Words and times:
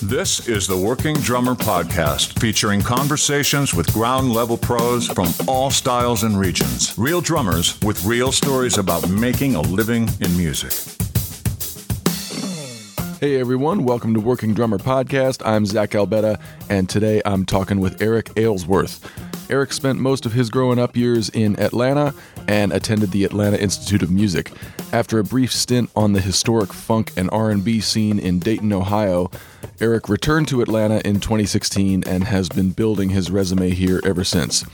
This 0.00 0.46
is 0.46 0.68
the 0.68 0.76
Working 0.80 1.16
Drummer 1.16 1.56
Podcast, 1.56 2.38
featuring 2.38 2.80
conversations 2.80 3.74
with 3.74 3.92
ground 3.92 4.32
level 4.32 4.56
pros 4.56 5.08
from 5.08 5.26
all 5.48 5.72
styles 5.72 6.22
and 6.22 6.38
regions. 6.38 6.96
Real 6.96 7.20
drummers 7.20 7.80
with 7.80 8.04
real 8.04 8.30
stories 8.30 8.78
about 8.78 9.08
making 9.08 9.56
a 9.56 9.60
living 9.60 10.08
in 10.20 10.36
music. 10.36 10.70
Hey 13.18 13.40
everyone, 13.40 13.82
welcome 13.82 14.14
to 14.14 14.20
Working 14.20 14.54
Drummer 14.54 14.78
Podcast. 14.78 15.44
I'm 15.44 15.66
Zach 15.66 15.90
Albetta, 15.90 16.40
and 16.70 16.88
today 16.88 17.22
I'm 17.24 17.44
talking 17.44 17.80
with 17.80 18.00
Eric 18.00 18.30
Aylesworth. 18.36 19.04
Eric 19.50 19.72
spent 19.72 19.98
most 19.98 20.26
of 20.26 20.32
his 20.32 20.48
growing 20.48 20.78
up 20.78 20.96
years 20.96 21.28
in 21.28 21.58
Atlanta 21.58 22.14
and 22.48 22.72
attended 22.72 23.10
the 23.10 23.24
Atlanta 23.24 23.60
Institute 23.60 24.02
of 24.02 24.10
Music. 24.10 24.52
After 24.92 25.18
a 25.18 25.24
brief 25.24 25.52
stint 25.52 25.90
on 25.96 26.12
the 26.12 26.20
historic 26.20 26.72
funk 26.72 27.12
and 27.16 27.30
R&B 27.30 27.80
scene 27.80 28.18
in 28.18 28.38
Dayton, 28.38 28.72
Ohio, 28.72 29.30
Eric 29.80 30.08
returned 30.08 30.48
to 30.48 30.60
Atlanta 30.62 31.00
in 31.04 31.20
2016 31.20 32.04
and 32.06 32.24
has 32.24 32.48
been 32.48 32.70
building 32.70 33.10
his 33.10 33.30
resume 33.30 33.70
here 33.70 34.00
ever 34.04 34.24
since. 34.24 34.64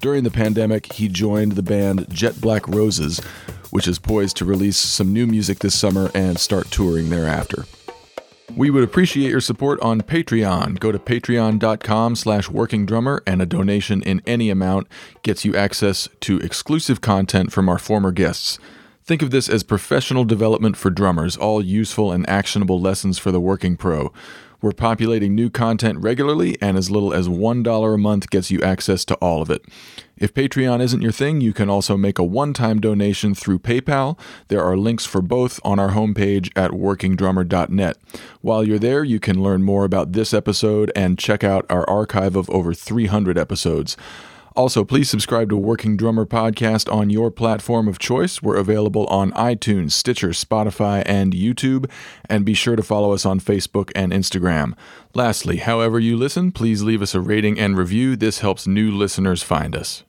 During 0.00 0.24
the 0.24 0.30
pandemic, 0.30 0.92
he 0.92 1.08
joined 1.08 1.52
the 1.52 1.62
band 1.62 2.06
Jet 2.08 2.40
Black 2.40 2.66
Roses, 2.68 3.20
which 3.70 3.88
is 3.88 3.98
poised 3.98 4.36
to 4.38 4.44
release 4.44 4.76
some 4.76 5.12
new 5.12 5.26
music 5.26 5.58
this 5.58 5.78
summer 5.78 6.10
and 6.14 6.38
start 6.38 6.70
touring 6.70 7.10
thereafter. 7.10 7.66
We 8.56 8.70
would 8.70 8.82
appreciate 8.82 9.30
your 9.30 9.40
support 9.40 9.78
on 9.80 10.00
Patreon. 10.00 10.80
Go 10.80 10.90
to 10.90 10.98
patreon.com 10.98 12.16
slash 12.16 12.48
workingdrummer 12.48 13.20
and 13.26 13.42
a 13.42 13.46
donation 13.46 14.02
in 14.02 14.22
any 14.26 14.50
amount 14.50 14.88
gets 15.22 15.44
you 15.44 15.54
access 15.54 16.08
to 16.20 16.38
exclusive 16.38 17.00
content 17.00 17.52
from 17.52 17.68
our 17.68 17.78
former 17.78 18.10
guests. 18.10 18.58
Think 19.04 19.22
of 19.22 19.30
this 19.30 19.48
as 19.48 19.62
professional 19.62 20.24
development 20.24 20.76
for 20.76 20.90
drummers, 20.90 21.36
all 21.36 21.62
useful 21.62 22.10
and 22.10 22.28
actionable 22.28 22.80
lessons 22.80 23.18
for 23.18 23.30
the 23.30 23.40
working 23.40 23.76
pro. 23.76 24.12
We're 24.60 24.72
populating 24.72 25.34
new 25.34 25.50
content 25.50 26.00
regularly, 26.00 26.56
and 26.60 26.76
as 26.76 26.90
little 26.90 27.14
as 27.14 27.28
$1 27.28 27.94
a 27.94 27.98
month 27.98 28.30
gets 28.30 28.50
you 28.50 28.60
access 28.60 29.04
to 29.04 29.14
all 29.16 29.40
of 29.40 29.50
it. 29.50 29.64
If 30.16 30.34
Patreon 30.34 30.80
isn't 30.80 31.00
your 31.00 31.12
thing, 31.12 31.40
you 31.40 31.52
can 31.52 31.70
also 31.70 31.96
make 31.96 32.18
a 32.18 32.24
one 32.24 32.52
time 32.52 32.80
donation 32.80 33.36
through 33.36 33.60
PayPal. 33.60 34.18
There 34.48 34.64
are 34.64 34.76
links 34.76 35.06
for 35.06 35.22
both 35.22 35.60
on 35.64 35.78
our 35.78 35.90
homepage 35.90 36.50
at 36.56 36.72
workingdrummer.net. 36.72 37.96
While 38.40 38.64
you're 38.64 38.80
there, 38.80 39.04
you 39.04 39.20
can 39.20 39.42
learn 39.42 39.62
more 39.62 39.84
about 39.84 40.12
this 40.12 40.34
episode 40.34 40.90
and 40.96 41.18
check 41.20 41.44
out 41.44 41.64
our 41.70 41.88
archive 41.88 42.34
of 42.34 42.50
over 42.50 42.74
300 42.74 43.38
episodes. 43.38 43.96
Also, 44.56 44.84
please 44.84 45.08
subscribe 45.08 45.48
to 45.50 45.56
Working 45.56 45.96
Drummer 45.96 46.26
Podcast 46.26 46.92
on 46.92 47.10
your 47.10 47.30
platform 47.30 47.86
of 47.88 47.98
choice. 47.98 48.42
We're 48.42 48.56
available 48.56 49.06
on 49.06 49.32
iTunes, 49.32 49.92
Stitcher, 49.92 50.28
Spotify, 50.28 51.02
and 51.06 51.32
YouTube. 51.32 51.90
And 52.28 52.44
be 52.44 52.54
sure 52.54 52.76
to 52.76 52.82
follow 52.82 53.12
us 53.12 53.24
on 53.24 53.40
Facebook 53.40 53.90
and 53.94 54.12
Instagram. 54.12 54.74
Lastly, 55.14 55.58
however 55.58 55.98
you 56.00 56.16
listen, 56.16 56.52
please 56.52 56.82
leave 56.82 57.02
us 57.02 57.14
a 57.14 57.20
rating 57.20 57.58
and 57.58 57.76
review. 57.76 58.16
This 58.16 58.40
helps 58.40 58.66
new 58.66 58.90
listeners 58.90 59.42
find 59.42 59.76
us. 59.76 60.02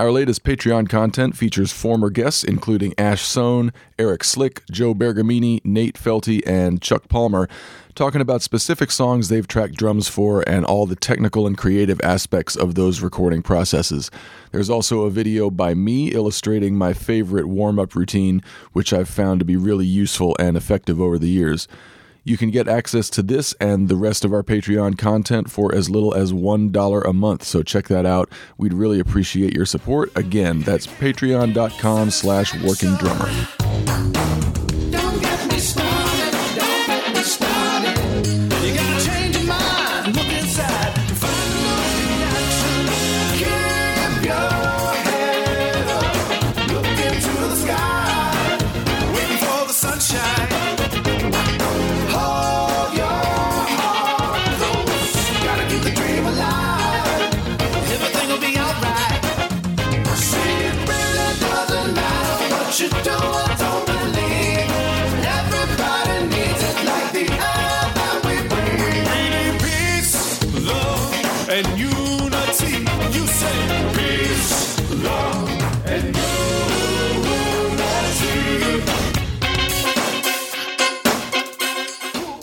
Our 0.00 0.10
latest 0.10 0.44
Patreon 0.44 0.88
content 0.88 1.36
features 1.36 1.72
former 1.72 2.08
guests 2.08 2.42
including 2.42 2.94
Ash 2.96 3.20
Sohn, 3.20 3.70
Eric 3.98 4.24
Slick, 4.24 4.62
Joe 4.70 4.94
Bergamini, 4.94 5.60
Nate 5.62 5.96
Felty, 5.96 6.40
and 6.46 6.80
Chuck 6.80 7.10
Palmer, 7.10 7.50
talking 7.94 8.20
about 8.20 8.42
specific 8.42 8.90
songs 8.90 9.28
they've 9.28 9.46
tracked 9.46 9.74
drums 9.74 10.08
for 10.08 10.42
and 10.48 10.64
all 10.64 10.86
the 10.86 10.96
technical 10.96 11.46
and 11.46 11.56
creative 11.56 12.00
aspects 12.02 12.56
of 12.56 12.74
those 12.74 13.00
recording 13.00 13.42
processes. 13.42 14.10
There's 14.52 14.70
also 14.70 15.02
a 15.02 15.10
video 15.10 15.50
by 15.50 15.74
me 15.74 16.08
illustrating 16.12 16.76
my 16.76 16.92
favorite 16.92 17.46
warm 17.46 17.78
up 17.78 17.94
routine, 17.94 18.42
which 18.72 18.92
I've 18.92 19.08
found 19.08 19.40
to 19.40 19.44
be 19.44 19.56
really 19.56 19.86
useful 19.86 20.36
and 20.38 20.56
effective 20.56 21.00
over 21.00 21.18
the 21.18 21.28
years. 21.28 21.68
You 22.22 22.36
can 22.36 22.50
get 22.50 22.68
access 22.68 23.08
to 23.10 23.22
this 23.22 23.54
and 23.60 23.88
the 23.88 23.96
rest 23.96 24.24
of 24.24 24.32
our 24.32 24.42
Patreon 24.42 24.98
content 24.98 25.50
for 25.50 25.74
as 25.74 25.88
little 25.88 26.14
as 26.14 26.32
$1 26.32 27.08
a 27.08 27.12
month, 27.12 27.44
so 27.44 27.62
check 27.62 27.88
that 27.88 28.04
out. 28.04 28.30
We'd 28.58 28.74
really 28.74 29.00
appreciate 29.00 29.54
your 29.54 29.66
support. 29.66 30.14
Again, 30.16 30.60
that's 30.60 30.86
patreon.com 30.86 32.10
slash 32.10 32.54
working 32.62 32.96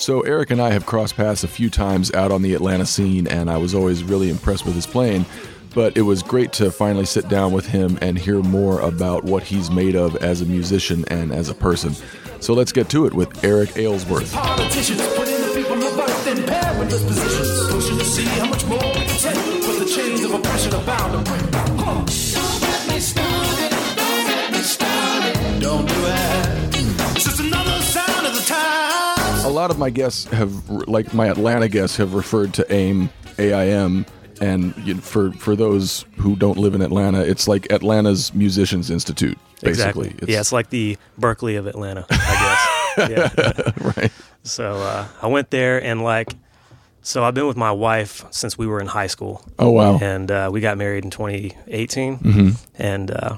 So 0.07 0.21
Eric 0.21 0.51
and 0.51 0.61
I 0.61 0.71
have 0.71 0.85
crossed 0.85 1.17
paths 1.17 1.43
a 1.43 1.49
few 1.49 1.69
times 1.69 2.13
out 2.13 2.31
on 2.31 2.41
the 2.41 2.53
Atlanta 2.53 2.85
scene, 2.85 3.27
and 3.27 3.49
I 3.49 3.57
was 3.57 3.75
always 3.75 4.05
really 4.05 4.29
impressed 4.29 4.65
with 4.65 4.73
his 4.73 4.87
playing. 4.87 5.25
But 5.75 5.97
it 5.97 6.03
was 6.03 6.23
great 6.23 6.53
to 6.53 6.71
finally 6.71 7.03
sit 7.03 7.27
down 7.27 7.51
with 7.51 7.65
him 7.65 7.99
and 8.01 8.17
hear 8.17 8.41
more 8.41 8.79
about 8.79 9.25
what 9.25 9.43
he's 9.43 9.69
made 9.69 9.97
of 9.97 10.15
as 10.15 10.39
a 10.39 10.45
musician 10.45 11.03
and 11.09 11.33
as 11.33 11.49
a 11.49 11.53
person. 11.53 11.93
So 12.39 12.53
let's 12.53 12.71
get 12.71 12.87
to 12.91 13.05
it 13.05 13.13
with 13.13 13.43
Eric 13.43 13.75
Aylesworth. 13.75 14.33
A 29.47 29.49
lot 29.49 29.71
of 29.71 29.79
my 29.79 29.89
guests 29.89 30.25
have, 30.25 30.69
like 30.69 31.13
my 31.13 31.27
Atlanta 31.27 31.69
guests, 31.69 31.95
have 31.97 32.13
referred 32.13 32.53
to 32.55 32.73
AIM, 32.73 33.09
AIM, 33.39 34.05
and 34.41 34.75
you 34.85 34.95
know, 34.95 34.99
for 34.99 35.31
for 35.31 35.55
those 35.55 36.03
who 36.17 36.35
don't 36.35 36.57
live 36.57 36.75
in 36.75 36.81
Atlanta, 36.81 37.21
it's 37.21 37.47
like 37.47 37.71
Atlanta's 37.71 38.33
Musicians 38.33 38.89
Institute, 38.89 39.37
basically. 39.61 40.09
Exactly. 40.09 40.33
yeah, 40.33 40.41
it's 40.41 40.51
like 40.51 40.69
the 40.69 40.97
Berklee 41.17 41.57
of 41.57 41.65
Atlanta, 41.65 42.05
I 42.09 42.97
guess. 42.97 43.09
yeah. 43.37 43.71
right. 43.95 44.11
So 44.43 44.75
uh, 44.75 45.07
I 45.21 45.27
went 45.27 45.49
there 45.49 45.81
and 45.81 46.03
like, 46.03 46.33
so 47.01 47.23
I've 47.23 47.33
been 47.33 47.47
with 47.47 47.55
my 47.55 47.71
wife 47.71 48.25
since 48.31 48.57
we 48.57 48.67
were 48.67 48.81
in 48.81 48.87
high 48.87 49.07
school. 49.07 49.45
Oh 49.57 49.71
wow. 49.71 49.97
And 50.01 50.29
uh, 50.29 50.49
we 50.51 50.59
got 50.59 50.77
married 50.77 51.05
in 51.05 51.09
2018. 51.09 52.17
Mm-hmm. 52.17 52.49
And, 52.75 53.11
uh, 53.11 53.37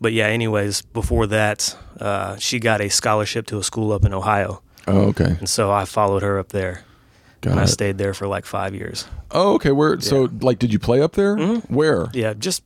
but 0.00 0.12
yeah, 0.12 0.26
anyways, 0.26 0.82
before 0.82 1.28
that, 1.28 1.76
uh, 2.00 2.36
she 2.38 2.58
got 2.58 2.80
a 2.80 2.88
scholarship 2.88 3.46
to 3.46 3.58
a 3.58 3.62
school 3.62 3.92
up 3.92 4.04
in 4.04 4.12
Ohio. 4.12 4.62
Oh 4.86 5.08
okay. 5.08 5.36
And 5.38 5.48
so 5.48 5.70
I 5.70 5.84
followed 5.84 6.22
her 6.22 6.38
up 6.38 6.48
there. 6.50 6.82
Got 7.42 7.52
and 7.52 7.60
I 7.60 7.64
stayed 7.64 7.96
there 7.98 8.12
for 8.14 8.26
like 8.26 8.44
five 8.46 8.74
years. 8.74 9.06
Oh 9.30 9.54
okay. 9.54 9.72
Where? 9.72 10.00
So 10.00 10.28
like, 10.40 10.58
did 10.58 10.72
you 10.72 10.78
play 10.78 11.00
up 11.00 11.12
there? 11.12 11.36
Where? 11.68 12.08
Yeah, 12.12 12.34
just 12.34 12.62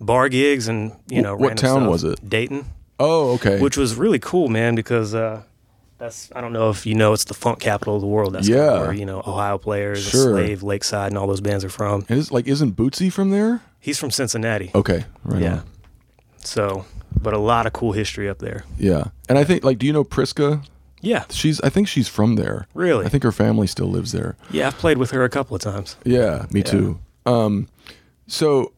bar 0.00 0.28
gigs 0.28 0.68
and, 0.68 0.92
you 1.08 1.22
know, 1.22 1.36
What 1.36 1.56
town 1.56 1.80
stuff. 1.82 1.88
was 1.90 2.04
it? 2.04 2.28
Dayton. 2.28 2.64
Oh 2.98 3.34
okay. 3.34 3.60
which 3.60 3.76
was 3.76 3.94
really 3.94 4.18
cool, 4.18 4.48
man, 4.48 4.74
because 4.74 5.14
uh, 5.14 5.42
that's 5.98 6.30
I 6.34 6.40
don't 6.40 6.52
know 6.52 6.70
if 6.70 6.86
you 6.86 6.94
know 6.94 7.12
it's 7.12 7.24
the 7.24 7.34
funk 7.34 7.60
capital 7.60 7.94
of 7.96 8.00
the 8.00 8.06
world. 8.06 8.32
That's 8.34 8.48
Yeah. 8.48 8.80
where 8.80 8.92
you 8.92 9.06
know 9.06 9.18
Ohio 9.26 9.58
players, 9.58 10.02
Sure. 10.02 10.32
Slave, 10.34 10.62
Lakeside, 10.62 11.12
and 11.12 11.18
all 11.18 11.26
those 11.26 11.40
bands 11.40 11.64
are 11.64 11.68
from. 11.68 12.04
Is 12.08 12.32
like 12.32 12.46
isn't 12.48 12.74
Bootsy 12.76 13.12
from 13.12 13.30
there? 13.30 13.60
He's 13.80 13.98
from 13.98 14.10
Cincinnati, 14.10 14.70
Okay. 14.74 15.04
Right. 15.24 15.42
yeah. 15.42 15.52
on. 15.58 15.62
So, 16.42 16.84
but 17.22 17.32
a 17.34 17.38
lot 17.38 17.66
of 17.66 17.72
cool 17.72 17.92
history 17.92 18.28
up 18.28 18.38
there. 18.38 18.64
Yeah. 18.78 19.04
And 19.28 19.38
I 19.38 19.44
think 19.44 19.62
like, 19.62 19.78
do 19.78 19.86
you 19.86 19.92
know 19.92 20.04
Priska? 20.04 20.64
Yeah, 21.06 21.24
She's. 21.30 21.60
I 21.60 21.68
think 21.68 21.88
she's 21.88 22.08
from 22.08 22.34
there. 22.36 22.66
Really? 22.74 23.06
I 23.06 23.08
think 23.08 23.22
her 23.22 23.32
family 23.32 23.66
still 23.66 23.86
lives 23.88 24.12
there. 24.12 24.36
yeah. 24.50 24.66
I've 24.66 24.78
played 24.78 24.98
with 24.98 25.10
her 25.12 25.22
a 25.24 25.28
couple 25.28 25.54
of 25.54 25.62
times. 25.62 25.96
Yeah. 26.04 26.46
Me 26.50 26.62
too. 26.62 26.98
Um. 27.24 27.68
So 28.26 28.72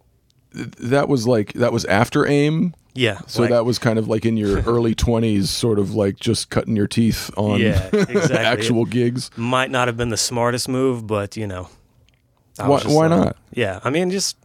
th- 0.55 0.69
that 0.81 1.09
was 1.09 1.27
like 1.27 1.53
that 1.55 1.73
was 1.73 1.85
after 1.87 2.27
AIM. 2.27 2.75
Yeah. 2.95 3.21
So 3.27 3.43
like- 3.43 3.51
that 3.51 3.65
was 3.65 3.79
kind 3.79 3.99
of 3.99 4.09
like 4.09 4.27
in 4.27 4.37
your 4.37 4.61
early 4.67 4.95
20s, 4.95 5.45
sort 5.47 5.79
of 5.79 5.95
like 5.95 6.17
just 6.19 6.51
cutting 6.51 6.75
your 6.77 6.87
teeth 6.89 7.31
on 7.37 7.61
Yeah, 7.61 7.89
exactly. 7.93 8.37
actual 8.39 8.85
gigs. 8.85 9.31
might 9.37 9.71
not 9.71 9.89
have 9.89 9.97
been 9.97 10.09
the 10.11 10.17
smartest 10.17 10.69
move, 10.69 11.07
but 11.07 11.37
you 11.37 11.47
know, 11.47 11.69
Why, 12.57 12.81
why 12.85 13.07
like- 13.07 13.11
not? 13.11 13.37
Yeah, 13.53 13.81
I 13.85 13.91
mean, 13.91 14.11
just 14.11 14.37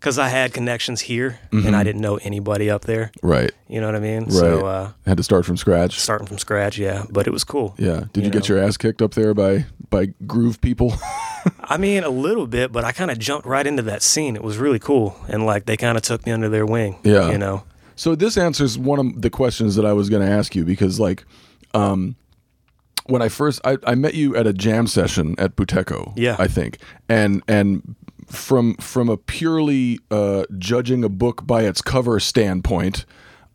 because 0.00 0.18
I 0.18 0.28
had 0.28 0.52
connections 0.52 1.00
here 1.02 1.38
and 1.52 1.74
I 1.74 1.82
didn't 1.82 2.00
know 2.00 2.16
anybody 2.16 2.70
up 2.70 2.82
there. 2.82 3.10
Right. 3.22 3.50
You 3.68 3.80
know 3.80 3.86
what 3.86 3.96
I 3.96 4.00
mean? 4.00 4.24
Right. 4.24 4.32
So 4.32 4.66
uh, 4.66 4.92
Had 5.06 5.16
to 5.16 5.22
start 5.22 5.44
from 5.46 5.56
scratch. 5.56 5.98
starting 5.98 6.26
from 6.26 6.38
scratch, 6.38 6.78
yeah. 6.78 7.04
But 7.10 7.26
it 7.26 7.30
was 7.30 7.44
cool. 7.44 7.74
Yeah. 7.78 8.04
Did 8.12 8.18
you, 8.18 8.22
You 8.24 8.30
get 8.30 8.48
know? 8.48 8.54
your 8.56 8.64
ass 8.64 8.76
kicked 8.76 9.02
up 9.02 9.14
there 9.14 9.34
by 9.34 9.66
by 9.90 10.06
groove 10.26 10.60
people? 10.60 10.92
I 11.64 11.76
mean, 11.76 12.04
a 12.04 12.10
little 12.10 12.46
bit, 12.46 12.72
but 12.72 12.84
I 12.84 12.92
kind 12.92 13.10
of 13.10 13.18
jumped 13.18 13.46
right 13.46 13.66
into 13.66 13.82
that 13.82 14.02
scene. 14.02 14.36
It 14.36 14.42
was 14.42 14.58
really 14.58 14.78
cool, 14.78 15.16
and 15.28 15.46
like 15.46 15.66
they 15.66 15.76
kind 15.76 15.96
of 15.96 16.02
took 16.02 16.26
me 16.26 16.32
under 16.32 16.48
their 16.48 16.66
wing. 16.66 16.98
Yeah. 17.02 17.30
You 17.30 17.38
know. 17.38 17.64
So 17.96 18.14
this 18.14 18.36
answers 18.36 18.76
one 18.76 18.98
of 18.98 19.22
the 19.22 19.30
questions 19.30 19.74
that 19.76 19.86
I 19.86 19.92
was 19.94 20.10
going 20.10 20.24
to 20.26 20.30
ask 20.30 20.54
you 20.54 20.64
because, 20.66 21.00
like, 21.00 21.24
um, 21.72 22.14
when 23.06 23.22
I 23.22 23.28
first 23.28 23.60
I, 23.64 23.78
I 23.86 23.94
met 23.94 24.14
you 24.14 24.36
at 24.36 24.46
a 24.46 24.52
jam 24.52 24.86
session 24.86 25.34
at 25.38 25.56
Buteco, 25.56 26.12
Yeah. 26.16 26.36
I 26.38 26.48
think, 26.48 26.78
and 27.08 27.42
and 27.48 27.94
from 28.26 28.74
from 28.76 29.08
a 29.08 29.16
purely 29.16 29.98
uh, 30.10 30.44
judging 30.58 31.04
a 31.04 31.08
book 31.08 31.46
by 31.46 31.62
its 31.62 31.82
cover 31.82 32.20
standpoint. 32.20 33.04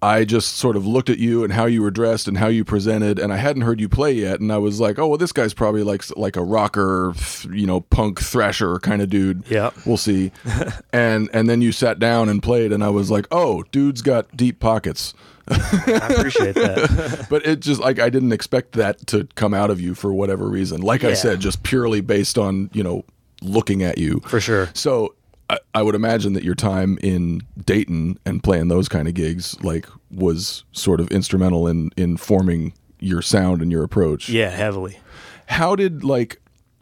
I 0.03 0.25
just 0.25 0.57
sort 0.57 0.75
of 0.75 0.87
looked 0.87 1.11
at 1.11 1.19
you 1.19 1.43
and 1.43 1.53
how 1.53 1.65
you 1.65 1.83
were 1.83 1.91
dressed 1.91 2.27
and 2.27 2.35
how 2.35 2.47
you 2.47 2.65
presented, 2.65 3.19
and 3.19 3.31
I 3.31 3.37
hadn't 3.37 3.61
heard 3.61 3.79
you 3.79 3.87
play 3.87 4.13
yet, 4.13 4.39
and 4.39 4.51
I 4.51 4.57
was 4.57 4.79
like, 4.79 4.97
"Oh, 4.97 5.07
well, 5.07 5.17
this 5.17 5.31
guy's 5.31 5.53
probably 5.53 5.83
like 5.83 6.03
like 6.17 6.35
a 6.35 6.43
rocker, 6.43 7.13
you 7.51 7.67
know, 7.67 7.81
punk 7.81 8.19
thrasher 8.19 8.79
kind 8.79 9.03
of 9.03 9.09
dude." 9.09 9.43
Yeah. 9.47 9.69
we'll 9.85 9.97
see. 9.97 10.31
and 10.93 11.29
and 11.33 11.47
then 11.47 11.61
you 11.61 11.71
sat 11.71 11.99
down 11.99 12.29
and 12.29 12.41
played, 12.41 12.71
and 12.71 12.83
I 12.83 12.89
was 12.89 13.11
like, 13.11 13.27
"Oh, 13.29 13.61
dude's 13.71 14.01
got 14.01 14.35
deep 14.35 14.59
pockets." 14.59 15.13
I 15.47 16.15
appreciate 16.17 16.55
that. 16.55 17.27
but 17.29 17.45
it 17.45 17.59
just 17.59 17.79
like 17.79 17.99
I 17.99 18.09
didn't 18.09 18.31
expect 18.31 18.73
that 18.73 19.05
to 19.07 19.27
come 19.35 19.53
out 19.53 19.69
of 19.69 19.79
you 19.79 19.93
for 19.93 20.13
whatever 20.13 20.47
reason. 20.47 20.81
Like 20.81 21.03
I 21.03 21.13
said, 21.13 21.39
just 21.39 21.63
purely 21.63 22.01
based 22.01 22.37
on 22.37 22.69
you 22.73 22.83
know 22.83 23.05
looking 23.41 23.83
at 23.83 23.97
you. 23.97 24.21
For 24.25 24.39
sure. 24.39 24.69
So 24.73 25.15
I, 25.49 25.59
I 25.75 25.81
would 25.83 25.95
imagine 25.95 26.33
that 26.33 26.43
your 26.43 26.55
time 26.55 26.97
in 27.03 27.41
Dayton 27.65 28.17
and 28.25 28.41
playing 28.41 28.69
those 28.69 28.87
kind 28.87 29.07
of 29.07 29.13
gigs 29.13 29.61
like 29.63 29.85
was 30.09 30.63
sort 30.71 30.99
of 30.99 31.09
instrumental 31.11 31.67
in 31.67 31.91
in 31.97 32.17
forming 32.17 32.73
your 32.99 33.21
sound 33.21 33.61
and 33.61 33.71
your 33.71 33.83
approach. 33.83 34.29
Yeah, 34.29 34.49
heavily. 34.49 34.99
How 35.47 35.75
did 35.75 36.03
like 36.03 36.41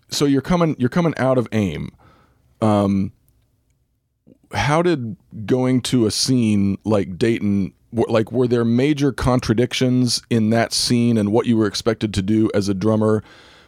so 0.10 0.26
you're 0.26 0.42
coming 0.42 0.76
you're 0.78 0.90
coming 0.90 1.14
out 1.18 1.38
of 1.38 1.48
AIM. 1.52 1.90
Um 2.62 3.12
how 4.54 4.82
did 4.82 5.16
going 5.46 5.82
to 5.82 6.06
a 6.06 6.12
scene 6.12 6.78
like 6.84 7.18
Dayton 7.18 7.74
like 7.92 8.32
were 8.32 8.48
there 8.48 8.66
major 8.66 9.12
contradictions 9.12 10.22
in 10.30 10.52
that 10.52 10.74
scene 10.74 11.18
and 11.18 11.32
what 11.32 11.48
you 11.48 11.58
were 11.58 11.66
expected 11.66 12.14
to 12.14 12.22
do 12.22 12.50
as 12.54 12.70
a 12.70 12.74
drummer 12.76 13.24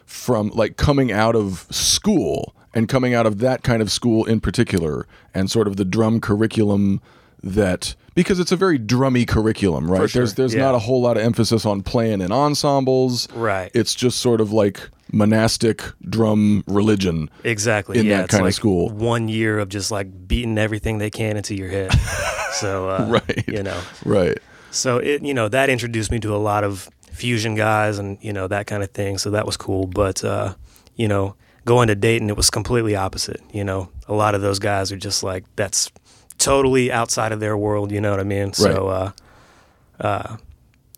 from 0.06 0.48
like 0.50 0.76
coming 0.76 1.10
out 1.10 1.34
of 1.34 1.66
school 1.70 2.54
and 2.74 2.88
coming 2.88 3.14
out 3.14 3.26
of 3.26 3.38
that 3.38 3.62
kind 3.62 3.82
of 3.82 3.90
school 3.90 4.24
in 4.24 4.40
particular 4.40 5.06
and 5.34 5.50
sort 5.50 5.66
of 5.66 5.76
the 5.76 5.84
drum 5.84 6.20
curriculum 6.20 7.00
that 7.42 7.94
because 8.14 8.38
it's 8.38 8.52
a 8.52 8.56
very 8.56 8.78
drummy 8.78 9.26
curriculum 9.26 9.90
right 9.90 10.08
sure, 10.08 10.20
there's 10.20 10.34
there's 10.34 10.54
yeah. 10.54 10.60
not 10.60 10.74
a 10.74 10.78
whole 10.78 11.02
lot 11.02 11.16
of 11.16 11.22
emphasis 11.24 11.66
on 11.66 11.82
playing 11.82 12.20
in 12.20 12.30
ensembles 12.30 13.28
Right. 13.32 13.70
it's 13.74 13.94
just 13.94 14.18
sort 14.20 14.40
of 14.40 14.52
like 14.52 14.88
monastic 15.12 15.82
drum 16.08 16.64
religion 16.66 17.28
Exactly. 17.44 17.98
in 17.98 18.06
yeah, 18.06 18.22
that 18.22 18.30
kind 18.30 18.46
of 18.46 18.54
school. 18.54 18.88
One 18.90 19.28
year 19.28 19.58
of 19.58 19.68
just 19.68 19.90
like 19.90 20.26
beating 20.26 20.56
everything 20.56 20.98
they 20.98 21.10
can 21.10 21.36
into 21.36 21.54
your 21.54 21.68
head. 21.68 21.92
so 22.54 22.88
uh, 22.88 23.06
Right. 23.10 23.44
you 23.46 23.62
know, 23.62 23.78
right 24.04 24.38
so 24.72 24.96
it 24.98 25.22
you 25.22 25.34
know 25.34 25.48
that 25.48 25.68
introduced 25.68 26.10
me 26.10 26.18
to 26.20 26.34
a 26.34 26.38
lot 26.38 26.64
of 26.64 26.88
fusion 27.12 27.54
guys 27.54 27.98
and 27.98 28.16
you 28.22 28.32
know 28.32 28.48
that 28.48 28.66
kind 28.66 28.82
of 28.82 28.90
thing. 28.90 29.18
So 29.18 29.30
that 29.30 29.44
was 29.46 29.56
cool. 29.56 29.86
But 29.86 30.24
uh, 30.24 30.54
you 30.96 31.08
know, 31.08 31.36
going 31.64 31.88
to 31.88 31.94
Dayton, 31.94 32.28
it 32.30 32.36
was 32.36 32.50
completely 32.50 32.96
opposite. 32.96 33.40
You 33.52 33.64
know, 33.64 33.88
a 34.08 34.14
lot 34.14 34.34
of 34.34 34.40
those 34.42 34.58
guys 34.58 34.90
are 34.92 34.96
just 34.96 35.22
like 35.22 35.44
that's 35.56 35.90
totally 36.38 36.90
outside 36.92 37.32
of 37.32 37.40
their 37.40 37.56
world. 37.56 37.92
You 37.92 38.00
know 38.00 38.10
what 38.10 38.20
I 38.20 38.24
mean? 38.24 38.52
So 38.52 38.88
uh, 38.88 39.12
uh, 40.00 40.36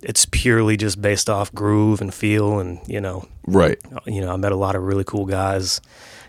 it's 0.03 0.27
purely 0.31 0.77
just 0.77 1.01
based 1.01 1.29
off 1.31 1.53
groove 1.55 2.01
and 2.01 2.13
feel 2.13 2.59
and 2.59 2.79
you 2.87 3.01
know 3.01 3.27
right 3.47 3.79
you 4.07 4.21
know, 4.21 4.33
I 4.33 4.37
met 4.37 4.53
a 4.53 4.57
lot 4.57 4.75
of 4.77 4.83
really 4.83 5.05
cool 5.05 5.27
guys, 5.27 5.81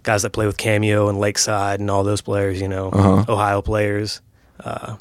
guys 0.03 0.21
that 0.23 0.31
play 0.31 0.45
with 0.45 0.57
Cameo 0.57 1.07
and 1.09 1.17
Lakeside 1.19 1.79
and 1.79 1.89
all 1.89 2.03
those 2.03 2.21
players, 2.21 2.59
you 2.61 2.67
know, 2.67 2.89
Uh-huh. 2.89 3.25
Ohio 3.31 3.61
players. 3.61 4.21
Uh, 4.59 4.95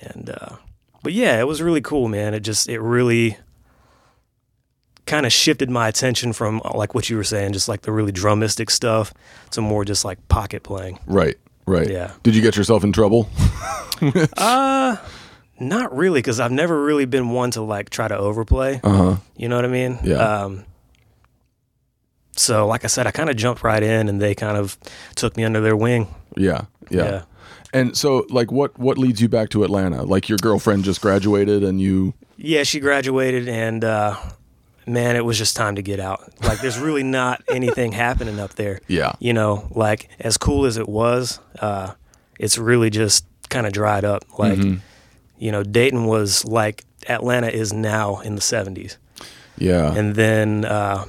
and, 0.00 0.30
uh, 0.30 0.56
but 1.02 1.12
yeah, 1.12 1.40
it 1.40 1.44
was 1.46 1.62
really 1.62 1.80
cool, 1.80 2.08
man. 2.08 2.34
It 2.34 2.40
just, 2.40 2.68
it 2.68 2.80
really 2.80 3.38
kind 5.06 5.24
of 5.24 5.32
shifted 5.32 5.70
my 5.70 5.88
attention 5.88 6.32
from 6.32 6.60
like 6.74 6.94
what 6.94 7.08
you 7.08 7.16
were 7.16 7.24
saying, 7.24 7.52
just 7.52 7.68
like 7.68 7.82
the 7.82 7.92
really 7.92 8.12
drumistic 8.12 8.70
stuff 8.70 9.14
to 9.52 9.60
more 9.60 9.84
just 9.84 10.04
like 10.04 10.18
pocket 10.28 10.62
playing. 10.62 10.98
right 11.06 11.36
right 11.66 11.88
Yeah. 11.90 12.12
did 12.22 12.34
you 12.36 12.42
get 12.42 12.56
yourself 12.56 12.84
in 12.84 12.92
trouble 12.92 13.28
Uh, 14.36 14.96
not 15.58 15.96
really, 15.96 16.20
because 16.20 16.38
I've 16.38 16.52
never 16.52 16.82
really 16.84 17.06
been 17.06 17.30
one 17.30 17.50
to 17.52 17.62
like 17.62 17.88
try 17.90 18.08
to 18.08 18.16
overplay. 18.18 18.80
uh-huh 18.84 19.16
You 19.36 19.48
know 19.48 19.56
what 19.56 19.64
I 19.64 19.68
mean? 19.68 19.98
Yeah. 20.04 20.16
Um, 20.18 20.64
so, 22.36 22.66
like 22.66 22.84
I 22.84 22.88
said, 22.88 23.06
I 23.06 23.10
kind 23.10 23.30
of 23.30 23.36
jumped 23.36 23.62
right 23.62 23.82
in, 23.82 24.08
and 24.10 24.20
they 24.20 24.34
kind 24.34 24.58
of 24.58 24.76
took 25.14 25.36
me 25.36 25.44
under 25.44 25.60
their 25.62 25.76
wing. 25.76 26.08
yeah, 26.36 26.66
yeah 26.90 27.02
Yeah. 27.04 27.22
and 27.72 27.96
so 27.96 28.26
like 28.28 28.52
what 28.52 28.78
what 28.78 28.98
leads 28.98 29.20
you 29.22 29.28
back 29.28 29.48
to 29.50 29.64
atlanta 29.64 30.02
like 30.02 30.28
your 30.28 30.36
girlfriend 30.38 30.84
just 30.84 31.00
graduated 31.00 31.64
and 31.64 31.80
you 31.80 32.12
Yeah, 32.36 32.62
she 32.64 32.78
graduated, 32.80 33.48
and 33.48 33.82
uh, 33.82 34.16
man, 34.86 35.16
it 35.16 35.24
was 35.24 35.36
just 35.38 35.56
time 35.56 35.76
to 35.76 35.82
get 35.82 35.98
out. 36.00 36.32
Like, 36.42 36.60
there's 36.60 36.78
really 36.78 37.02
not 37.02 37.42
anything 37.48 37.92
happening 37.92 38.38
up 38.40 38.54
there. 38.54 38.80
Yeah. 38.88 39.12
You 39.18 39.32
know, 39.32 39.68
like 39.74 40.08
as 40.20 40.36
cool 40.38 40.64
as 40.66 40.76
it 40.76 40.88
was, 40.88 41.40
uh, 41.60 41.92
it's 42.38 42.56
really 42.58 42.90
just 42.90 43.24
kind 43.48 43.66
of 43.66 43.72
dried 43.72 44.04
up. 44.04 44.24
Like, 44.38 44.58
Mm-hmm. 44.58 44.76
you 45.38 45.52
know, 45.52 45.62
Dayton 45.62 46.04
was 46.06 46.44
like 46.44 46.84
Atlanta 47.08 47.48
is 47.48 47.72
now 47.72 48.20
in 48.20 48.34
the 48.34 48.40
70s. 48.40 48.96
yeah 49.58 49.94
And 49.94 50.14
then 50.14 50.64
uh, 50.64 51.04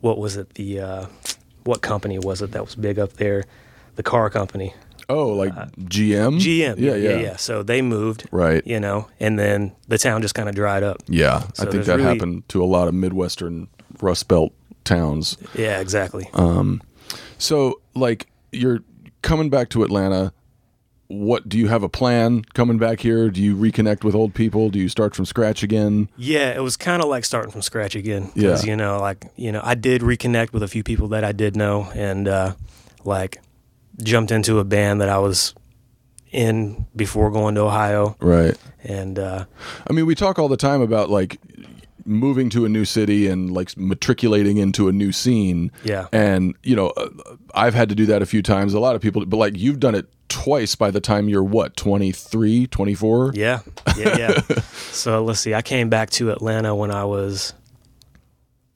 what 0.00 0.18
was 0.18 0.36
it? 0.36 0.54
The 0.54 0.80
uh, 0.80 1.06
what 1.64 1.82
company 1.82 2.18
was 2.18 2.42
it 2.42 2.52
that 2.52 2.64
was 2.64 2.74
big 2.74 2.98
up 2.98 3.14
there? 3.14 3.44
The 3.96 4.02
car 4.02 4.30
company, 4.30 4.74
oh 5.08 5.28
like 5.28 5.52
gm 5.54 6.38
GM. 6.38 6.74
yeah 6.78 6.94
yeah, 6.94 7.16
yeah. 7.18 7.36
So 7.36 7.62
they 7.62 7.82
moved, 7.82 8.26
right 8.30 8.66
You 8.66 8.78
know, 8.80 9.08
and 9.20 9.38
then 9.38 9.72
the 9.88 9.98
town 9.98 10.22
just 10.22 10.34
kind 10.34 10.48
of 10.48 10.54
dried 10.54 10.82
up. 10.82 10.98
yeah 11.08 11.44
i 11.58 11.64
think 11.64 11.84
that 11.84 11.96
really- 11.96 12.02
happened 12.04 12.48
to 12.50 12.62
a 12.62 12.66
lot 12.66 12.88
of 12.88 12.94
midwestern 12.94 13.68
rust 14.00 14.28
belt 14.28 14.52
towns 14.84 15.36
Yeah, 15.54 15.80
exactly. 15.80 16.28
Um, 16.34 16.80
So, 17.38 17.80
like, 17.94 18.26
you're 18.52 18.80
coming 19.22 19.48
back 19.50 19.68
to 19.70 19.82
Atlanta. 19.84 20.32
What 21.08 21.48
do 21.48 21.56
you 21.58 21.68
have 21.68 21.82
a 21.82 21.88
plan 21.88 22.42
coming 22.54 22.78
back 22.78 23.00
here? 23.00 23.30
Do 23.30 23.40
you 23.42 23.56
reconnect 23.56 24.04
with 24.04 24.14
old 24.14 24.34
people? 24.34 24.68
Do 24.70 24.78
you 24.78 24.88
start 24.88 25.14
from 25.14 25.24
scratch 25.24 25.62
again? 25.62 26.08
yeah, 26.16 26.50
it 26.54 26.60
was 26.62 26.76
kind 26.76 27.02
of 27.02 27.08
like 27.08 27.24
starting 27.24 27.50
from 27.50 27.62
scratch 27.62 27.94
again. 27.96 28.30
Yeah. 28.34 28.60
you 28.62 28.76
know, 28.76 28.98
like 29.00 29.24
you 29.36 29.50
know, 29.52 29.60
I 29.64 29.74
did 29.74 30.02
reconnect 30.02 30.52
with 30.52 30.62
a 30.62 30.68
few 30.68 30.82
people 30.82 31.08
that 31.08 31.24
I 31.24 31.32
did 31.32 31.56
know, 31.56 31.88
and 31.94 32.28
uh, 32.28 32.54
like 33.04 33.40
jumped 34.02 34.30
into 34.32 34.58
a 34.58 34.64
band 34.64 35.00
that 35.00 35.08
I 35.08 35.18
was 35.18 35.54
in 36.30 36.86
before 36.94 37.30
going 37.30 37.54
to 37.54 37.62
Ohio, 37.62 38.16
Right. 38.20 38.56
and 38.84 39.18
uh, 39.18 39.44
I 39.88 39.92
mean, 39.92 40.04
we 40.06 40.14
talk 40.14 40.38
all 40.38 40.48
the 40.48 40.56
time 40.58 40.80
about 40.82 41.08
like 41.10 41.38
moving 42.04 42.48
to 42.50 42.64
a 42.64 42.68
new 42.68 42.84
city 42.84 43.26
and 43.26 43.50
like 43.50 43.76
matriculating 43.76 44.56
into 44.58 44.88
a 44.88 44.92
new 44.92 45.12
scene. 45.12 45.70
Yeah. 45.84 46.06
And, 46.12 46.54
you 46.62 46.74
know, 46.74 46.88
uh, 46.96 47.08
I've 47.54 47.74
had 47.74 47.88
to 47.90 47.94
do 47.94 48.06
that 48.06 48.22
a 48.22 48.26
few 48.26 48.42
times. 48.42 48.72
A 48.72 48.80
lot 48.80 48.94
of 48.96 49.02
people, 49.02 49.24
but 49.26 49.36
like 49.36 49.56
you've 49.58 49.78
done 49.80 49.94
it 49.94 50.06
twice 50.30 50.74
by 50.74 50.90
the 50.90 51.00
time 51.00 51.28
you're 51.28 51.42
what, 51.44 51.76
23, 51.76 52.66
24? 52.66 53.32
Yeah, 53.34 53.60
yeah, 53.96 54.16
yeah. 54.16 54.40
so 54.90 55.22
let's 55.24 55.40
see. 55.40 55.54
I 55.54 55.60
came 55.62 55.88
back 55.90 56.08
to 56.10 56.30
Atlanta 56.30 56.74
when 56.74 56.90
I 56.90 57.04
was 57.04 57.52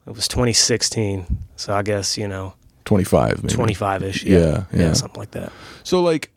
it 0.07 0.15
was 0.15 0.27
2016. 0.29 1.27
So 1.57 1.75
I 1.75 1.83
guess 1.83 2.19
you 2.19 2.29
know 2.29 2.53
25, 2.85 3.43
maybe. 3.43 3.55
25 3.55 4.03
ish. 4.03 4.25
Yeah, 4.25 4.39
Yeah, 4.39 4.65
yeah. 4.73 4.93
something 4.93 5.19
like 5.21 5.33
that. 5.33 5.53
So 5.85 6.03
like 6.03 6.31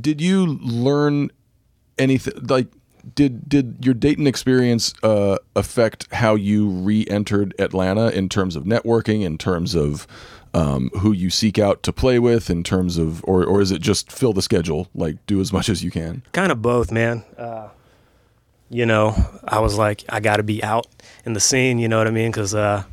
did 0.00 0.20
you 0.20 0.46
learn 0.46 1.30
anything 1.98 2.34
like 2.48 2.68
did 3.14 3.48
did 3.48 3.84
your 3.84 3.94
Dayton 3.94 4.26
experience 4.26 4.94
uh, 5.02 5.36
affect 5.54 6.12
how 6.12 6.34
you 6.34 6.68
re-entered 6.68 7.54
Atlanta 7.58 8.08
in 8.08 8.28
terms 8.28 8.56
of 8.56 8.64
networking, 8.64 9.22
in 9.22 9.36
terms 9.36 9.74
of 9.74 10.06
um, 10.54 10.90
who 11.00 11.12
you 11.12 11.28
seek 11.30 11.58
out 11.58 11.82
to 11.82 11.92
play 11.92 12.18
with, 12.18 12.48
in 12.48 12.62
terms 12.62 12.96
of, 12.96 13.22
or 13.24 13.44
or 13.44 13.60
is 13.60 13.70
it 13.70 13.82
just 13.82 14.10
fill 14.10 14.32
the 14.32 14.40
schedule, 14.40 14.88
like 14.94 15.24
do 15.26 15.40
as 15.40 15.52
much 15.52 15.68
as 15.68 15.84
you 15.84 15.90
can? 15.90 16.22
Kind 16.32 16.50
of 16.50 16.62
both, 16.62 16.90
man. 16.90 17.24
Uh, 17.36 17.68
you 18.70 18.86
know, 18.86 19.14
I 19.46 19.58
was 19.60 19.76
like, 19.76 20.04
I 20.08 20.20
got 20.20 20.38
to 20.38 20.42
be 20.42 20.64
out 20.64 20.86
in 21.26 21.34
the 21.34 21.40
scene. 21.40 21.78
You 21.78 21.88
know 21.88 21.98
what 21.98 22.06
I 22.06 22.10
mean? 22.10 22.30
Because 22.30 22.54
uh, 22.54 22.84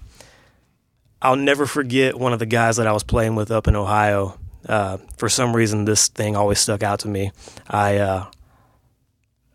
I'll 1.22 1.36
never 1.36 1.66
forget 1.66 2.18
one 2.18 2.34
of 2.34 2.40
the 2.40 2.46
guys 2.46 2.78
that 2.78 2.88
I 2.88 2.92
was 2.94 3.04
playing 3.04 3.36
with 3.36 3.52
up 3.52 3.68
in 3.68 3.76
Ohio. 3.76 4.40
Uh, 4.68 4.98
for 5.18 5.30
some 5.30 5.56
reason, 5.56 5.86
this 5.86 6.08
thing 6.08 6.36
always 6.36 6.60
stuck 6.60 6.84
out 6.84 7.00
to 7.00 7.08
me. 7.08 7.32
I 7.70 7.98
uh, 7.98 8.26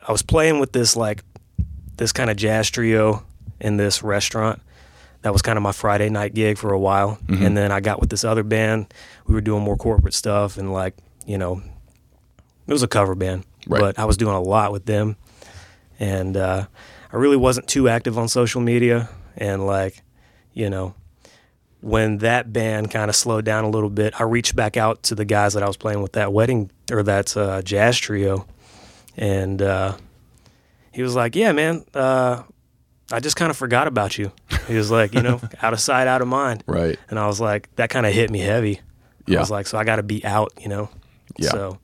I 0.06 0.12
was 0.12 0.22
playing 0.22 0.60
with 0.60 0.72
this 0.72 0.96
like 0.96 1.22
this 1.96 2.12
kind 2.12 2.30
of 2.30 2.36
jazz 2.36 2.70
trio 2.70 3.24
in 3.60 3.76
this 3.76 4.02
restaurant. 4.02 4.60
That 5.22 5.32
was 5.32 5.42
kind 5.42 5.56
of 5.56 5.62
my 5.62 5.72
Friday 5.72 6.08
night 6.08 6.34
gig 6.34 6.56
for 6.58 6.72
a 6.72 6.78
while, 6.78 7.18
and 7.28 7.56
then 7.56 7.72
I 7.72 7.80
got 7.80 8.00
with 8.00 8.10
this 8.10 8.22
other 8.22 8.44
band. 8.44 8.92
We 9.26 9.34
were 9.34 9.40
doing 9.40 9.62
more 9.64 9.76
corporate 9.76 10.14
stuff 10.14 10.56
and 10.58 10.72
like 10.72 10.94
you 11.26 11.36
know 11.38 11.62
it 12.68 12.72
was 12.72 12.82
a 12.84 12.88
cover 12.88 13.14
band, 13.16 13.44
Right. 13.66 13.80
but 13.80 13.98
I 13.98 14.04
was 14.04 14.16
doing 14.16 14.34
a 14.36 14.40
lot 14.40 14.70
with 14.72 14.86
them, 14.86 15.16
and 15.98 16.36
uh, 16.36 16.66
I 17.12 17.16
really 17.16 17.36
wasn't 17.36 17.66
too 17.68 17.88
active 17.88 18.18
on 18.18 18.28
social 18.28 18.60
media. 18.60 19.08
And 19.36 19.66
like, 19.66 20.02
you 20.52 20.70
know, 20.70 20.94
when 21.86 22.18
that 22.18 22.52
band 22.52 22.90
kind 22.90 23.08
of 23.08 23.14
slowed 23.14 23.44
down 23.44 23.62
a 23.62 23.70
little 23.70 23.90
bit, 23.90 24.20
I 24.20 24.24
reached 24.24 24.56
back 24.56 24.76
out 24.76 25.04
to 25.04 25.14
the 25.14 25.24
guys 25.24 25.54
that 25.54 25.62
I 25.62 25.68
was 25.68 25.76
playing 25.76 26.02
with 26.02 26.14
that 26.14 26.32
wedding 26.32 26.72
or 26.90 27.04
that 27.04 27.36
uh, 27.36 27.62
jazz 27.62 27.96
trio, 27.96 28.44
and 29.16 29.62
uh, 29.62 29.96
he 30.92 31.02
was 31.02 31.14
like, 31.14 31.36
"Yeah, 31.36 31.52
man, 31.52 31.84
uh, 31.94 32.42
I 33.12 33.20
just 33.20 33.36
kind 33.36 33.50
of 33.50 33.56
forgot 33.56 33.86
about 33.86 34.18
you." 34.18 34.32
He 34.66 34.74
was 34.74 34.90
like, 34.90 35.14
"You 35.14 35.22
know, 35.22 35.40
out 35.62 35.72
of 35.72 35.78
sight, 35.78 36.08
out 36.08 36.22
of 36.22 36.28
mind." 36.28 36.64
Right. 36.66 36.98
And 37.08 37.20
I 37.20 37.28
was 37.28 37.40
like, 37.40 37.74
that 37.76 37.88
kind 37.88 38.04
of 38.04 38.12
hit 38.12 38.30
me 38.30 38.40
heavy. 38.40 38.80
Yeah. 39.26 39.38
I 39.38 39.40
was 39.40 39.50
like, 39.50 39.66
so 39.68 39.78
I 39.78 39.84
got 39.84 39.96
to 39.96 40.02
be 40.02 40.24
out, 40.24 40.52
you 40.60 40.68
know? 40.68 40.88
Yeah. 41.38 41.50
So 41.50 41.78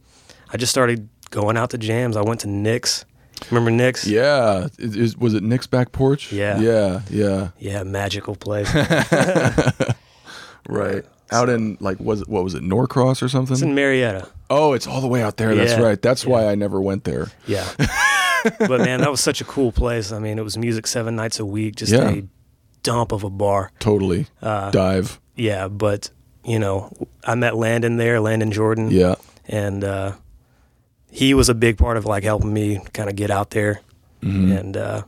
I 0.50 0.56
just 0.56 0.70
started 0.70 1.08
going 1.30 1.56
out 1.56 1.70
to 1.70 1.78
jams. 1.78 2.16
I 2.16 2.22
went 2.22 2.40
to 2.40 2.48
Nick's. 2.48 3.04
Remember 3.50 3.70
Nick's? 3.70 4.06
Yeah. 4.06 4.68
Is, 4.78 4.96
is- 4.96 5.16
was 5.16 5.34
it 5.34 5.42
Nick's 5.42 5.66
back 5.66 5.92
porch? 5.92 6.32
Yeah. 6.32 6.60
Yeah. 6.60 7.00
Yeah. 7.10 7.48
Yeah, 7.58 7.82
magical 7.82 8.36
place. 8.36 8.72
Right. 10.68 11.04
Out 11.32 11.48
in 11.48 11.76
like 11.80 11.98
was 11.98 12.20
it 12.20 12.28
what 12.28 12.44
was 12.44 12.54
it 12.54 12.62
Norcross 12.62 13.22
or 13.22 13.28
something? 13.28 13.54
it's 13.54 13.62
in 13.62 13.74
Marietta. 13.74 14.28
oh, 14.50 14.74
it's 14.74 14.86
all 14.86 15.00
the 15.00 15.08
way 15.08 15.22
out 15.22 15.36
there. 15.36 15.54
That's 15.54 15.72
Yeah. 15.72 15.82
right. 15.82 16.00
That's 16.00 16.24
why 16.26 16.46
I 16.46 16.54
never 16.54 16.80
went 16.80 17.04
there. 17.04 17.28
Yeah. 17.46 17.68
but 18.58 18.80
man, 18.80 19.00
that 19.00 19.10
was 19.10 19.20
such 19.20 19.40
a 19.40 19.44
cool 19.44 19.72
place. 19.72 20.12
I 20.12 20.18
mean, 20.18 20.38
it 20.38 20.42
was 20.44 20.56
music 20.58 20.86
seven 20.86 21.16
nights 21.16 21.40
a 21.40 21.46
week, 21.46 21.76
just 21.76 21.92
Yeah. 21.92 22.10
a 22.10 22.22
dump 22.82 23.12
of 23.12 23.24
a 23.24 23.30
bar. 23.30 23.72
Totally. 23.80 24.26
Uh, 24.42 24.70
Dive. 24.70 25.18
Yeah, 25.34 25.68
but, 25.68 26.10
you 26.44 26.58
know, 26.58 26.92
I 27.24 27.34
met 27.34 27.56
Landon 27.56 27.96
there, 27.96 28.20
Landon 28.20 28.52
Jordan. 28.52 28.90
Yeah. 28.90 29.14
and 29.48 29.82
uh, 29.82 30.12
he 31.14 31.34
was 31.34 31.48
a 31.48 31.54
big 31.54 31.76
part 31.76 31.96
of 31.96 32.04
like 32.06 32.24
helping 32.24 32.52
me 32.52 32.80
kind 32.92 33.08
of 33.10 33.16
get 33.16 33.30
out 33.30 33.50
there 33.50 33.80
Mm-hmm. 34.22 34.52
and 34.52 34.76
uh, 34.76 35.02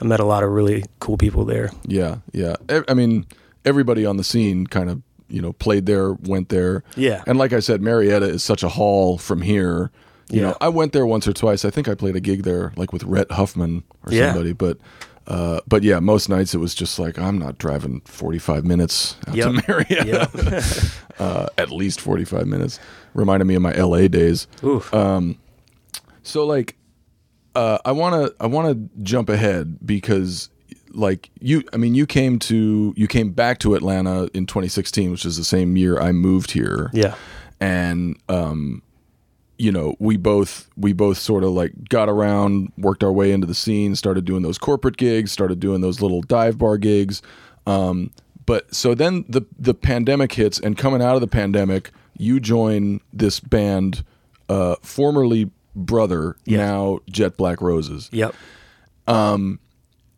i 0.00 0.04
met 0.04 0.20
a 0.20 0.24
lot 0.24 0.44
of 0.44 0.50
really 0.50 0.84
cool 1.00 1.16
people 1.16 1.44
there 1.44 1.70
Yeah. 1.86 2.18
Yeah. 2.32 2.54
I 2.88 2.94
mean, 2.94 3.26
everybody 3.64 4.06
on 4.06 4.16
the 4.18 4.24
scene 4.24 4.66
kind 4.68 4.88
of 4.88 5.02
you 5.28 5.42
know 5.42 5.52
played 5.52 5.86
there, 5.86 6.12
went 6.12 6.48
there. 6.50 6.84
Yeah. 6.94 7.24
And 7.26 7.36
like 7.38 7.52
I 7.52 7.58
said, 7.58 7.82
Marietta 7.82 8.26
is 8.26 8.44
such 8.44 8.62
a 8.62 8.68
haul 8.68 9.18
from 9.18 9.42
here. 9.42 9.90
You 10.30 10.40
Yeah. 10.42 10.46
know, 10.50 10.56
I 10.60 10.68
went 10.68 10.92
there 10.92 11.04
once 11.06 11.26
or 11.26 11.32
twice. 11.32 11.64
I 11.64 11.70
think 11.70 11.88
I 11.88 11.96
played 11.96 12.14
a 12.14 12.20
gig 12.20 12.44
there, 12.44 12.72
like 12.76 12.92
with 12.92 13.02
Rhett 13.02 13.32
Huffman 13.32 13.82
or 14.06 14.12
Yeah. 14.12 14.28
somebody. 14.32 14.52
But, 14.52 14.78
uh, 15.26 15.60
but 15.66 15.82
yeah, 15.82 15.98
most 16.00 16.28
nights 16.28 16.54
it 16.54 16.58
was 16.58 16.74
just 16.74 16.98
like 16.98 17.18
I'm 17.18 17.38
not 17.38 17.58
driving 17.58 18.00
45 18.04 18.64
minutes 18.64 19.16
out 19.26 19.34
to 19.34 19.38
Yep. 19.52 19.68
Marietta. 19.68 20.30
yeah 20.38 21.24
uh, 21.24 21.48
at 21.58 21.70
least 21.70 22.00
45 22.00 22.46
minutes. 22.46 22.78
Reminded 23.14 23.46
me 23.46 23.54
of 23.54 23.62
my 23.62 23.72
LA 23.72 24.08
days. 24.08 24.46
Oof. 24.62 24.92
So 26.22 26.44
like, 26.46 26.76
uh, 27.54 27.78
I 27.84 27.92
want 27.92 28.14
to 28.14 28.34
I 28.40 28.46
want 28.46 28.68
to 28.94 29.02
jump 29.02 29.28
ahead 29.28 29.78
because 29.86 30.50
like 30.92 31.30
you 31.40 31.62
I 31.72 31.76
mean 31.76 31.94
you 31.94 32.06
came 32.06 32.38
to 32.40 32.92
you 32.96 33.06
came 33.06 33.30
back 33.32 33.58
to 33.60 33.74
Atlanta 33.74 34.28
in 34.34 34.46
2016, 34.46 35.10
which 35.10 35.24
is 35.24 35.36
the 35.36 35.44
same 35.44 35.76
year 35.76 35.98
I 36.00 36.12
moved 36.12 36.50
here. 36.52 36.90
yeah 36.92 37.14
And 37.60 38.18
um, 38.28 38.82
you 39.58 39.72
know 39.72 39.96
we 39.98 40.16
both 40.16 40.68
we 40.76 40.92
both 40.92 41.18
sort 41.18 41.44
of 41.44 41.50
like 41.50 41.72
got 41.88 42.08
around, 42.08 42.72
worked 42.78 43.02
our 43.04 43.12
way 43.12 43.32
into 43.32 43.46
the 43.46 43.54
scene, 43.54 43.94
started 43.96 44.24
doing 44.24 44.42
those 44.42 44.58
corporate 44.58 44.96
gigs, 44.96 45.32
started 45.32 45.60
doing 45.60 45.80
those 45.80 46.00
little 46.00 46.22
dive 46.22 46.58
bar 46.58 46.78
gigs. 46.78 47.22
Um, 47.66 48.10
but 48.44 48.72
so 48.74 48.94
then 48.94 49.24
the 49.28 49.42
the 49.58 49.74
pandemic 49.74 50.32
hits, 50.32 50.58
and 50.60 50.76
coming 50.76 51.02
out 51.02 51.14
of 51.14 51.20
the 51.20 51.26
pandemic, 51.26 51.90
you 52.16 52.38
join 52.40 53.00
this 53.12 53.40
band, 53.40 54.04
uh, 54.48 54.76
formerly 54.82 55.50
Brother, 55.74 56.36
Yeah. 56.46 56.58
now 56.58 56.98
Jet 57.10 57.36
Black 57.36 57.60
Roses, 57.60 58.08
yep 58.12 58.34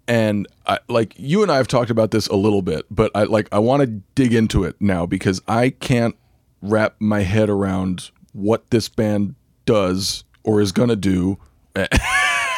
and 0.08 0.46
I, 0.66 0.78
like 0.88 1.14
you 1.16 1.42
and 1.42 1.52
I 1.52 1.56
have 1.56 1.68
talked 1.68 1.90
about 1.90 2.10
this 2.10 2.26
a 2.28 2.36
little 2.36 2.62
bit, 2.62 2.86
but 2.90 3.10
I 3.14 3.24
like 3.24 3.48
I 3.52 3.58
want 3.58 3.82
to 3.82 3.86
dig 4.14 4.32
into 4.34 4.64
it 4.64 4.76
now 4.80 5.04
because 5.06 5.40
I 5.46 5.70
can't 5.70 6.16
wrap 6.62 6.96
my 6.98 7.20
head 7.22 7.50
around 7.50 8.10
what 8.32 8.70
this 8.70 8.88
band 8.88 9.34
does 9.64 10.24
or 10.44 10.60
is 10.60 10.72
gonna 10.72 10.96
do. 10.96 11.38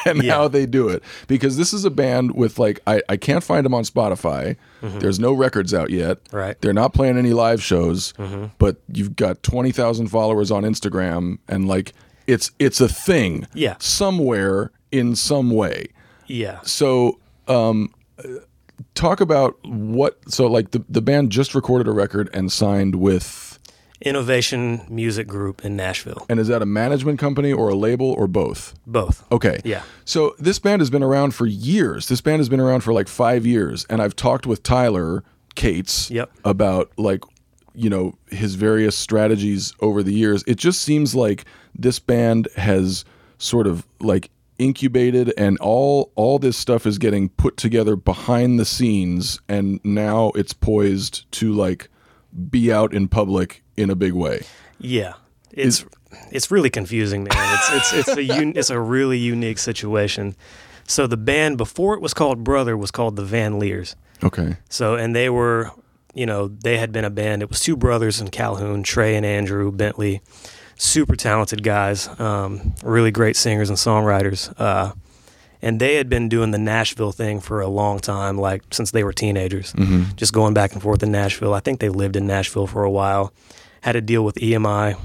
and 0.07 0.23
Yeah. 0.23 0.35
how 0.35 0.49
they 0.49 0.65
do 0.65 0.89
it 0.89 1.03
because 1.29 1.59
this 1.59 1.75
is 1.75 1.85
a 1.85 1.91
band 1.91 2.35
with 2.35 2.59
like 2.59 2.81
I, 2.87 3.03
I 3.11 3.19
can't 3.19 3.45
find 3.45 3.67
them 3.67 3.75
on 3.75 3.83
spotify 3.85 4.57
there's 4.81 5.21
no 5.21 5.31
records 5.35 5.75
out 5.75 5.91
yet 5.91 6.25
Mm-hmm. 6.25 6.37
Right. 6.37 6.51
Mm-hmm. 6.53 6.59
they're 6.63 6.73
not 6.73 6.95
playing 6.95 7.19
any 7.19 7.35
live 7.35 7.63
shows 7.63 8.15
but 8.57 8.79
you've 8.91 9.15
got 9.15 9.43
20000 9.43 10.07
followers 10.09 10.51
on 10.51 10.63
instagram 10.63 11.37
and 11.49 11.69
like 11.69 11.93
it's 12.27 12.51
it's 12.59 12.81
a 12.81 12.89
thing 12.89 13.47
Yeah. 13.53 13.75
somewhere 13.79 14.71
in 14.91 15.15
some 15.17 15.51
way 15.51 15.89
yeah 16.29 16.61
so 16.63 17.19
um 17.47 17.93
talk 18.95 19.21
about 19.21 19.59
what 19.65 20.19
so 20.33 20.47
like 20.47 20.71
the, 20.71 20.83
the 20.89 21.03
band 21.03 21.31
just 21.31 21.55
recorded 21.55 21.87
a 21.89 21.93
record 21.93 22.31
and 22.33 22.51
signed 22.51 22.95
with 22.95 23.50
innovation 24.03 24.87
music 24.89 25.27
group 25.27 25.65
in 25.65 25.77
nashville 25.77 26.25
and 26.31 26.41
is 26.41 26.49
that 26.49 26.63
a 26.63 26.67
management 26.67 27.19
company 27.19 27.53
or 27.53 27.69
a 27.69 27.75
label 27.75 28.11
or 28.13 28.27
both 28.27 28.75
both 28.87 29.25
Okay. 29.31 29.61
Yeah. 29.65 29.83
So 30.05 30.35
this 30.39 30.59
band 30.59 30.81
has 30.81 30.91
been 30.91 31.03
around 31.03 31.35
for 31.35 31.47
years. 31.47 32.09
This 32.09 32.21
band 32.21 32.41
has 32.41 32.49
been 32.49 32.61
around 32.61 32.81
for 32.81 32.93
like 32.93 33.07
five 33.09 33.47
years, 33.47 33.87
and 33.89 34.03
I've 34.03 34.17
talked 34.17 34.47
with 34.47 34.63
Tyler 34.63 35.23
Cates 35.55 36.11
Yep. 36.11 36.31
about 36.45 36.91
like 36.97 37.23
you 37.75 37.89
know 37.89 38.17
his 38.29 38.57
various 38.57 38.97
strategies 38.97 39.73
over 39.81 40.03
the 40.03 40.13
years. 40.13 40.43
It 40.47 40.57
just 40.57 40.83
seems 40.83 41.15
like 41.15 41.45
this 41.79 41.99
band 42.01 42.49
has 42.57 43.05
sort 43.39 43.67
of 43.69 43.87
like 44.01 44.31
incubated 44.59 45.33
and 45.39 45.57
all 45.61 46.11
all 46.17 46.39
this 46.39 46.57
stuff 46.57 46.87
is 46.87 46.99
getting 46.99 47.29
put 47.31 47.57
together 47.57 47.97
behind 47.97 48.59
the 48.59 48.65
scenes 48.65 49.41
and 49.49 49.81
now 49.85 50.33
it's 50.35 50.53
poised 50.53 51.31
to 51.33 51.53
like 51.53 51.89
be 52.51 52.71
out 52.73 52.93
in 52.93 53.09
public 53.09 53.63
in 53.81 53.91
a 53.91 53.97
big 53.97 54.13
way. 54.13 54.43
yeah 54.79 55.15
it's 55.53 55.85
it's 56.31 56.51
really 56.51 56.71
confusing 56.71 57.25
man 57.25 57.33
it's 57.59 57.73
it's 57.73 58.09
it's 58.09 58.17
a 58.19 58.39
un, 58.39 58.53
it's 58.55 58.71
a 58.71 58.79
really 58.79 59.19
unique 59.19 59.59
situation 59.59 60.37
so 60.87 61.07
the 61.07 61.17
band 61.17 61.57
before 61.59 61.95
it 61.95 62.01
was 62.01 62.15
called 62.15 62.45
brother 62.45 62.77
was 62.77 62.91
called 62.93 63.17
the 63.17 63.25
van 63.25 63.59
leers 63.59 63.97
Okay. 64.23 64.59
So, 64.69 64.97
and 64.97 65.17
they 65.17 65.31
were, 65.31 65.71
you 66.13 66.27
know, 66.27 66.49
they 66.49 66.77
had 66.77 66.93
been 66.93 67.07
a 67.07 67.11
band. 67.11 67.41
It 67.41 67.49
was 67.49 67.61
two 67.61 67.75
brothers 67.75 68.21
in 68.21 68.29
Calhoun, 68.29 68.83
Trey 68.83 69.17
and 69.17 69.25
Andrew 69.25 69.73
Bentley, 69.73 70.21
super 70.77 71.17
talented 71.17 71.63
guys, 71.63 72.07
um, 72.21 72.75
really 72.85 73.11
great 73.11 73.35
singers 73.35 73.71
and 73.71 73.79
songwriters. 73.79 74.53
Uh, 74.61 74.93
and 75.63 75.81
they 75.81 75.95
had 75.95 76.11
been 76.11 76.29
doing 76.29 76.51
the 76.51 76.59
Nashville 76.59 77.13
thing 77.13 77.41
for 77.41 77.63
a 77.63 77.69
long 77.69 77.99
time, 77.99 78.37
like 78.37 78.63
since 78.73 78.91
they 78.91 79.05
were 79.05 79.15
teenagers, 79.15 79.73
just 80.17 80.35
going 80.35 80.53
back 80.53 80.75
and 80.75 80.83
forth 80.83 81.03
in 81.03 81.11
Nashville. 81.11 81.55
I 81.55 81.61
think 81.61 81.81
they 81.81 81.89
lived 81.89 82.15
in 82.17 82.27
Nashville 82.27 82.67
for 82.67 82.85
a 82.85 82.91
while, 82.91 83.33
had 83.83 83.97
a 83.97 84.01
deal 84.01 84.25
with 84.25 84.37
EMI. 84.37 84.99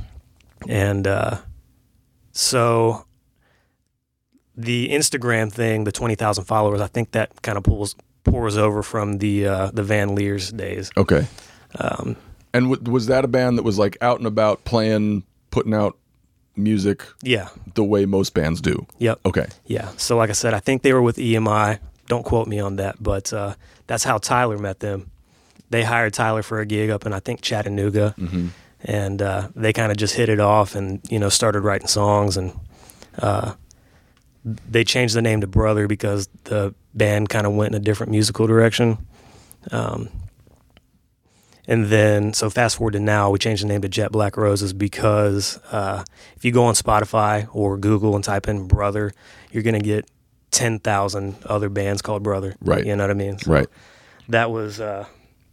And 0.68 1.06
uh, 1.08 1.38
so 2.32 3.06
the 4.56 4.90
Instagram 4.90 5.52
thing, 5.52 5.84
the 5.84 5.92
20,000 5.92 6.46
followers, 6.46 6.82
I 6.82 6.88
think 6.88 7.12
that 7.12 7.42
kind 7.42 7.58
of 7.58 7.64
pulls 7.64 7.96
pours 8.24 8.58
over 8.58 8.82
from 8.82 9.20
the 9.20 9.46
uh, 9.48 9.72
the 9.72 9.84
Van 9.84 10.16
Leers 10.16 10.52
days. 10.52 10.92
Okay. 10.98 11.28
Um, 11.80 12.16
And 12.54 12.72
w- 12.72 12.92
was 12.92 13.06
that 13.08 13.24
a 13.24 13.28
band 13.28 13.58
that 13.58 13.64
was 13.64 13.78
like 13.78 13.98
out 14.02 14.18
and 14.18 14.26
about 14.28 14.64
playing, 14.66 15.24
putting 15.52 15.74
out 15.74 15.98
music 16.56 17.04
yeah. 17.22 17.50
the 17.76 17.84
way 17.84 18.06
most 18.06 18.34
bands 18.34 18.62
do? 18.62 18.88
Yep. 19.00 19.20
Okay. 19.26 19.46
Yeah. 19.66 19.90
So, 19.98 20.18
like 20.18 20.30
I 20.30 20.34
said, 20.34 20.54
I 20.54 20.60
think 20.60 20.82
they 20.82 20.94
were 20.94 21.02
with 21.02 21.18
EMI. 21.18 21.80
Don't 22.08 22.24
quote 22.24 22.48
me 22.48 22.60
on 22.60 22.78
that, 22.78 22.96
but 23.02 23.32
uh, 23.34 23.56
that's 23.88 24.04
how 24.04 24.18
Tyler 24.18 24.58
met 24.58 24.80
them. 24.80 25.12
They 25.70 25.84
hired 25.84 26.14
Tyler 26.14 26.44
for 26.44 26.60
a 26.60 26.66
gig 26.66 26.90
up 26.90 27.06
in 27.06 27.14
I 27.14 27.20
think 27.20 27.42
Chattanooga, 27.42 28.16
and 28.86 29.22
uh, 29.22 29.50
they 29.56 29.74
kind 29.74 29.92
of 29.92 29.98
just 29.98 30.16
hit 30.16 30.30
it 30.30 30.40
off, 30.40 30.76
and 30.76 31.02
you 31.10 31.20
know 31.20 31.30
started 31.30 31.62
writing 31.62 31.88
songs, 31.88 32.38
and 32.38 32.58
uh, 33.20 33.54
they 34.44 34.84
changed 34.84 35.16
the 35.16 35.22
name 35.22 35.42
to 35.42 35.48
Brother 35.48 35.88
because 35.88 36.30
the 36.46 36.74
band 36.94 37.30
kind 37.30 37.46
of 37.46 37.54
went 37.54 37.74
in 37.74 37.82
a 37.82 37.84
different 37.84 38.12
musical 38.12 38.48
direction. 38.48 39.06
Um, 39.72 40.10
and 41.68 41.88
then, 41.88 42.34
so 42.34 42.52
fast 42.52 42.78
forward 42.78 42.92
to 42.92 43.00
now, 43.00 43.32
we 43.32 43.40
changed 43.40 43.64
the 43.64 43.68
name 43.68 43.82
to 43.82 43.90
Jet 43.90 44.12
Black 44.12 44.38
Roses 44.38 44.72
because 44.72 45.60
uh, 45.72 46.04
if 46.36 46.46
you 46.46 46.52
go 46.52 46.66
on 46.66 46.76
Spotify 46.76 47.48
or 47.54 47.78
Google 47.78 48.16
and 48.16 48.24
type 48.24 48.48
in 48.48 48.68
Brother, 48.68 49.14
you're 49.52 49.64
going 49.64 49.74
to 49.74 49.82
get 49.84 50.08
10,000 50.52 51.36
other 51.46 51.70
bands 51.70 52.04
called 52.04 52.22
Brother. 52.22 52.56
Right. 52.62 52.86
You 52.86 52.96
know 52.96 53.04
what 53.04 53.12
I 53.12 53.16
mean? 53.16 53.40
So 53.40 53.52
Right. 53.52 53.68
That 54.30 54.52
was 54.52 54.80
uh, 54.80 55.06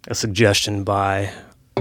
a 0.06 0.14
suggestion 0.14 0.84
by 0.84 1.32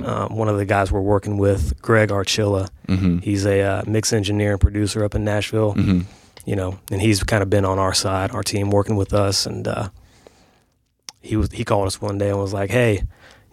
um, 0.06 0.36
one 0.36 0.48
of 0.48 0.58
the 0.58 0.66
guys 0.66 0.92
we're 0.92 1.02
working 1.02 1.38
with, 1.38 1.82
Greg 1.82 2.10
Archilla. 2.10 2.70
Mm-hmm. 2.88 3.20
He's 3.20 3.46
a 3.46 3.62
uh, 3.62 3.84
mix 3.86 4.14
engineer 4.14 4.52
and 4.52 4.62
producer 4.62 5.04
up 5.04 5.16
in 5.16 5.24
Nashville. 5.24 5.76
You 6.44 6.56
know, 6.56 6.80
and 6.92 7.00
he's 7.00 7.22
kind 7.22 7.44
of 7.44 7.50
been 7.52 7.66
on 7.66 7.78
our 7.78 7.94
side, 7.94 8.32
our 8.32 8.42
team, 8.42 8.72
working 8.72 8.96
with 8.96 9.14
us. 9.14 9.46
And 9.46 9.68
uh, 9.68 9.90
he 11.22 11.36
was 11.36 11.52
he 11.52 11.64
called 11.64 11.86
us 11.88 12.02
one 12.02 12.18
day 12.18 12.30
and 12.30 12.40
was 12.40 12.54
like, 12.54 12.72
"Hey, 12.72 13.04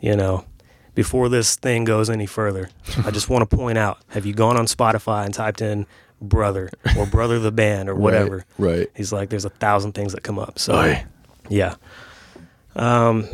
you 0.00 0.16
know, 0.16 0.46
before 0.94 1.28
this 1.28 1.54
thing 1.56 1.84
goes 1.84 2.08
any 2.08 2.24
further, 2.24 2.70
I 3.04 3.10
just 3.10 3.28
want 3.28 3.48
to 3.48 3.56
point 3.56 3.76
out: 3.76 3.98
Have 4.08 4.24
you 4.24 4.32
gone 4.32 4.56
on 4.56 4.64
Spotify 4.66 5.26
and 5.26 5.34
typed 5.34 5.60
in 5.60 5.86
brother 6.20 6.70
or 6.96 7.06
brother 7.06 7.38
the 7.38 7.52
band 7.52 7.88
or 7.88 7.94
whatever. 7.96 8.44
right. 8.58 8.88
He's 8.96 9.12
like, 9.12 9.28
there's 9.30 9.44
a 9.44 9.50
thousand 9.50 9.92
things 9.92 10.12
that 10.12 10.22
come 10.22 10.38
up. 10.38 10.58
So 10.58 10.74
Aye. 10.74 11.04
yeah. 11.48 11.74
Um, 12.76 13.28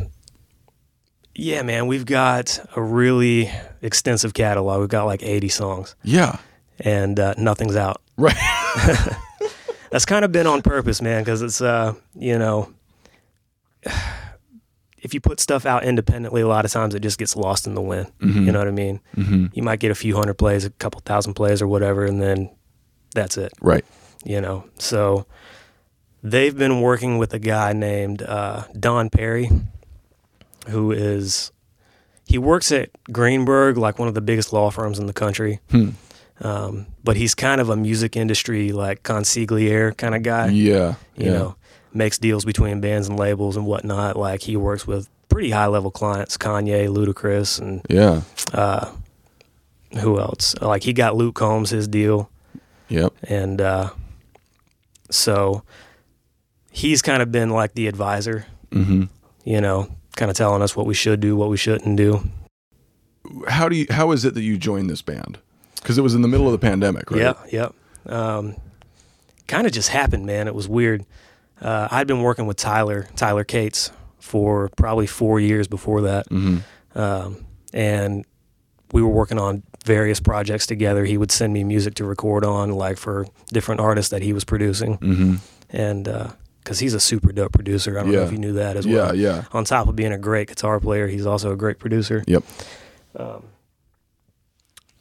yeah, 1.34 1.62
man, 1.62 1.86
we've 1.86 2.06
got 2.06 2.58
a 2.76 2.82
really 2.82 3.50
extensive 3.82 4.34
catalog. 4.34 4.80
We've 4.80 4.88
got 4.88 5.04
like 5.04 5.22
80 5.22 5.48
songs, 5.48 5.96
Yeah. 6.02 6.38
and 6.80 7.18
uh, 7.18 7.34
nothing's 7.38 7.76
out. 7.76 8.00
Right. 8.16 8.36
That's 9.90 10.04
kind 10.04 10.24
of 10.24 10.30
been 10.32 10.46
on 10.46 10.62
purpose, 10.62 11.02
man, 11.02 11.22
because 11.22 11.42
it's 11.42 11.60
uh, 11.60 11.94
you 12.14 12.38
know, 12.38 12.72
if 14.98 15.12
you 15.14 15.20
put 15.20 15.40
stuff 15.40 15.66
out 15.66 15.84
independently, 15.84 16.40
a 16.42 16.46
lot 16.48 16.64
of 16.64 16.70
times 16.72 16.94
it 16.94 17.00
just 17.00 17.18
gets 17.18 17.36
lost 17.36 17.66
in 17.66 17.74
the 17.74 17.80
wind. 17.82 18.10
You 18.20 18.52
know 18.52 18.58
what 18.58 18.68
I 18.68 18.72
mean? 18.72 19.00
hmm 19.14 19.46
You 19.52 19.62
might 19.62 19.80
get 19.80 19.90
a 19.90 19.94
few 19.94 20.16
hundred 20.16 20.34
plays, 20.34 20.64
a 20.64 20.70
couple 20.70 21.00
thousand 21.04 21.34
plays, 21.34 21.60
or 21.60 21.68
whatever, 21.68 22.04
and 22.04 22.20
then 22.22 22.50
that's 23.14 23.36
it. 23.36 23.52
Right. 23.60 23.84
you 24.24 24.40
know. 24.40 24.64
So 24.78 25.26
they've 26.22 26.56
been 26.56 26.80
working 26.80 27.18
with 27.18 27.34
a 27.34 27.38
guy 27.38 27.72
named 27.74 28.22
uh, 28.22 28.64
Don 28.78 29.10
Perry, 29.10 29.50
who 30.68 30.92
is 30.92 31.50
he 32.26 32.38
works 32.38 32.72
at 32.72 32.90
Greenberg, 33.12 33.76
like 33.76 33.98
one 33.98 34.08
of 34.08 34.14
the 34.14 34.20
biggest 34.20 34.52
law 34.52 34.70
firms 34.70 34.98
in 34.98 35.06
the 35.06 35.12
country. 35.12 35.60
Hmm. 35.70 35.90
Um, 36.40 36.86
but 37.04 37.16
he's 37.16 37.34
kind 37.34 37.60
of 37.60 37.68
a 37.70 37.76
music 37.76 38.16
industry 38.16 38.72
like 38.72 39.02
consigliere 39.02 39.96
kind 39.96 40.14
of 40.14 40.22
guy. 40.22 40.48
Yeah. 40.48 40.94
You 41.16 41.26
yeah. 41.26 41.32
know, 41.32 41.56
makes 41.92 42.18
deals 42.18 42.44
between 42.44 42.80
bands 42.80 43.08
and 43.08 43.18
labels 43.18 43.56
and 43.56 43.66
whatnot. 43.66 44.16
Like 44.16 44.42
he 44.42 44.56
works 44.56 44.86
with 44.86 45.08
pretty 45.28 45.50
high 45.50 45.66
level 45.66 45.90
clients, 45.90 46.36
Kanye, 46.36 46.88
Ludacris, 46.88 47.60
and 47.60 47.82
Yeah. 47.88 48.22
uh, 48.52 48.90
who 50.00 50.18
else? 50.18 50.54
Like 50.60 50.82
he 50.82 50.92
got 50.92 51.14
Luke 51.14 51.34
Combs 51.36 51.70
his 51.70 51.86
deal 51.86 52.30
Yep. 52.88 53.12
and 53.24 53.60
uh, 53.60 53.90
so 55.10 55.62
he's 56.70 57.02
kind 57.02 57.22
of 57.22 57.30
been 57.30 57.50
like 57.50 57.74
the 57.74 57.86
advisor, 57.86 58.46
hmm 58.72 59.04
you 59.44 59.60
know, 59.60 59.88
kind 60.16 60.30
of 60.30 60.36
telling 60.36 60.62
us 60.62 60.76
what 60.76 60.86
we 60.86 60.94
should 60.94 61.20
do, 61.20 61.36
what 61.36 61.48
we 61.50 61.56
shouldn't 61.56 61.96
do. 61.96 62.22
How 63.48 63.68
do 63.68 63.76
you? 63.76 63.86
How 63.90 64.12
is 64.12 64.24
it 64.24 64.34
that 64.34 64.42
you 64.42 64.58
joined 64.58 64.90
this 64.90 65.02
band? 65.02 65.38
Because 65.76 65.98
it 65.98 66.02
was 66.02 66.14
in 66.14 66.22
the 66.22 66.28
middle 66.28 66.46
of 66.46 66.52
the 66.52 66.58
pandemic, 66.58 67.10
right? 67.10 67.20
Yep, 67.20 67.38
yep. 67.52 67.74
Um, 68.06 68.56
kind 69.46 69.66
of 69.66 69.72
just 69.72 69.88
happened, 69.88 70.26
man. 70.26 70.46
It 70.46 70.54
was 70.54 70.68
weird. 70.68 71.04
Uh, 71.60 71.88
I'd 71.90 72.06
been 72.06 72.22
working 72.22 72.46
with 72.46 72.56
Tyler, 72.56 73.08
Tyler 73.16 73.44
Cates, 73.44 73.90
for 74.18 74.70
probably 74.76 75.06
four 75.06 75.40
years 75.40 75.68
before 75.68 76.02
that, 76.02 76.26
hmm 76.28 76.58
um, 76.94 77.44
and 77.72 78.24
we 78.92 79.02
were 79.02 79.08
working 79.08 79.38
on 79.38 79.62
various 79.84 80.20
projects 80.20 80.66
together. 80.66 81.04
He 81.04 81.18
would 81.18 81.32
send 81.32 81.52
me 81.52 81.64
music 81.64 81.94
to 81.94 82.04
record 82.04 82.44
on, 82.44 82.70
like 82.70 82.96
for 82.96 83.26
different 83.52 83.80
artists 83.80 84.10
that 84.10 84.22
he 84.22 84.32
was 84.32 84.44
producing, 84.44 84.94
hmm 84.94 85.34
and 85.70 86.08
because 86.64 86.78
he's 86.80 86.94
a 86.94 87.00
super 87.00 87.30
dope 87.30 87.52
producer. 87.52 87.98
I 87.98 88.02
don't 88.02 88.12
know 88.12 88.22
if 88.22 88.32
you 88.32 88.38
knew 88.38 88.54
that 88.54 88.76
as 88.76 88.86
Yeah. 88.86 88.94
well. 88.96 89.14
Yeah. 89.14 89.34
Yeah. 89.36 89.44
On 89.52 89.64
top 89.64 89.86
of 89.86 89.94
being 89.94 90.12
a 90.12 90.18
great 90.18 90.48
guitar 90.48 90.80
player, 90.80 91.06
he's 91.06 91.26
also 91.26 91.52
a 91.52 91.56
great 91.56 91.78
producer. 91.78 92.24
Yep. 92.26 92.42
Um, 93.16 93.44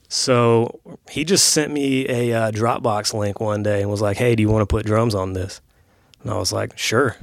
so 0.10 0.80
he 1.10 1.24
just 1.24 1.48
sent 1.48 1.72
me 1.72 2.08
a 2.08 2.34
uh, 2.34 2.52
Dropbox 2.52 3.14
link 3.14 3.40
one 3.40 3.64
day 3.64 3.82
and 3.82 3.90
was 3.90 4.02
like, 4.02 4.18
"Hey, 4.18 4.36
do 4.36 4.44
you 4.44 4.50
want 4.50 4.62
to 4.62 4.68
put 4.68 4.86
drums 4.86 5.16
on 5.16 5.34
this?" 5.34 5.62
And 6.22 6.32
I 6.32 6.38
was 6.38 6.54
like, 6.54 6.78
"Sure." 6.78 7.16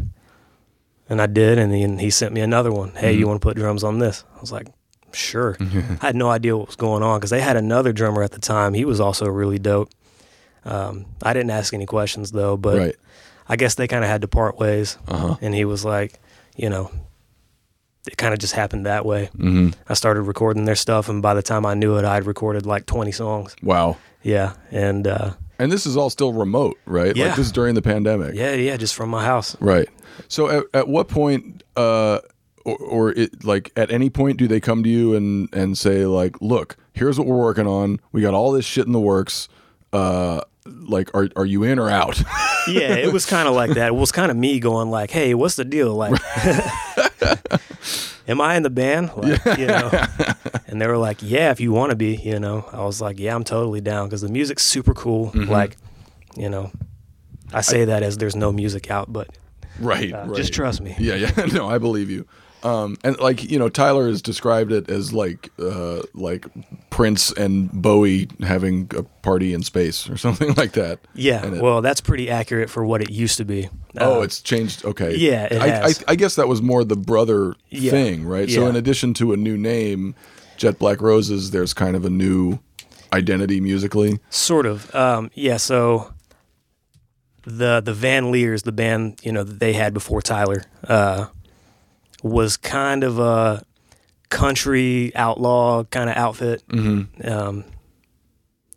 And 1.09 1.21
I 1.21 1.27
did, 1.27 1.59
and 1.59 1.73
then 1.73 1.99
he 1.99 2.11
sent 2.11 2.33
me 2.33 2.41
another 2.41 2.73
one. 2.73 2.91
Hey, 2.95 3.13
you 3.13 3.27
want 3.27 3.41
to 3.41 3.45
put 3.47 3.57
drums 3.57 3.85
on 3.85 3.99
this? 3.99 4.25
I 4.37 4.41
was 4.41 4.51
like, 4.53 4.69
"Sure." 5.13 5.57
I 6.01 6.07
had 6.07 6.17
no 6.17 6.31
idea 6.31 6.57
what 6.57 6.67
was 6.67 6.77
going 6.77 7.03
on 7.03 7.19
because 7.21 7.31
they 7.31 7.41
had 7.41 7.57
another 7.57 7.93
drummer 7.93 8.23
at 8.23 8.33
the 8.33 8.41
time. 8.41 8.75
He 8.75 8.85
was 8.85 9.01
also 9.01 9.27
really 9.29 9.59
dope. 9.59 9.91
Um, 10.65 11.07
I 11.23 11.33
didn't 11.33 11.51
ask 11.51 11.73
any 11.73 11.87
questions 11.87 12.33
though, 12.33 12.57
but 12.57 12.79
right. 12.79 12.97
I 13.51 13.57
guess 13.57 13.75
they 13.75 13.89
kind 13.89 14.05
of 14.05 14.11
had 14.11 14.21
to 14.23 14.29
part 14.29 14.59
ways. 14.59 14.97
Uh 15.09 15.17
huh. 15.17 15.37
And 15.43 15.53
he 15.55 15.65
was 15.65 15.85
like, 15.85 16.21
you 16.57 16.71
know, 16.71 16.91
it 18.07 18.17
kind 18.17 18.33
of 18.33 18.39
just 18.41 18.55
happened 18.55 18.87
that 18.87 19.05
way. 19.05 19.27
hmm 19.37 19.71
I 19.89 19.95
started 19.95 20.23
recording 20.23 20.65
their 20.65 20.77
stuff, 20.77 21.09
and 21.09 21.21
by 21.21 21.35
the 21.35 21.43
time 21.43 21.67
I 21.67 21.75
knew 21.75 21.97
it, 21.99 22.05
I'd 22.05 22.27
recorded 22.27 22.65
like 22.65 22.87
20 22.87 23.13
songs. 23.13 23.57
Wow. 23.63 23.97
Yeah, 24.23 24.53
and 24.71 25.07
uh, 25.07 25.33
And 25.59 25.73
this 25.73 25.85
is 25.87 25.97
all 25.97 26.11
still 26.11 26.33
remote, 26.33 26.79
right? 26.87 27.15
Yeah. 27.17 27.27
Like 27.27 27.37
this 27.37 27.47
is 27.47 27.53
during 27.53 27.75
the 27.75 27.83
pandemic. 27.83 28.35
yeah, 28.35 28.55
yeah, 28.55 28.77
just 28.77 28.95
from 28.95 29.11
my 29.11 29.25
house. 29.25 29.57
Right. 29.61 29.89
So 30.29 30.49
at, 30.49 30.65
at 30.75 30.89
what 30.89 31.09
point, 31.09 31.63
uh, 31.77 32.21
or, 32.65 32.77
or 32.79 33.11
it, 33.13 33.45
like 33.45 33.73
at 33.77 33.91
any 33.91 34.11
point, 34.11 34.37
do 34.37 34.47
they 34.47 34.61
come 34.61 34.83
to 34.85 34.89
you 34.89 35.15
and 35.15 35.49
and 35.55 35.77
say 35.79 36.05
like, 36.07 36.41
look, 36.43 36.77
here's 36.93 37.19
what 37.19 37.27
we're 37.27 37.39
working 37.39 37.67
on. 37.67 37.99
We 38.13 38.21
got 38.21 38.35
all 38.35 38.53
this 38.53 38.65
shit 38.67 38.87
in 38.87 38.93
the 38.93 39.01
works. 39.01 39.49
Uh, 39.93 40.43
like, 40.67 41.15
are 41.15 41.29
are 41.37 41.47
you 41.47 41.63
in 41.65 41.79
or 41.79 41.91
out? 41.91 42.23
Yeah, 42.69 42.95
it 42.95 43.11
was 43.11 43.25
kind 43.25 43.49
of 43.49 43.55
like 43.55 43.71
that. 43.71 43.89
It 43.89 43.95
was 43.95 44.13
kind 44.13 44.31
of 44.31 44.37
me 44.37 44.61
going 44.61 44.91
like, 44.91 45.11
"Hey, 45.11 45.33
what's 45.33 45.57
the 45.57 45.65
deal? 45.65 45.95
Like, 45.95 46.13
am 48.29 48.39
I 48.39 48.55
in 48.57 48.63
the 48.63 48.71
band? 48.71 49.11
Like, 49.17 49.59
you 49.59 49.67
know?" 49.67 49.91
And 50.67 50.79
they 50.79 50.87
were 50.87 50.99
like, 50.99 51.23
"Yeah, 51.23 51.53
if 51.53 51.59
you 51.59 51.73
want 51.73 51.91
to 51.91 51.97
be." 51.97 52.17
You 52.17 52.39
know, 52.39 52.67
I 52.71 52.85
was 52.85 53.01
like, 53.01 53.19
"Yeah, 53.19 53.35
I'm 53.35 53.45
totally 53.45 53.81
down 53.81 54.09
because 54.09 54.21
the 54.21 54.29
music's 54.29 54.63
super 54.63 54.93
cool." 54.93 55.33
Like, 55.35 55.79
you 56.37 56.51
know, 56.51 56.71
I 57.53 57.63
say 57.63 57.87
that 57.87 58.03
as 58.03 58.19
there's 58.19 58.37
no 58.37 58.53
music 58.53 58.91
out, 58.91 59.11
but 59.13 59.29
right, 59.81 60.13
uh, 60.13 60.27
right. 60.27 60.37
just 60.37 60.53
trust 60.53 60.81
me. 60.81 60.95
Yeah, 60.99 61.15
yeah. 61.15 61.47
No, 61.53 61.69
I 61.69 61.79
believe 61.79 62.11
you. 62.11 62.27
Um, 62.63 62.99
and 63.03 63.19
like 63.21 63.51
you 63.51 63.59
know, 63.59 63.69
Tyler 63.71 64.07
has 64.09 64.21
described 64.21 64.71
it 64.71 64.91
as 64.91 65.13
like 65.15 65.51
uh, 65.59 66.03
like 66.15 66.45
Prince 66.91 67.33
and 67.33 67.71
Bowie 67.73 68.29
having 68.43 68.91
a 68.97 69.03
party 69.03 69.55
in 69.55 69.63
space 69.63 70.09
or 70.11 70.17
something 70.27 70.53
like 70.55 70.73
that. 70.73 71.01
Yeah, 71.15 71.47
it- 71.47 71.63
well, 71.63 71.81
that's 71.81 72.01
pretty 72.03 72.29
accurate 72.29 72.69
for 72.69 72.85
what 72.85 73.01
it 73.01 73.09
used 73.11 73.39
to 73.39 73.45
be. 73.45 73.69
Oh, 73.99 74.21
Uh, 74.21 74.23
it's 74.25 74.41
changed. 74.43 74.85
Okay. 74.85 75.17
yeah, 75.17 75.49
I. 75.51 75.89
I, 75.89 75.93
I 76.09 76.15
guess 76.17 76.35
that 76.37 76.49
was 76.49 76.61
more 76.61 76.85
the 76.85 76.97
brother 76.97 77.55
Yeah, 77.71 77.91
thing, 77.93 78.25
right? 78.27 78.49
So 78.51 78.67
in 78.67 78.77
addition 78.77 79.15
to 79.15 79.33
a 79.33 79.37
new 79.37 79.57
name, 79.57 80.15
Jet 80.59 80.79
Black 80.79 81.01
Roses, 81.01 81.51
there's 81.53 81.73
kind 81.73 81.97
of 81.97 82.05
a 82.05 82.11
new 82.11 82.59
identity 83.13 83.61
musically. 83.61 84.19
Sort 84.29 84.67
of. 84.67 84.95
Um, 84.95 85.31
yeah. 85.35 85.57
So 85.57 86.13
the 87.45 87.81
the 87.81 87.95
Van 87.95 88.31
Leers, 88.31 88.63
the 88.65 88.73
band 88.73 89.19
you 89.23 89.33
know 89.33 89.43
that 89.45 89.59
they 89.61 89.73
had 89.73 89.95
before 89.95 90.21
Tyler, 90.23 90.63
uh, 90.87 91.27
was 92.23 92.57
kind 92.57 93.05
of 93.05 93.19
a 93.19 93.65
country 94.29 95.13
outlaw 95.17 95.85
kind 95.85 96.09
of 96.11 96.17
outfit. 96.17 96.63
Mm-hmm. 96.69 97.29
Um, 97.31 97.65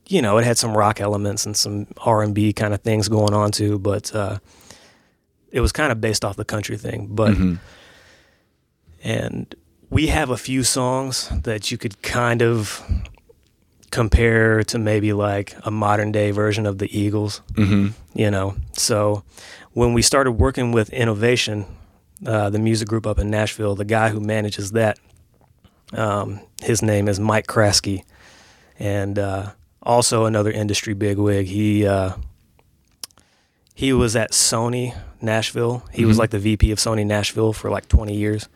you 0.08 0.22
know, 0.22 0.38
it 0.38 0.44
had 0.46 0.58
some 0.58 0.76
rock 0.78 1.00
elements 1.00 1.46
and 1.46 1.56
some 1.56 1.88
R 1.98 2.22
and 2.24 2.34
B 2.36 2.54
kind 2.54 2.74
of 2.74 2.82
things 2.82 3.08
going 3.08 3.34
on 3.34 3.52
too, 3.52 3.80
but 3.80 4.14
uh, 4.16 4.38
it 5.52 5.62
was 5.62 5.72
kind 5.72 5.92
of 5.92 6.02
based 6.02 6.26
off 6.26 6.36
the 6.36 6.46
country 6.46 6.78
thing. 6.78 7.08
But 7.12 7.34
Mhm. 7.36 7.60
and 9.04 9.56
we 9.90 10.08
have 10.08 10.30
a 10.30 10.38
few 10.38 10.64
songs 10.64 11.30
that 11.44 11.72
you 11.72 11.78
could 11.78 12.02
kind 12.02 12.42
of 12.42 12.82
compare 13.92 14.64
to 14.64 14.80
maybe 14.80 15.14
like 15.14 15.56
a 15.64 15.72
modern 15.72 16.12
day 16.12 16.32
version 16.32 16.66
of 16.66 16.80
the 16.80 16.98
Eagles, 16.98 17.42
Mm-hmm. 17.54 17.90
you 18.18 18.32
know. 18.32 18.56
So 18.74 19.24
when 19.74 19.94
we 19.94 20.02
started 20.02 20.32
working 20.34 20.72
with 20.72 20.90
Innovation, 20.92 21.66
uh, 22.26 22.50
the 22.50 22.60
music 22.60 22.88
group 22.88 23.06
up 23.08 23.20
in 23.20 23.30
Nashville, 23.30 23.76
the 23.76 23.86
guy 23.86 24.10
who 24.10 24.20
manages 24.20 24.72
that, 24.72 24.98
um, 25.94 26.40
his 26.62 26.82
name 26.82 27.08
is 27.08 27.20
Mike 27.20 27.48
Kraski, 27.48 28.04
and 28.80 29.20
uh, 29.20 29.52
also 29.82 30.26
another 30.26 30.52
industry 30.52 30.94
bigwig. 30.94 31.48
He 31.48 31.86
uh, 31.88 32.14
he 33.76 33.92
was 33.94 34.16
at 34.16 34.32
Sony 34.32 34.96
Nashville. 35.22 35.84
He 35.92 36.06
was 36.06 36.16
Mhm. 36.18 36.20
like 36.20 36.30
the 36.32 36.40
VP 36.40 36.72
of 36.72 36.78
Sony 36.80 37.06
Nashville 37.06 37.54
for 37.54 37.70
like 37.70 37.88
20 37.88 38.16
years, 38.16 38.48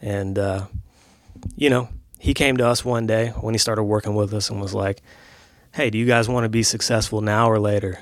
and 0.00 0.38
uh, 0.38 0.66
you 1.56 1.68
know 1.70 1.88
he 2.18 2.34
came 2.34 2.56
to 2.58 2.66
us 2.66 2.84
one 2.84 3.06
day 3.06 3.28
when 3.40 3.52
he 3.54 3.58
started 3.58 3.82
working 3.84 4.14
with 4.14 4.32
us 4.32 4.48
and 4.50 4.60
was 4.60 4.74
like, 4.74 5.02
"Hey, 5.72 5.90
do 5.90 5.98
you 5.98 6.06
guys 6.06 6.28
want 6.28 6.44
to 6.44 6.48
be 6.48 6.62
successful 6.62 7.20
now 7.20 7.50
or 7.50 7.58
later?" 7.58 7.98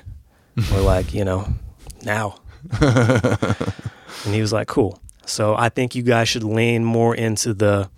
We're 0.71 0.81
like, 0.81 1.13
you 1.13 1.23
know, 1.25 1.47
now. 2.03 2.35
and 4.25 4.33
he 4.33 4.41
was 4.41 4.51
like, 4.53 4.67
"Cool." 4.67 4.99
So 5.25 5.55
I 5.55 5.69
think 5.69 5.95
you 5.95 6.03
guys 6.03 6.27
should 6.29 6.43
lean 6.43 6.83
more 6.83 7.15
into 7.15 7.53
the. 7.53 7.89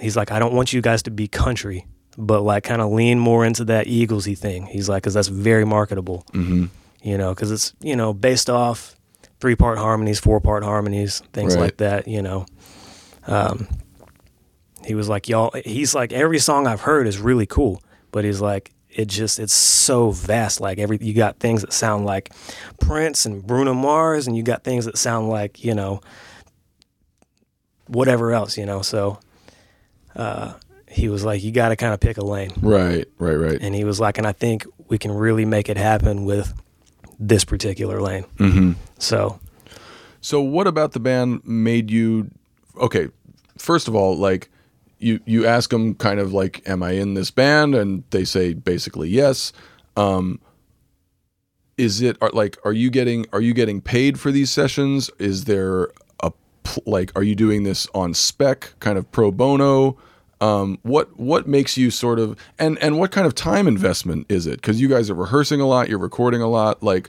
He's 0.00 0.16
like, 0.16 0.30
I 0.32 0.38
don't 0.38 0.54
want 0.54 0.72
you 0.72 0.80
guys 0.80 1.02
to 1.04 1.10
be 1.10 1.28
country, 1.28 1.86
but 2.18 2.40
like 2.42 2.64
kind 2.64 2.82
of 2.82 2.90
lean 2.90 3.18
more 3.18 3.44
into 3.44 3.64
that 3.66 3.86
Eaglesy 3.86 4.36
thing. 4.36 4.66
He's 4.66 4.88
like, 4.88 5.02
because 5.02 5.14
that's 5.14 5.28
very 5.28 5.64
marketable, 5.64 6.24
Mm-hmm. 6.32 6.64
you 7.02 7.16
know, 7.18 7.32
because 7.34 7.50
it's 7.52 7.72
you 7.80 7.94
know 7.96 8.12
based 8.12 8.50
off 8.50 8.96
three 9.40 9.54
part 9.54 9.78
harmonies, 9.78 10.18
four 10.18 10.40
part 10.40 10.64
harmonies, 10.64 11.20
things 11.32 11.54
Right. 11.54 11.62
like 11.62 11.76
that. 11.78 12.08
You 12.08 12.22
know, 12.22 12.46
um, 13.26 13.68
he 14.84 14.94
was 14.94 15.08
like, 15.08 15.28
y'all. 15.28 15.52
He's 15.64 15.94
like, 15.94 16.12
every 16.12 16.38
song 16.38 16.66
I've 16.66 16.82
heard 16.82 17.06
is 17.06 17.18
really 17.18 17.46
cool, 17.46 17.80
but 18.10 18.24
he's 18.24 18.40
like, 18.40 18.72
it 18.94 19.08
just 19.08 19.38
it's 19.38 19.52
so 19.52 20.10
vast. 20.10 20.60
Like 20.60 20.78
every 20.78 20.98
you 21.00 21.14
got 21.14 21.38
things 21.38 21.62
that 21.62 21.72
sound 21.72 22.06
like 22.06 22.32
Prince 22.80 23.26
and 23.26 23.44
Bruno 23.44 23.74
Mars, 23.74 24.26
and 24.26 24.36
you 24.36 24.42
got 24.42 24.64
things 24.64 24.84
that 24.84 24.96
sound 24.96 25.28
like 25.28 25.64
you 25.64 25.74
know 25.74 26.00
whatever 27.88 28.32
else. 28.32 28.56
You 28.56 28.66
know, 28.66 28.82
so 28.82 29.18
uh, 30.14 30.54
he 30.88 31.08
was 31.08 31.24
like, 31.24 31.42
you 31.42 31.50
got 31.50 31.70
to 31.70 31.76
kind 31.76 31.92
of 31.92 32.00
pick 32.00 32.18
a 32.18 32.24
lane. 32.24 32.52
Right, 32.60 33.06
right, 33.18 33.34
right. 33.34 33.58
And 33.60 33.74
he 33.74 33.84
was 33.84 33.98
like, 33.98 34.16
and 34.16 34.26
I 34.26 34.32
think 34.32 34.64
we 34.88 34.96
can 34.96 35.10
really 35.10 35.44
make 35.44 35.68
it 35.68 35.76
happen 35.76 36.24
with 36.24 36.54
this 37.18 37.44
particular 37.44 38.00
lane. 38.00 38.24
Mm-hmm. 38.38 38.72
So 38.98 39.40
So 40.20 40.40
what 40.40 40.66
about 40.66 40.92
the 40.92 41.00
band 41.00 41.42
made 41.44 41.90
you 41.90 42.30
okay, 42.76 43.08
first 43.58 43.88
of 43.88 43.94
all, 43.94 44.16
like 44.16 44.50
you 45.04 45.20
you 45.26 45.46
ask 45.46 45.70
them 45.70 45.94
kind 45.94 46.18
of 46.18 46.32
like 46.32 46.66
am 46.68 46.82
I 46.82 46.92
in 46.92 47.14
this 47.14 47.30
band 47.30 47.74
and 47.74 48.02
they 48.10 48.24
say 48.24 48.54
basically 48.54 49.10
yes. 49.10 49.52
Um 49.96 50.40
is 51.76 52.00
it 52.00 52.16
are, 52.20 52.30
like 52.30 52.56
are 52.64 52.72
you 52.72 52.90
getting 52.90 53.26
are 53.32 53.40
you 53.40 53.52
getting 53.52 53.80
paid 53.80 54.18
for 54.18 54.32
these 54.32 54.50
sessions? 54.50 55.10
Is 55.18 55.44
there 55.44 55.90
a 56.22 56.32
like 56.86 57.12
are 57.16 57.22
you 57.22 57.34
doing 57.34 57.64
this 57.64 57.86
on 57.94 58.14
spec 58.14 58.74
kind 58.80 58.96
of 58.96 59.10
pro 59.12 59.30
bono? 59.30 59.98
Um, 60.40 60.78
what 60.82 61.18
what 61.18 61.46
makes 61.46 61.76
you 61.76 61.90
sort 61.90 62.18
of 62.18 62.38
and 62.58 62.78
and 62.78 62.98
what 62.98 63.12
kind 63.12 63.26
of 63.26 63.34
time 63.34 63.68
investment 63.68 64.26
is 64.28 64.46
it? 64.46 64.56
Because 64.56 64.80
you 64.80 64.88
guys 64.88 65.10
are 65.10 65.14
rehearsing 65.14 65.60
a 65.60 65.66
lot, 65.66 65.88
you're 65.88 65.98
recording 65.98 66.42
a 66.42 66.48
lot. 66.48 66.82
Like, 66.82 67.08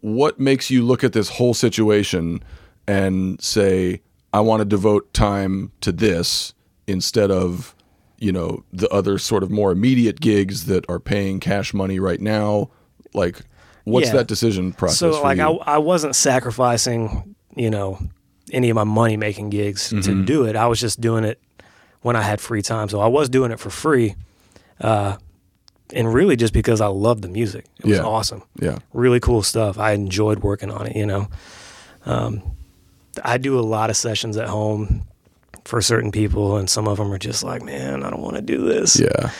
what 0.00 0.40
makes 0.40 0.70
you 0.70 0.82
look 0.82 1.04
at 1.04 1.12
this 1.12 1.28
whole 1.28 1.54
situation 1.54 2.42
and 2.86 3.40
say, 3.40 4.02
I 4.32 4.40
want 4.40 4.60
to 4.60 4.64
devote 4.64 5.12
time 5.14 5.72
to 5.80 5.92
this 5.92 6.53
instead 6.86 7.30
of, 7.30 7.74
you 8.18 8.32
know, 8.32 8.64
the 8.72 8.88
other 8.90 9.18
sort 9.18 9.42
of 9.42 9.50
more 9.50 9.72
immediate 9.72 10.20
gigs 10.20 10.66
that 10.66 10.84
are 10.88 11.00
paying 11.00 11.40
cash 11.40 11.72
money 11.74 11.98
right 11.98 12.20
now? 12.20 12.70
Like, 13.14 13.40
what's 13.84 14.06
Yeah. 14.08 14.14
that 14.14 14.26
decision 14.28 14.72
process? 14.72 14.98
so 14.98 15.22
like 15.22 15.38
I, 15.38 15.50
you? 15.50 15.58
I 15.60 15.78
wasn't 15.78 16.16
sacrificing 16.16 17.34
you 17.56 17.70
know 17.70 17.98
any 18.52 18.68
of 18.70 18.74
my 18.74 18.82
money 18.84 19.16
making 19.16 19.50
gigs 19.50 19.90
Mm-hmm. 19.92 20.00
to 20.00 20.24
do 20.24 20.44
it 20.44 20.56
i 20.56 20.66
was 20.66 20.80
just 20.80 21.00
doing 21.00 21.22
it 21.24 21.40
when 22.02 22.16
i 22.16 22.22
had 22.22 22.40
free 22.40 22.62
time 22.62 22.88
so 22.88 22.98
i 23.00 23.06
was 23.06 23.28
doing 23.28 23.52
it 23.52 23.60
for 23.60 23.70
free 23.70 24.16
uh, 24.80 25.16
and 25.92 26.12
really 26.12 26.34
just 26.34 26.52
because 26.52 26.80
i 26.80 26.86
loved 26.88 27.22
the 27.22 27.28
music 27.28 27.66
it 27.78 27.86
was 27.86 27.98
Yeah. 27.98 28.04
awesome 28.04 28.42
yeah, 28.60 28.78
really 28.92 29.20
cool 29.20 29.42
stuff 29.42 29.78
i 29.78 29.92
enjoyed 29.92 30.40
working 30.40 30.70
on 30.70 30.86
it 30.88 30.96
you 30.96 31.06
know 31.06 31.28
um, 32.06 32.42
i 33.24 33.38
do 33.38 33.56
a 33.58 33.62
lot 33.62 33.88
of 33.90 33.96
sessions 33.96 34.36
at 34.36 34.48
home 34.48 35.02
for 35.64 35.80
certain 35.82 36.10
people 36.12 36.56
and 36.56 36.68
some 36.68 36.86
of 36.88 36.98
them 36.98 37.12
are 37.12 37.18
just 37.18 37.42
like 37.42 37.62
man 37.62 38.02
i 38.04 38.10
don't 38.10 38.22
want 38.22 38.36
to 38.36 38.42
do 38.42 38.64
this 38.64 39.00
yeah. 39.00 39.30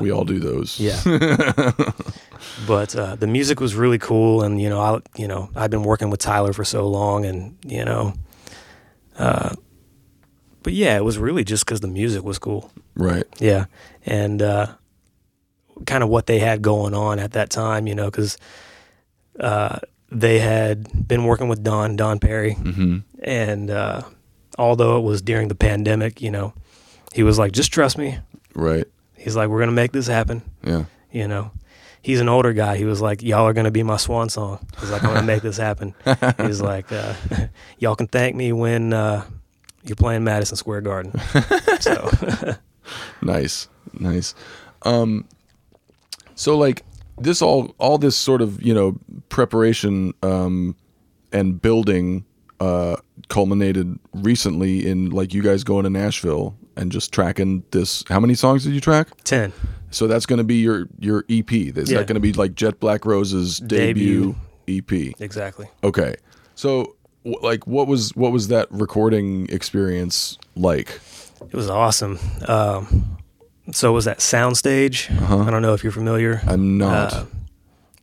we 0.00 0.10
all 0.10 0.24
do 0.24 0.38
those. 0.38 0.78
Uh, 0.80 0.84
Yeah. 0.84 1.72
but 2.66 2.94
uh, 2.94 3.16
the 3.16 3.26
music 3.26 3.60
was 3.60 3.74
really 3.74 3.98
cool, 3.98 4.42
and 4.42 4.60
you 4.60 4.68
know, 4.68 4.78
I 4.80 5.00
you 5.16 5.26
know 5.28 5.48
I've 5.56 5.70
been 5.70 5.82
working 5.82 6.10
with 6.10 6.20
Tyler 6.20 6.52
for 6.52 6.64
so 6.64 6.86
long, 6.88 7.24
and 7.24 7.56
you 7.64 7.84
know, 7.84 8.12
uh, 9.18 9.54
but 10.62 10.72
yeah, 10.74 10.96
it 10.96 11.04
was 11.04 11.16
really 11.18 11.44
just 11.44 11.64
because 11.64 11.80
the 11.80 11.88
music 11.88 12.22
was 12.24 12.38
cool. 12.38 12.70
right. 12.94 13.24
Yeah, 13.38 13.64
and 14.04 14.42
uh, 14.42 14.66
kind 15.86 16.02
of 16.02 16.08
what 16.10 16.26
they 16.26 16.38
had 16.40 16.60
going 16.62 16.94
on 16.94 17.18
at 17.18 17.32
that 17.32 17.48
time, 17.50 17.86
you 17.86 17.94
know, 17.94 18.10
because 18.10 18.36
uh, 19.40 19.78
they 20.10 20.38
had 20.40 21.08
been 21.08 21.24
working 21.24 21.48
with 21.48 21.62
Don 21.62 21.96
Don 21.96 22.18
Perry, 22.18 22.54
Mm-hmm. 22.54 22.98
and 23.22 23.70
uh, 23.70 24.02
although 24.58 24.98
it 24.98 25.02
was 25.02 25.22
during 25.22 25.48
the 25.48 25.54
pandemic, 25.54 26.20
you 26.22 26.30
know, 26.30 26.52
he 27.12 27.22
was 27.22 27.38
like, 27.38 27.52
"Just 27.52 27.72
trust 27.72 27.98
me." 27.98 28.18
Right. 28.54 28.86
He's 29.16 29.36
like, 29.36 29.48
"We're 29.48 29.60
gonna 29.60 29.72
make 29.72 29.92
this 29.92 30.06
happen." 30.06 30.42
Yeah. 30.62 30.84
you 31.12 31.28
know 31.28 31.50
he's 32.02 32.20
an 32.20 32.28
older 32.28 32.52
guy 32.52 32.76
he 32.76 32.84
was 32.84 33.00
like 33.00 33.22
y'all 33.22 33.46
are 33.46 33.52
going 33.54 33.64
to 33.64 33.70
be 33.70 33.82
my 33.82 33.96
swan 33.96 34.28
song 34.28 34.58
he's 34.80 34.90
like 34.90 35.02
i'm 35.02 35.08
going 35.10 35.20
to 35.20 35.26
make 35.26 35.42
this 35.42 35.56
happen 35.56 35.94
he's 36.38 36.60
like 36.60 36.90
uh, 36.92 37.14
y'all 37.78 37.96
can 37.96 38.06
thank 38.08 38.34
me 38.36 38.52
when 38.52 38.92
uh, 38.92 39.24
you're 39.84 39.96
playing 39.96 40.22
madison 40.24 40.56
square 40.56 40.80
garden 40.82 41.12
so 41.80 42.10
Nice, 43.22 43.68
nice. 43.98 44.34
Um, 44.82 45.26
so 46.34 46.58
like 46.58 46.82
this 47.16 47.40
all 47.40 47.74
all 47.78 47.96
this 47.98 48.16
sort 48.16 48.42
of 48.42 48.62
you 48.62 48.74
know 48.74 48.98
preparation 49.28 50.12
um, 50.22 50.76
and 51.32 51.60
building 51.62 52.24
uh, 52.60 52.96
culminated 53.28 53.98
recently 54.12 54.86
in 54.88 55.10
like 55.10 55.32
you 55.34 55.42
guys 55.42 55.64
going 55.64 55.84
to 55.84 55.90
Nashville 55.90 56.56
and 56.76 56.90
just 56.92 57.12
tracking 57.12 57.64
this. 57.70 58.04
How 58.08 58.20
many 58.20 58.34
songs 58.34 58.64
did 58.64 58.72
you 58.74 58.80
track? 58.80 59.08
10 59.24 59.52
So 59.90 60.06
that's 60.06 60.26
going 60.26 60.38
to 60.38 60.44
be 60.44 60.56
your 60.56 60.88
your 60.98 61.24
EP. 61.30 61.52
Is 61.52 61.90
Yeah. 61.90 61.98
that 61.98 62.06
going 62.06 62.14
to 62.14 62.20
be 62.20 62.32
like 62.32 62.54
Jet 62.54 62.80
Black 62.80 63.04
Rose's 63.06 63.58
debut, 63.58 64.34
EP? 64.68 64.92
exactly 65.20 65.66
Okay. 65.82 66.16
So 66.54 66.96
like 67.24 67.66
what 67.66 67.86
was 67.86 68.14
what 68.16 68.32
was 68.32 68.48
that 68.48 68.68
recording 68.70 69.46
experience 69.50 70.38
like? 70.56 71.00
it 71.50 71.54
was 71.54 71.68
awesome 71.68 72.18
um, 72.48 73.18
so 73.72 73.92
was 73.92 74.06
that 74.06 74.18
soundstage 74.18 75.10
i 75.46 75.50
don't 75.50 75.60
know 75.62 75.74
if 75.74 75.82
you're 75.82 75.92
familiar 75.92 76.40
I'm 76.46 76.78
not. 76.78 77.12
Uh, 77.12 77.24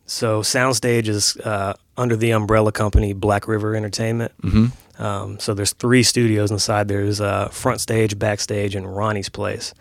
so 0.05 0.41
soundstage 0.41 1.07
is 1.07 1.37
uh, 1.37 1.73
under 1.97 2.15
the 2.15 2.31
umbrella 2.31 2.71
company 2.71 3.13
black 3.13 3.47
river 3.47 3.75
entertainment 3.75 4.31
mm-hmm. 4.43 4.65
Um, 5.01 5.39
so 5.39 5.55
there's 5.55 5.73
three 5.73 6.03
studios 6.03 6.51
inside. 6.51 6.87
There's 6.87 7.19
uh, 7.19 7.49
front 7.49 7.81
stage, 7.81 8.19
backstage, 8.19 8.75
and 8.75 8.95
Ronnie's 8.95 9.29
place. 9.29 9.73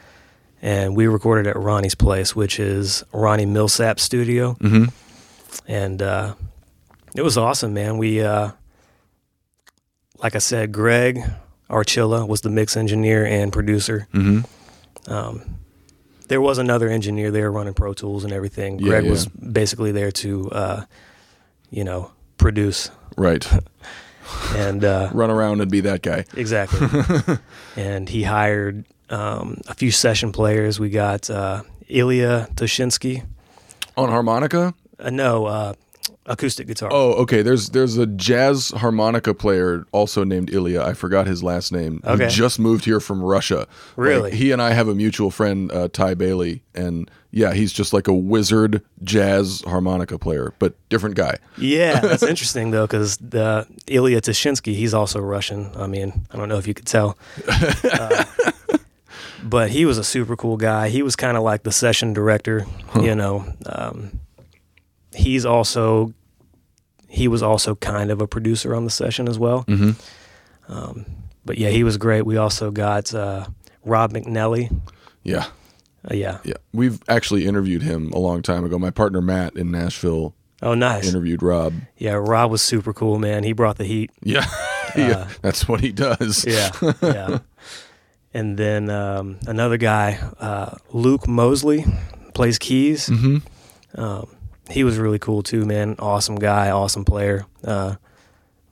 And 0.63 0.97
we 0.97 1.07
recorded 1.07 1.47
at 1.47 1.57
Ronnie's 1.57 1.95
place, 1.95 2.35
which 2.35 2.59
is 2.59 3.05
Ronnie 3.13 3.47
Milsap's 3.47 4.03
studio. 4.03 4.55
Mm-hmm. 4.55 4.85
And 5.69 6.03
uh, 6.03 6.35
it 7.15 7.23
was 7.23 7.37
awesome, 7.37 7.75
man. 7.75 7.99
We, 7.99 8.23
uh, 8.23 8.53
like 10.23 10.35
I 10.35 10.39
said, 10.39 10.73
Greg 10.73 11.23
Archilla 11.69 12.27
was 12.27 12.41
the 12.41 12.51
mix 12.51 12.77
engineer 12.77 13.25
and 13.25 13.53
producer. 13.53 14.09
Mm-hmm. 14.15 15.13
Um, 15.13 15.59
there 16.29 16.41
was 16.41 16.59
another 16.59 16.89
engineer 16.89 17.31
there 17.31 17.51
running 17.53 17.75
Pro 17.75 17.93
Tools 17.93 18.25
and 18.25 18.33
everything. 18.33 18.79
Yeah, 18.79 18.89
Greg 18.89 19.05
yeah. 19.05 19.11
was 19.11 19.27
basically 19.27 19.93
there 19.93 20.13
to, 20.13 20.51
uh, 20.51 20.85
you 21.71 21.85
know, 21.85 22.11
produce. 22.39 22.91
Right. 23.17 23.47
And 24.55 24.85
uh, 24.85 25.11
Run 25.15 25.31
around 25.31 25.61
and 25.61 25.71
be 25.71 25.81
that 25.83 26.03
guy. 26.03 26.25
Exactly. 26.37 26.89
and 27.77 28.09
he 28.09 28.23
hired 28.23 28.85
um, 29.11 29.61
a 29.69 29.75
few 29.75 29.91
session 29.91 30.33
players. 30.33 30.81
We 30.81 30.91
got 30.91 31.31
uh, 31.31 31.63
Ilya 31.89 32.49
Toshinsky. 32.55 33.25
On 33.97 34.09
harmonica? 34.09 34.75
Uh, 34.99 35.11
no, 35.11 35.47
uh, 35.47 35.75
acoustic 36.27 36.67
guitar. 36.67 36.91
Oh, 36.93 37.13
okay. 37.15 37.43
There's 37.43 37.71
there's 37.71 37.97
a 37.97 38.07
jazz 38.07 38.71
harmonica 38.71 39.35
player 39.35 39.87
also 39.93 40.25
named 40.25 40.53
Ilya. 40.53 40.83
I 40.83 40.95
forgot 40.95 41.27
his 41.27 41.43
last 41.43 41.73
name. 41.73 42.01
Okay. 42.05 42.25
He 42.25 42.31
just 42.31 42.59
moved 42.59 42.85
here 42.85 43.01
from 43.01 43.23
Russia. 43.23 43.67
Really? 43.97 44.31
Like, 44.31 44.33
he 44.35 44.53
and 44.53 44.63
I 44.63 44.73
have 44.73 44.89
a 44.89 44.95
mutual 44.95 45.31
friend, 45.31 45.71
uh, 45.73 45.89
Ty 45.89 46.15
Bailey, 46.15 46.63
and 46.75 47.11
yeah, 47.31 47.53
he's 47.53 47.73
just 47.73 47.93
like 47.93 48.09
a 48.09 48.15
wizard 48.15 48.83
jazz 49.03 49.63
harmonica 49.67 50.19
player, 50.19 50.53
but 50.59 50.75
different 50.89 51.15
guy. 51.15 51.37
Yeah, 51.57 52.01
that's 52.01 52.23
interesting 52.23 52.71
though, 52.71 52.87
because 52.87 53.17
the 53.19 53.67
Ilya 53.87 54.21
Toshinsky, 54.23 54.75
he's 54.75 54.95
also 54.95 55.21
Russian. 55.21 55.71
I 55.77 55.87
mean, 55.87 56.27
I 56.31 56.37
don't 56.37 56.49
know 56.49 56.59
if 56.59 56.67
you 56.67 56.75
could 56.75 56.87
tell, 56.87 57.17
uh, 57.49 58.25
but 59.43 59.71
he 59.71 59.85
was 59.85 59.99
a 59.99 60.05
super 60.05 60.37
cool 60.37 60.57
guy. 60.57 60.89
He 60.89 61.03
was 61.03 61.17
kind 61.17 61.37
of 61.37 61.43
like 61.43 61.63
the 61.63 61.73
session 61.73 62.13
director. 62.13 62.67
You 63.01 63.15
know, 63.15 63.47
um, 63.67 64.20
he's 65.15 65.45
also 65.45 66.13
he 67.09 67.27
was 67.29 67.43
also 67.43 67.75
kind 67.75 68.11
of 68.11 68.21
a 68.21 68.27
producer 68.27 68.75
on 68.75 68.85
the 68.85 68.91
session 68.91 69.29
as 69.29 69.39
well. 69.39 69.65
Mhm. 69.65 69.97
Um, 70.69 71.07
but 71.45 71.59
yeah, 71.59 71.71
he 71.71 71.83
was 71.85 71.97
great. 71.97 72.25
We 72.25 72.37
also 72.37 72.71
got 72.71 73.13
uh, 73.15 73.47
Rob 73.85 74.13
McNelly. 74.13 74.71
Yeah. 75.25 75.47
Uh, 76.09 76.15
yeah. 76.15 76.39
Yeah. 76.45 76.55
We've 76.73 77.01
actually 77.09 77.47
interviewed 77.47 77.83
him 77.83 78.11
a 78.13 78.19
long 78.19 78.43
time 78.43 78.65
ago. 78.65 78.79
My 78.79 78.91
partner 78.91 79.21
Matt 79.21 79.57
in 79.57 79.71
Nashville 79.71 80.35
Oh, 80.63 80.75
nice. 80.75 81.09
interviewed 81.09 81.43
Rob. 81.43 81.73
Yeah, 81.97 82.13
Rob 82.13 82.51
was 82.51 82.61
super 82.63 82.93
cool, 82.93 83.19
man. 83.19 83.43
He 83.45 83.53
brought 83.53 83.79
the 83.79 83.85
heat. 83.85 84.11
Yeah. 84.23 84.45
yeah. 84.97 85.29
That's 85.43 85.67
what 85.67 85.81
he 85.81 85.91
does. 85.91 86.47
Uh, 86.47 86.71
Yeah, 86.83 86.93
yeah. 87.03 87.39
And 88.33 88.57
then 88.57 88.89
um, 88.91 89.39
another 89.49 89.77
guy, 89.77 90.21
uh, 90.39 90.77
Luke 90.93 91.27
Mosley, 91.27 91.85
plays 92.35 92.59
keys. 92.61 93.09
hmm 93.09 93.39
Um, 93.97 94.29
he 94.71 94.85
was 94.85 94.99
really 94.99 95.19
cool 95.19 95.43
too, 95.43 95.65
man. 95.65 95.97
Awesome 95.99 96.37
guy, 96.37 96.71
awesome 96.71 97.05
player. 97.05 97.47
Uh, 97.65 97.97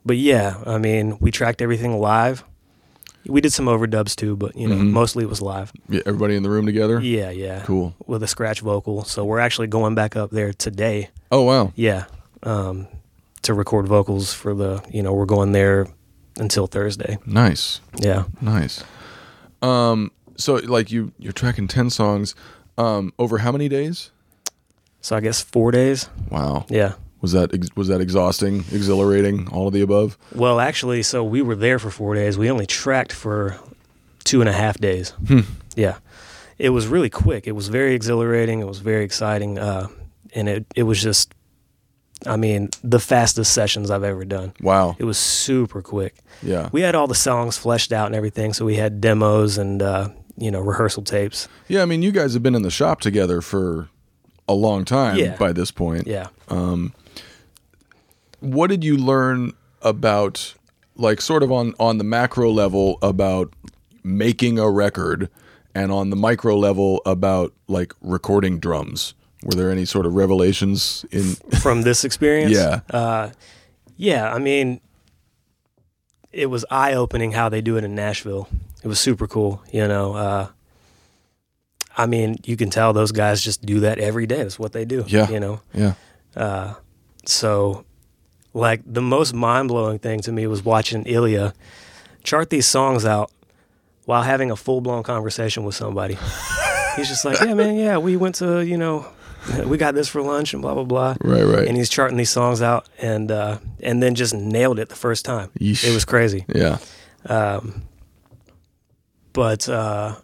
but 0.05 0.17
yeah, 0.17 0.61
I 0.65 0.77
mean, 0.77 1.17
we 1.19 1.31
tracked 1.31 1.61
everything 1.61 1.99
live. 1.99 2.43
We 3.27 3.41
did 3.41 3.51
some 3.53 3.65
overdubs 3.65 4.15
too, 4.15 4.35
but 4.35 4.55
you 4.55 4.67
know, 4.67 4.75
Mhm. 4.77 4.91
mostly 4.91 5.23
it 5.23 5.29
was 5.29 5.41
live. 5.41 5.71
Yeah, 5.89 6.01
everybody 6.05 6.35
in 6.35 6.43
the 6.43 6.49
room 6.49 6.65
together? 6.65 6.99
Yeah, 7.01 7.29
yeah. 7.31 7.63
Cool. 7.65 7.93
With 8.07 8.23
a 8.23 8.27
scratch 8.27 8.61
vocal. 8.61 9.03
So 9.03 9.25
we're 9.25 9.39
actually 9.39 9.67
going 9.67 9.93
back 9.93 10.15
up 10.15 10.31
there 10.31 10.53
today. 10.53 11.09
Oh, 11.31 11.43
wow. 11.43 11.73
Yeah. 11.75 12.05
Um, 12.43 12.87
to 13.43 13.53
record 13.53 13.87
vocals 13.87 14.33
for 14.33 14.53
the, 14.55 14.81
you 14.89 15.03
know, 15.03 15.13
we're 15.13 15.25
going 15.25 15.51
there 15.51 15.87
until 16.37 16.65
Thursday. 16.67 17.17
Nice. 17.25 17.81
Yeah. 17.97 18.23
Nice. 18.41 18.83
Um, 19.61 20.11
so 20.37 20.55
like 20.55 20.89
you 20.91 21.11
you're 21.19 21.33
tracking 21.33 21.67
10 21.67 21.89
songs 21.89 22.33
um 22.77 23.11
over 23.19 23.39
how 23.39 23.51
many 23.51 23.67
days? 23.67 24.11
So 25.01 25.15
I 25.15 25.19
guess 25.21 25.41
four 25.41 25.71
days. 25.71 26.09
Wow. 26.29 26.65
Yeah. 26.69 26.93
Was 27.21 27.33
that 27.33 27.53
ex- 27.53 27.75
was 27.75 27.87
that 27.89 27.99
exhausting, 28.01 28.59
exhilarating, 28.71 29.47
all 29.49 29.67
of 29.67 29.73
the 29.73 29.81
above? 29.81 30.17
Well, 30.33 30.59
actually, 30.59 31.03
so 31.03 31.23
we 31.23 31.41
were 31.41 31.55
there 31.55 31.77
for 31.79 31.89
four 31.89 32.15
days. 32.15 32.37
We 32.37 32.49
only 32.49 32.65
tracked 32.65 33.11
for 33.11 33.57
two 34.23 34.39
and 34.41 34.49
a 34.49 34.53
half 34.53 34.77
days. 34.77 35.09
Hmm. 35.27 35.41
Yeah. 35.75 35.97
It 36.57 36.69
was 36.69 36.87
really 36.87 37.09
quick. 37.09 37.47
It 37.47 37.53
was 37.53 37.67
very 37.69 37.93
exhilarating. 37.93 38.59
It 38.59 38.67
was 38.67 38.79
very 38.79 39.03
exciting. 39.03 39.57
Uh, 39.57 39.87
and 40.35 40.47
it 40.47 40.65
it 40.75 40.83
was 40.83 41.01
just, 41.01 41.33
I 42.25 42.35
mean, 42.37 42.69
the 42.83 42.99
fastest 42.99 43.53
sessions 43.53 43.89
I've 43.89 44.03
ever 44.03 44.25
done. 44.25 44.53
Wow. 44.61 44.95
It 44.99 45.05
was 45.05 45.17
super 45.17 45.81
quick. 45.81 46.15
Yeah. 46.43 46.69
We 46.71 46.81
had 46.81 46.95
all 46.95 47.07
the 47.07 47.15
songs 47.15 47.57
fleshed 47.57 47.91
out 47.91 48.07
and 48.07 48.15
everything, 48.15 48.53
so 48.53 48.65
we 48.65 48.75
had 48.75 49.01
demos 49.01 49.57
and 49.57 49.81
uh, 49.81 50.09
you 50.37 50.51
know 50.51 50.59
rehearsal 50.61 51.03
tapes. 51.03 51.47
Yeah, 51.67 51.81
I 51.81 51.85
mean, 51.85 52.01
you 52.01 52.11
guys 52.11 52.33
have 52.33 52.43
been 52.43 52.55
in 52.55 52.61
the 52.61 52.71
shop 52.71 53.01
together 53.01 53.41
for 53.41 53.89
a 54.49 54.53
long 54.53 54.83
time 54.83 55.15
Yeah. 55.17 55.37
by 55.37 55.53
this 55.53 55.71
point. 55.71 56.07
Yeah. 56.07 56.27
What 58.41 58.67
did 58.67 58.83
you 58.83 58.97
learn 58.97 59.53
about, 59.81 60.55
like, 60.95 61.21
sort 61.21 61.43
of 61.43 61.51
on 61.51 61.73
on 61.79 61.97
the 61.97 62.03
macro 62.03 62.51
level 62.51 62.97
about 63.01 63.53
making 64.03 64.57
a 64.59 64.69
record, 64.69 65.29
and 65.75 65.91
on 65.91 66.09
the 66.09 66.15
micro 66.15 66.57
level 66.57 67.01
about 67.05 67.53
like 67.67 67.93
recording 68.01 68.59
drums? 68.59 69.13
Were 69.43 69.53
there 69.55 69.71
any 69.71 69.85
sort 69.85 70.05
of 70.05 70.13
revelations 70.15 71.05
in? 71.11 71.35
From 71.61 71.81
this 71.83 72.03
experience, 72.03 72.53
Yeah. 72.55 72.79
uh, 72.89 73.29
yeah. 73.97 74.33
I 74.33 74.39
mean, 74.39 74.79
it 76.31 76.47
was 76.47 76.65
eye 76.71 76.93
opening 76.93 77.33
how 77.33 77.49
they 77.49 77.61
do 77.61 77.75
it 77.77 77.83
in 77.83 77.93
Nashville. 77.95 78.47
It 78.83 78.87
was 78.87 78.99
super 78.99 79.27
cool. 79.27 79.61
You 79.71 79.87
know, 79.87 80.13
uh, 80.15 80.47
I 81.99 82.05
mean, 82.05 82.37
you 82.45 82.55
can 82.55 82.69
tell 82.69 82.93
those 82.93 83.11
guys 83.11 83.41
just 83.43 83.65
do 83.65 83.81
that 83.81 83.99
every 83.99 84.25
day. 84.25 84.37
That's 84.43 84.57
what 84.57 84.71
they 84.71 84.85
do. 84.85 85.03
Yeah. 85.07 85.29
You 85.29 85.39
know, 85.39 85.61
yeah. 85.73 86.75
So, 87.25 87.85
like 88.53 88.81
the 88.85 89.01
most 89.01 89.33
mind 89.33 89.67
blowing 89.67 89.99
thing 89.99 90.21
to 90.21 90.31
me 90.31 90.47
was 90.47 90.63
watching 90.63 91.03
Ilya 91.05 91.53
chart 92.23 92.49
these 92.49 92.65
songs 92.67 93.05
out 93.05 93.31
while 94.05 94.23
having 94.23 94.49
a 94.49 94.55
full 94.55 94.81
blown 94.81 95.03
conversation 95.03 95.63
with 95.65 95.75
somebody. 95.75 96.17
He's 96.95 97.07
just 97.09 97.25
like, 97.25 97.39
yeah, 97.41 97.53
man, 97.53 97.75
yeah, 97.75 97.97
we 97.97 98.15
went 98.17 98.35
to, 98.35 98.65
you 98.65 98.77
know, 98.77 99.05
we 99.65 99.77
got 99.77 99.93
this 99.93 100.07
for 100.07 100.21
lunch 100.21 100.53
and 100.53 100.61
blah 100.61 100.73
blah 100.73 100.83
blah. 100.83 101.15
Right, 101.21 101.43
right. 101.43 101.67
And 101.67 101.77
he's 101.77 101.87
charting 101.89 102.17
these 102.17 102.29
songs 102.31 102.61
out 102.61 102.89
and 102.97 103.31
uh, 103.31 103.59
and 103.81 104.01
then 104.03 104.15
just 104.15 104.33
nailed 104.33 104.79
it 104.79 104.89
the 104.89 104.95
first 104.95 105.23
time. 105.25 105.49
Yeesh. 105.59 105.85
It 105.87 105.93
was 105.93 106.03
crazy. 106.05 106.45
Yeah. 106.53 106.77
Um, 107.25 107.83
But 109.33 109.69
uh, 109.69 110.15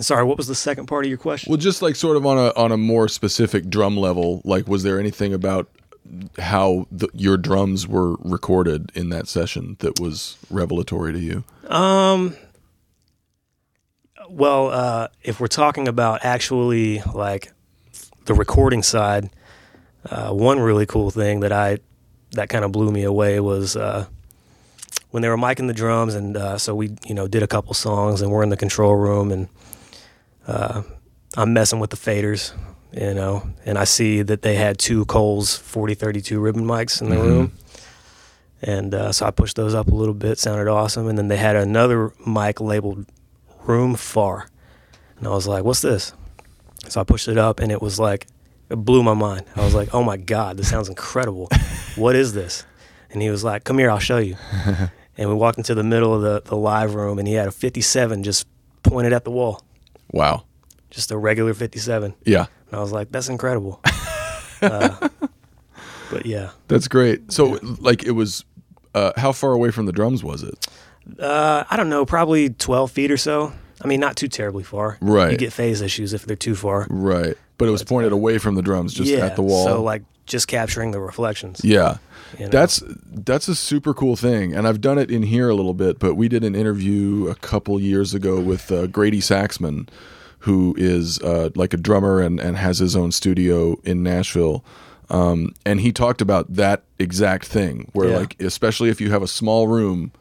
sorry, 0.00 0.24
what 0.24 0.36
was 0.36 0.46
the 0.46 0.54
second 0.54 0.86
part 0.86 1.04
of 1.04 1.08
your 1.08 1.18
question? 1.18 1.50
Well, 1.50 1.58
just 1.58 1.82
like 1.82 1.96
sort 1.96 2.16
of 2.16 2.26
on 2.26 2.38
a 2.38 2.52
on 2.56 2.72
a 2.72 2.76
more 2.76 3.08
specific 3.08 3.68
drum 3.68 3.96
level, 3.96 4.40
like 4.44 4.66
was 4.68 4.82
there 4.82 4.98
anything 4.98 5.32
about 5.32 5.68
how 6.38 6.86
the, 6.90 7.08
your 7.12 7.36
drums 7.36 7.86
were 7.86 8.16
recorded 8.16 8.90
in 8.94 9.10
that 9.10 9.28
session 9.28 9.76
that 9.80 10.00
was 10.00 10.36
revelatory 10.50 11.12
to 11.12 11.18
you? 11.18 11.44
Um, 11.68 12.36
Well, 14.28 14.68
uh, 14.70 15.08
if 15.22 15.40
we're 15.40 15.48
talking 15.48 15.88
about 15.88 16.24
actually 16.24 17.00
like 17.14 17.52
the 18.26 18.34
recording 18.34 18.82
side, 18.82 19.30
uh, 20.08 20.30
one 20.32 20.60
really 20.60 20.86
cool 20.86 21.10
thing 21.10 21.40
that 21.40 21.52
I 21.52 21.78
that 22.32 22.48
kind 22.48 22.64
of 22.64 22.70
blew 22.72 22.90
me 22.92 23.02
away 23.02 23.40
was 23.40 23.76
uh, 23.76 24.06
when 25.10 25.22
they 25.22 25.28
were 25.28 25.36
miking 25.36 25.66
the 25.66 25.74
drums, 25.74 26.14
and 26.14 26.36
uh, 26.36 26.58
so 26.58 26.74
we 26.74 26.96
you 27.06 27.14
know 27.14 27.26
did 27.28 27.42
a 27.42 27.48
couple 27.48 27.74
songs, 27.74 28.22
and 28.22 28.30
we're 28.30 28.42
in 28.42 28.50
the 28.50 28.56
control 28.56 28.94
room, 28.94 29.32
and 29.32 29.48
uh, 30.46 30.82
I'm 31.36 31.52
messing 31.52 31.78
with 31.78 31.90
the 31.90 31.96
faders, 31.96 32.52
you 32.92 33.14
know, 33.14 33.48
and 33.64 33.78
I 33.78 33.84
see 33.84 34.22
that 34.22 34.42
they 34.42 34.56
had 34.56 34.78
two 34.78 35.04
Coles 35.04 35.56
4032 35.56 36.40
ribbon 36.40 36.64
mics 36.64 37.00
in 37.00 37.10
the 37.10 37.18
room. 37.18 37.52
And 38.62 38.94
uh, 38.94 39.12
so 39.12 39.26
I 39.26 39.30
pushed 39.30 39.56
those 39.56 39.74
up 39.74 39.88
a 39.88 39.94
little 39.94 40.14
bit, 40.14 40.38
sounded 40.38 40.68
awesome. 40.68 41.08
And 41.08 41.16
then 41.16 41.28
they 41.28 41.36
had 41.36 41.56
another 41.56 42.12
mic 42.26 42.60
labeled 42.60 43.06
room 43.64 43.94
far. 43.94 44.48
And 45.18 45.26
I 45.26 45.30
was 45.30 45.46
like, 45.46 45.64
what's 45.64 45.80
this? 45.80 46.12
So 46.88 47.00
I 47.00 47.04
pushed 47.04 47.28
it 47.28 47.38
up 47.38 47.60
and 47.60 47.70
it 47.70 47.80
was 47.80 47.98
like, 47.98 48.26
it 48.68 48.76
blew 48.76 49.02
my 49.02 49.14
mind. 49.14 49.44
I 49.56 49.64
was 49.64 49.74
like, 49.74 49.94
oh 49.94 50.02
my 50.02 50.16
God, 50.16 50.56
this 50.56 50.68
sounds 50.68 50.88
incredible. 50.88 51.48
what 51.96 52.16
is 52.16 52.32
this? 52.32 52.64
And 53.10 53.20
he 53.20 53.30
was 53.30 53.42
like, 53.44 53.64
come 53.64 53.78
here, 53.78 53.90
I'll 53.90 53.98
show 53.98 54.18
you. 54.18 54.36
and 55.16 55.28
we 55.28 55.34
walked 55.34 55.58
into 55.58 55.74
the 55.74 55.82
middle 55.82 56.14
of 56.14 56.22
the, 56.22 56.42
the 56.48 56.56
live 56.56 56.94
room 56.94 57.18
and 57.18 57.26
he 57.26 57.34
had 57.34 57.48
a 57.48 57.52
57 57.52 58.22
just 58.22 58.46
pointed 58.82 59.12
at 59.12 59.24
the 59.24 59.30
wall, 59.30 59.62
Wow. 60.12 60.44
just 60.90 61.10
a 61.10 61.16
regular 61.16 61.54
57. 61.54 62.14
Yeah. 62.24 62.46
And 62.66 62.76
I 62.76 62.80
was 62.80 62.92
like, 62.92 63.10
that's 63.10 63.28
incredible. 63.28 63.80
uh, 64.62 65.08
but 66.10 66.26
yeah, 66.26 66.50
That's 66.68 66.88
great. 66.88 67.32
So 67.32 67.58
like 67.80 68.04
it 68.04 68.12
was 68.12 68.44
uh, 68.94 69.12
how 69.16 69.32
far 69.32 69.52
away 69.52 69.70
from 69.70 69.86
the 69.86 69.92
drums 69.92 70.24
was 70.24 70.42
it? 70.42 70.66
uh, 71.18 71.64
I 71.70 71.76
don't 71.76 71.88
know, 71.88 72.04
probably 72.04 72.50
12 72.50 72.90
feet 72.90 73.10
or 73.10 73.16
so. 73.16 73.52
I 73.82 73.86
mean, 73.86 74.00
not 74.00 74.16
too 74.16 74.28
terribly 74.28 74.62
far. 74.62 74.98
Right. 75.00 75.32
You 75.32 75.38
get 75.38 75.52
phase 75.52 75.80
issues 75.80 76.12
if 76.12 76.26
they're 76.26 76.36
too 76.36 76.54
far. 76.54 76.86
Right. 76.90 77.36
But 77.56 77.68
it 77.68 77.70
was 77.70 77.82
pointed 77.82 78.12
away 78.12 78.38
from 78.38 78.54
the 78.54 78.62
drums 78.62 78.92
just 78.92 79.10
yeah. 79.10 79.24
at 79.24 79.36
the 79.36 79.42
wall. 79.42 79.64
So 79.64 79.82
like 79.82 80.02
just 80.26 80.48
capturing 80.48 80.90
the 80.90 81.00
reflections. 81.00 81.60
Yeah. 81.64 81.96
You 82.38 82.46
know? 82.46 82.50
That's 82.50 82.82
that's 82.86 83.48
a 83.48 83.54
super 83.54 83.92
cool 83.94 84.16
thing, 84.16 84.54
and 84.54 84.66
I've 84.66 84.80
done 84.80 84.98
it 84.98 85.10
in 85.10 85.22
here 85.24 85.48
a 85.48 85.54
little 85.54 85.74
bit. 85.74 85.98
But 85.98 86.14
we 86.14 86.28
did 86.28 86.44
an 86.44 86.54
interview 86.54 87.28
a 87.28 87.34
couple 87.34 87.80
years 87.80 88.14
ago 88.14 88.40
with 88.40 88.70
uh, 88.70 88.86
Grady 88.86 89.20
Saxman, 89.20 89.88
who 90.40 90.74
is 90.78 91.18
uh, 91.20 91.50
like 91.54 91.74
a 91.74 91.76
drummer 91.76 92.20
and, 92.20 92.40
and 92.40 92.56
has 92.56 92.78
his 92.78 92.96
own 92.96 93.12
studio 93.12 93.76
in 93.84 94.02
Nashville. 94.02 94.64
Um, 95.08 95.54
and 95.66 95.80
he 95.80 95.90
talked 95.92 96.20
about 96.20 96.54
that 96.54 96.84
exact 96.98 97.46
thing, 97.46 97.88
where 97.92 98.10
Yeah. 98.10 98.18
like 98.18 98.40
especially 98.40 98.90
if 98.90 99.00
you 99.00 99.10
have 99.10 99.22
a 99.22 99.28
small 99.28 99.66
room, 99.66 100.12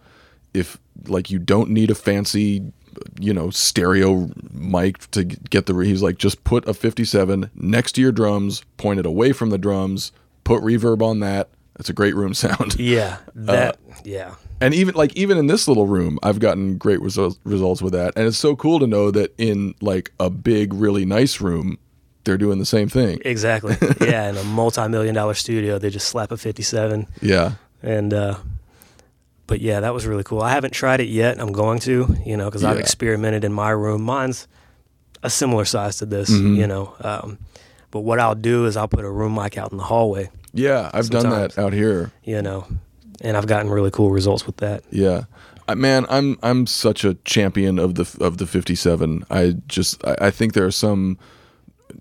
if 0.54 0.80
like 1.08 1.30
you 1.30 1.38
don't 1.40 1.70
need 1.70 1.92
a 1.92 1.96
fancy 1.96 2.74
you 3.20 3.34
know 3.34 3.50
stereo 3.50 4.30
mic 4.52 5.10
to 5.12 5.24
get 5.24 5.68
the 5.68 5.74
he's 5.78 6.02
like 6.02 6.18
just 6.18 6.44
put 6.44 6.68
a 6.68 6.74
57 6.74 7.50
next 7.56 7.94
to 7.94 8.02
your 8.02 8.12
drums 8.12 8.64
point 8.78 9.00
it 9.00 9.06
away 9.06 9.32
from 9.32 9.52
the 9.52 9.58
drums 9.58 10.12
put 10.44 10.62
reverb 10.64 11.02
on 11.02 11.20
that 11.20 11.48
that's 11.80 11.90
a 11.90 11.94
great 11.94 12.14
room 12.14 12.34
sound 12.36 12.76
Yeah. 12.80 13.18
Uh, 13.48 13.72
That. 13.74 13.78
yeah. 14.04 14.36
and 14.62 14.74
even 14.76 14.94
like 14.96 15.16
even 15.16 15.38
in 15.38 15.48
this 15.48 15.68
little 15.68 15.88
room 15.88 16.20
i've 16.24 16.40
gotten 16.40 16.78
great 16.78 17.02
results 17.02 17.40
results 17.46 17.82
with 17.82 17.94
that 17.94 18.14
and 18.18 18.28
it's 18.28 18.38
so 18.38 18.56
cool 18.56 18.80
to 18.80 18.86
know 18.88 19.10
that 19.12 19.34
in 19.38 19.74
like 19.82 20.12
a 20.20 20.30
big 20.30 20.74
really 20.74 21.06
nice 21.06 21.40
room 21.42 21.78
they're 22.26 22.38
doing 22.38 22.60
the 22.60 22.66
same 22.66 22.90
thing 22.90 23.18
Exactly. 23.26 23.76
yeah. 24.02 24.30
In 24.30 24.36
a 24.38 24.44
multi-million 24.44 25.16
dollar 25.16 25.34
studio, 25.34 25.80
they 25.80 25.90
just 25.90 26.08
slap 26.10 26.32
a 26.32 26.38
57 26.38 27.08
yeah 27.22 27.54
and. 27.82 28.14
uh 28.14 28.36
but 29.48 29.62
yeah, 29.62 29.80
that 29.80 29.96
was 29.96 30.06
really 30.06 30.24
cool. 30.24 30.42
I 30.44 30.52
haven't 30.52 30.74
tried 30.74 31.00
it 31.00 31.08
yet. 31.10 31.40
I'm 31.42 31.52
going 31.52 31.80
to, 31.80 32.16
you 32.24 32.38
know, 32.38 32.46
because 32.46 32.64
I've 32.64 32.78
experimented 32.78 33.44
in 33.44 33.52
my 33.52 33.72
room. 33.72 34.04
Mine's 34.04 34.48
a 35.24 35.30
similar 35.32 35.66
size 35.66 35.98
to 35.98 36.06
this, 36.06 36.30
Mm-hmm. 36.30 36.54
you 36.54 36.68
know. 36.68 36.94
Um, 37.02 37.40
but 37.90 38.02
what 38.02 38.20
I'll 38.20 38.36
do 38.36 38.68
is 38.68 38.78
I'll 38.78 38.88
put 38.88 39.04
a 39.04 39.10
room 39.10 39.34
mic 39.34 39.58
out 39.58 39.72
in 39.72 39.80
the 39.80 39.84
hallway, 39.86 40.30
yeah 40.54 40.90
i've 40.94 41.10
done 41.10 41.30
that 41.30 41.58
out 41.58 41.74
here 41.74 42.12
you 42.24 42.42
know, 42.42 42.66
and 43.22 43.36
I've 43.38 43.48
gotten 43.48 43.70
really 43.70 43.92
cool 43.92 44.12
results 44.12 44.46
with 44.46 44.58
that. 44.58 44.84
Yeah, 44.92 45.24
I, 45.68 45.76
man, 45.76 46.06
I'm 46.10 46.38
I'm 46.42 46.66
such 46.68 47.04
a 47.04 47.16
champion 47.26 47.78
of 47.78 47.96
the 47.96 48.18
of 48.22 48.38
the 48.38 48.46
57. 48.48 49.26
I 49.30 49.56
just 49.68 50.06
I, 50.06 50.16
I 50.28 50.32
think 50.32 50.54
there 50.54 50.66
are 50.66 50.72
some 50.72 51.18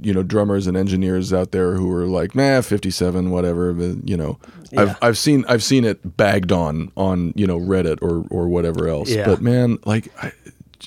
you 0.01 0.13
know 0.15 0.23
drummers 0.23 0.67
and 0.69 0.77
engineers 0.77 1.33
out 1.33 1.51
there 1.51 1.75
who 1.75 1.91
are 1.93 2.07
like, 2.07 2.35
nah, 2.37 2.61
57, 2.61 3.31
whatever. 3.31 3.73
But, 3.73 4.09
you 4.09 4.17
know, 4.17 4.39
Yeah. 4.71 4.83
I've 4.83 4.97
I've 5.03 5.19
seen 5.19 5.45
I've 5.49 5.63
seen 5.65 5.85
it 5.85 6.17
bagged 6.17 6.53
on 6.53 6.93
on 6.97 7.33
you 7.35 7.47
know 7.49 7.59
Reddit 7.59 7.99
or 8.01 8.25
or 8.31 8.49
whatever 8.49 8.87
else. 8.89 9.11
Yeah. 9.11 9.25
But 9.27 9.41
man, 9.41 9.79
like, 9.85 10.13
I, 10.23 10.31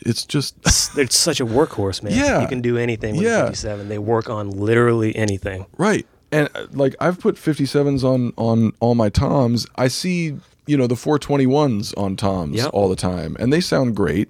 it's 0.06 0.24
just 0.26 0.56
They're 0.95 1.08
such 1.10 1.41
a 1.41 1.45
workhorse, 1.45 2.02
man. 2.04 2.13
Yeah. 2.15 2.41
You 2.41 2.47
can 2.47 2.62
do 2.62 2.78
anything 2.78 3.15
with 3.17 3.26
Yeah. 3.26 3.41
57. 3.47 3.89
They 3.89 3.97
work 4.00 4.30
on 4.30 4.50
literally 4.52 5.13
anything. 5.15 5.65
Right. 5.78 6.06
And 6.32 6.50
uh, 6.56 6.67
like 6.72 6.96
I've 7.00 7.20
put 7.20 7.36
57s 7.36 8.04
on 8.04 8.34
on 8.38 8.74
all 8.80 8.96
my 8.96 9.10
toms. 9.10 9.67
I 9.76 9.88
see, 9.89 10.38
you 10.65 10.78
know, 10.78 10.88
the 10.88 10.96
421s 10.96 11.94
on 11.98 12.15
toms 12.15 12.56
Yep. 12.58 12.70
all 12.74 12.88
the 12.89 12.96
time 12.96 13.36
and 13.39 13.52
they 13.52 13.60
sound 13.62 13.96
great. 13.96 14.30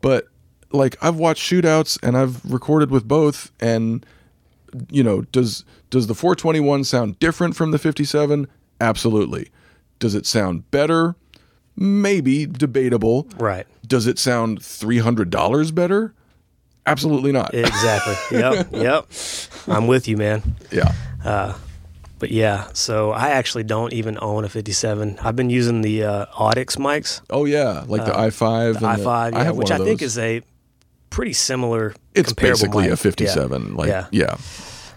But 0.00 0.28
like 0.70 0.96
I've 1.02 1.16
watched 1.16 1.42
shootouts 1.50 1.98
and 2.02 2.16
I've 2.16 2.44
recorded 2.44 2.90
with 2.90 3.06
both 3.08 3.50
and 3.60 4.04
you 4.90 5.02
know, 5.02 5.22
does 5.32 5.64
does 5.90 6.06
the 6.06 6.14
421 6.14 6.84
sound 6.84 7.18
different 7.18 7.54
from 7.56 7.72
the 7.72 7.78
57? 7.78 8.46
Absolutely. 8.80 9.50
Does 9.98 10.14
it 10.14 10.24
sound 10.26 10.70
better? 10.70 11.14
Maybe 11.76 12.46
debatable. 12.46 13.26
Right. 13.38 13.66
Does 13.86 14.06
it 14.06 14.18
sound 14.18 14.60
$300 14.60 15.74
better? 15.74 16.14
Absolutely 16.86 17.32
not. 17.32 17.54
Exactly. 17.54 18.14
yep. 18.38 18.68
Yep. 18.72 19.06
I'm 19.68 19.86
with 19.86 20.08
you, 20.08 20.16
man. 20.16 20.42
yeah. 20.70 20.92
But 21.24 22.30
yeah, 22.30 22.68
so 22.72 23.10
I 23.10 23.30
actually 23.30 23.64
don't 23.64 23.92
even 23.92 24.16
own 24.20 24.44
a 24.44 24.48
57. 24.48 25.18
I've 25.20 25.34
been 25.34 25.50
using 25.50 25.80
the 25.82 26.04
uh, 26.04 26.26
Audix 26.26 26.76
mics, 26.76 27.20
Oh 27.30 27.44
yeah, 27.46 27.84
like 27.88 28.04
the 28.04 28.12
i5 28.12 28.74
the 28.74 28.86
i5, 28.86 29.06
I 29.06 29.28
yeah, 29.30 29.42
have 29.44 29.56
which 29.56 29.72
I 29.72 29.78
think 29.78 30.02
is 30.02 30.18
a 30.18 30.40
pretty 31.10 31.32
similar. 31.32 31.94
It's 32.14 32.28
comparable 32.32 32.52
basically 32.52 32.82
mic. 32.84 32.92
a 32.92 32.96
57. 32.96 33.62
Yeah. 33.70 33.76
Like 33.76 33.88
yeah. 33.88 34.06
yeah. 34.12 34.36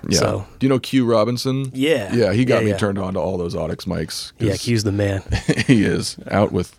Yeah. 0.08 0.20
So- 0.20 0.46
Do 0.60 0.66
you 0.68 0.70
know 0.70 0.78
Q 0.78 1.04
Robinson? 1.06 1.72
Yeah. 1.74 2.14
Yeah, 2.14 2.32
he 2.32 2.46
got 2.46 2.64
Yeah, 2.64 2.74
me 2.74 2.78
turned 2.78 3.00
on 3.00 3.16
to 3.16 3.20
all 3.20 3.40
those 3.40 3.56
Audix 3.56 3.88
mics. 3.88 4.32
Yeah, 4.38 4.56
Q's 4.56 4.84
the 4.84 4.92
man. 4.92 5.24
he 5.66 5.84
is 5.84 6.18
out 6.30 6.52
with 6.52 6.78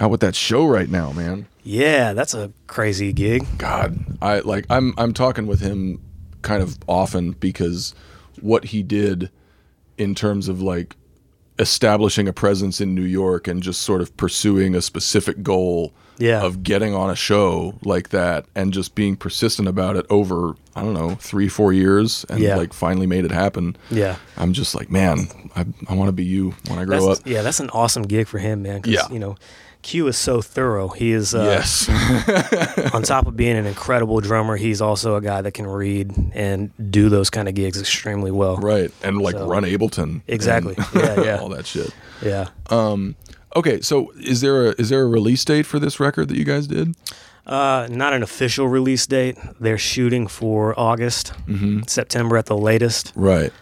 out 0.00 0.10
with 0.10 0.20
that 0.22 0.34
show 0.34 0.66
right 0.66 0.88
now, 0.90 1.12
man. 1.12 1.46
yeah, 1.62 2.14
that's 2.14 2.34
a 2.34 2.50
crazy 2.66 3.12
gig. 3.12 3.46
God, 3.58 3.96
I 4.20 4.40
like 4.40 4.66
I'm 4.70 4.92
I'm 4.98 5.14
talking 5.14 5.46
with 5.46 5.60
him 5.60 6.00
kind 6.42 6.64
of 6.64 6.76
often 6.88 7.30
because 7.30 7.94
what 8.42 8.64
he 8.66 8.82
did 8.82 9.30
in 9.98 10.14
terms 10.14 10.48
of 10.48 10.60
like 10.62 10.96
establishing 11.58 12.26
a 12.26 12.32
presence 12.32 12.80
in 12.80 12.94
New 12.94 13.02
York 13.04 13.46
and 13.46 13.62
just 13.62 13.82
sort 13.82 14.00
of 14.00 14.16
pursuing 14.16 14.74
a 14.74 14.82
specific 14.82 15.42
goal 15.42 15.92
Yeah. 16.18 16.42
of 16.42 16.64
getting 16.64 16.94
on 16.94 17.10
a 17.10 17.14
show 17.14 17.74
like 17.84 18.08
that 18.08 18.46
and 18.56 18.72
just 18.72 18.94
being 18.96 19.14
persistent 19.16 19.68
about 19.68 19.94
it 19.96 20.04
over 20.10 20.54
I 20.74 20.82
don't 20.82 20.94
know 20.94 21.14
three 21.14 21.48
four 21.48 21.72
years 21.72 22.24
and 22.28 22.40
Yeah. 22.40 22.56
like 22.56 22.72
finally 22.72 23.06
made 23.06 23.24
it 23.24 23.30
happen. 23.30 23.76
Yeah. 23.90 24.16
I'm 24.36 24.52
just 24.52 24.74
like 24.74 24.90
man, 24.90 25.28
I 25.54 25.64
I 25.88 25.94
want 25.94 26.08
to 26.08 26.12
be 26.12 26.24
you 26.24 26.54
when 26.68 26.80
I 26.80 26.84
grow 26.84 27.06
That's, 27.08 27.20
up. 27.20 27.26
yeah, 27.26 27.42
that's 27.42 27.60
an 27.60 27.70
awesome 27.70 28.02
gig 28.02 28.26
for 28.26 28.38
him, 28.38 28.62
man. 28.62 28.82
'cause, 28.82 28.92
Yeah. 28.92 29.08
You 29.12 29.20
know, 29.20 29.36
Q 29.84 30.08
is 30.08 30.16
so 30.16 30.42
thorough. 30.42 30.88
He 30.88 31.12
is, 31.12 31.34
uh, 31.34 31.44
yes, 31.44 31.88
on 32.94 33.02
top 33.04 33.26
of 33.28 33.36
being 33.36 33.56
an 33.56 33.66
incredible 33.66 34.20
drummer, 34.20 34.56
he's 34.56 34.80
also 34.80 35.14
a 35.14 35.20
guy 35.20 35.40
that 35.42 35.52
can 35.52 35.66
read 35.66 36.12
and 36.34 36.70
do 36.90 37.08
those 37.08 37.30
kind 37.30 37.48
of 37.48 37.54
gigs 37.54 37.78
extremely 37.80 38.30
well. 38.32 38.56
right, 38.56 38.90
and 39.02 39.18
like 39.20 39.36
So- 39.36 39.46
run 39.46 39.62
Ableton, 39.64 40.22
Exactly. 40.26 40.74
Yeah, 40.94 41.20
yeah. 41.22 41.36
all 41.38 41.48
that 41.50 41.66
shit. 41.66 41.94
Yeah. 42.22 42.48
Okay, 43.56 43.80
so 43.82 44.10
is 44.18 44.40
there 44.40 44.66
a 44.70 44.74
is 44.80 44.88
there 44.88 45.02
a 45.02 45.06
release 45.06 45.44
date 45.44 45.64
for 45.64 45.78
this 45.78 46.00
record 46.00 46.26
that 46.28 46.36
you 46.36 46.44
guys 46.44 46.66
did? 46.66 46.96
Uh, 47.46 47.86
not 47.90 48.12
an 48.14 48.22
official 48.22 48.66
release 48.66 49.06
date. 49.06 49.38
They're 49.60 49.78
shooting 49.78 50.26
for 50.26 50.74
August, 50.80 51.32
Mm-hmm. 51.46 51.82
September 51.86 52.36
at 52.36 52.46
the 52.46 52.56
latest. 52.56 53.12
Right. 53.14 53.52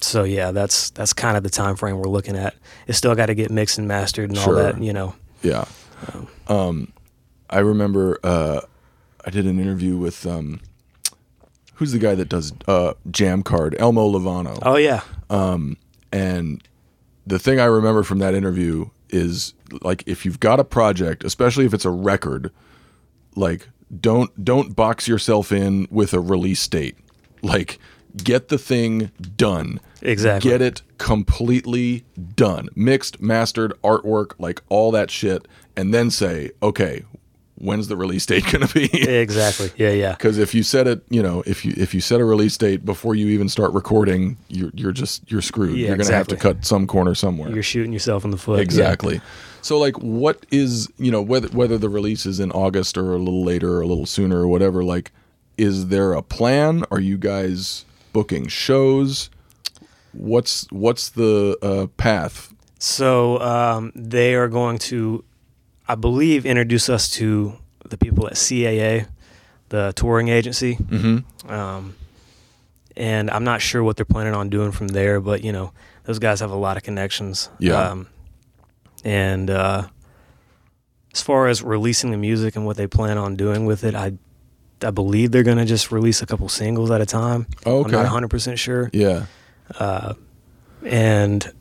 So 0.00 0.24
yeah, 0.24 0.50
that's 0.50 0.90
that's 0.90 1.12
kind 1.12 1.36
of 1.36 1.42
the 1.42 1.50
time 1.50 1.76
frame 1.76 1.96
we're 1.98 2.08
looking 2.08 2.36
at. 2.36 2.54
It's 2.86 2.98
still 2.98 3.14
got 3.14 3.26
to 3.26 3.34
get 3.34 3.50
mixed 3.50 3.78
and 3.78 3.86
mastered 3.88 4.30
and 4.30 4.38
Sure. 4.38 4.56
all 4.56 4.62
that, 4.62 4.82
you 4.82 4.92
know. 4.92 5.14
Yeah. 5.42 5.64
Um, 6.48 6.92
I 7.48 7.60
remember 7.60 8.18
uh, 8.22 8.60
I 9.24 9.30
did 9.30 9.46
an 9.46 9.58
interview 9.58 9.96
with 9.96 10.26
um, 10.26 10.60
who's 11.74 11.92
the 11.92 11.98
guy 11.98 12.14
that 12.14 12.28
does 12.28 12.52
uh, 12.68 12.94
Jam 13.10 13.42
Card, 13.42 13.74
Elmo 13.78 14.10
Lovano, 14.10 14.58
Oh 14.62 14.76
yeah, 14.76 15.00
and 16.12 16.62
the 17.26 17.38
thing 17.38 17.58
I 17.60 17.64
remember 17.64 18.02
from 18.02 18.18
that 18.18 18.34
interview 18.34 18.90
is 19.10 19.54
like 19.82 20.02
if 20.06 20.24
you've 20.24 20.40
got 20.40 20.60
a 20.60 20.64
project, 20.64 21.24
especially 21.24 21.64
if 21.64 21.72
it's 21.74 21.84
a 21.84 21.90
record, 21.90 22.50
like 23.34 23.68
don't 24.00 24.44
don't 24.44 24.74
box 24.76 25.08
yourself 25.08 25.52
in 25.52 25.86
with 25.90 26.12
a 26.14 26.20
release 26.20 26.66
date. 26.68 26.96
Like 27.42 27.78
get 28.16 28.48
the 28.48 28.58
thing 28.58 29.10
done. 29.36 29.80
Exactly. 30.02 30.50
Get 30.50 30.62
it 30.62 30.82
completely 30.98 32.04
done. 32.36 32.68
Mixed, 32.74 33.20
mastered, 33.20 33.72
artwork, 33.82 34.32
like 34.38 34.62
all 34.68 34.90
that 34.92 35.10
shit 35.10 35.46
and 35.76 35.92
then 35.92 36.10
say, 36.10 36.50
"Okay, 36.62 37.04
when's 37.56 37.88
the 37.88 37.96
release 37.96 38.26
date 38.26 38.44
going 38.52 38.66
to 38.66 38.74
be?" 38.74 38.84
exactly. 39.08 39.70
Yeah, 39.76 39.90
yeah. 39.90 40.12
Because 40.12 40.38
if 40.38 40.54
you 40.54 40.62
set 40.62 40.86
it, 40.86 41.02
you 41.10 41.22
know, 41.22 41.42
if 41.46 41.64
you 41.64 41.72
if 41.76 41.94
you 41.94 42.00
set 42.00 42.20
a 42.20 42.24
release 42.24 42.56
date 42.56 42.84
before 42.84 43.14
you 43.14 43.28
even 43.28 43.48
start 43.48 43.72
recording, 43.72 44.36
you're 44.48 44.70
you're 44.74 44.92
just 44.92 45.30
you're 45.30 45.42
screwed. 45.42 45.76
Yeah, 45.76 45.88
you're 45.88 45.96
gonna 45.96 46.14
have 46.14 46.28
to 46.28 46.36
cut 46.36 46.64
some 46.64 46.86
corner 46.86 47.14
somewhere. 47.14 47.50
You're 47.50 47.62
shooting 47.62 47.92
yourself 47.92 48.24
in 48.24 48.30
the 48.30 48.38
foot. 48.38 48.56
yeah. 48.56 48.62
exactly. 48.62 49.20
So 49.62 49.78
like, 49.78 49.96
what 49.98 50.44
is 50.50 50.90
you 50.98 51.10
know 51.10 51.22
whether 51.22 51.48
whether 51.48 51.78
the 51.78 51.88
release 51.88 52.26
is 52.26 52.40
in 52.40 52.52
August 52.52 52.98
or 52.98 53.12
a 53.14 53.18
little 53.18 53.44
later 53.44 53.74
or 53.74 53.80
a 53.80 53.86
little 53.86 54.06
sooner 54.06 54.40
or 54.40 54.48
whatever? 54.48 54.84
Like, 54.84 55.10
is 55.56 55.88
there 55.88 56.12
a 56.12 56.22
plan? 56.22 56.84
Are 56.90 57.00
you 57.00 57.16
guys 57.16 57.84
booking 58.14 58.46
shows? 58.48 59.28
What's 60.12 60.66
what's 60.70 61.10
the 61.10 61.58
uh, 61.60 61.88
path? 61.98 62.54
So 62.78 63.38
um, 63.40 63.92
they 63.94 64.34
are 64.34 64.48
going 64.48 64.78
to, 64.90 65.24
I 65.86 65.96
believe, 65.96 66.46
introduce 66.46 66.88
us 66.88 67.10
to 67.10 67.58
the 67.84 67.98
people 67.98 68.26
at 68.26 68.34
CAA, 68.34 69.06
the 69.68 69.92
touring 69.96 70.28
agency. 70.28 70.76
Mm-hmm. 70.76 71.50
Um, 71.50 71.96
and 72.96 73.30
I'm 73.30 73.44
not 73.44 73.60
sure 73.60 73.82
what 73.82 73.96
they're 73.96 74.04
planning 74.04 74.34
on 74.34 74.48
doing 74.48 74.70
from 74.72 74.88
there, 74.88 75.20
but 75.20 75.42
you 75.42 75.52
know, 75.52 75.72
those 76.04 76.18
guys 76.18 76.40
have 76.40 76.50
a 76.50 76.56
lot 76.56 76.76
of 76.76 76.82
connections. 76.82 77.50
Yeah. 77.58 77.90
Um, 77.90 78.06
and 79.04 79.50
uh, 79.50 79.88
as 81.12 81.22
far 81.22 81.48
as 81.48 81.62
releasing 81.62 82.10
the 82.10 82.16
music 82.16 82.56
and 82.56 82.64
what 82.64 82.76
they 82.76 82.86
plan 82.86 83.18
on 83.18 83.36
doing 83.36 83.66
with 83.66 83.84
it, 83.84 83.94
I, 83.94 84.12
I 84.82 84.90
believe 84.90 85.30
they're 85.30 85.42
going 85.44 85.58
to 85.58 85.64
just 85.64 85.90
release 85.92 86.20
a 86.22 86.26
couple 86.26 86.48
singles 86.48 86.90
at 86.90 87.00
a 87.00 87.06
time. 87.06 87.46
Oh, 87.64 87.84
I'm 87.84 87.90
not 87.90 88.02
100 88.04 88.28
percent 88.28 88.58
sure 88.58 88.90
Yeah. 88.92 89.26
and 90.84 91.52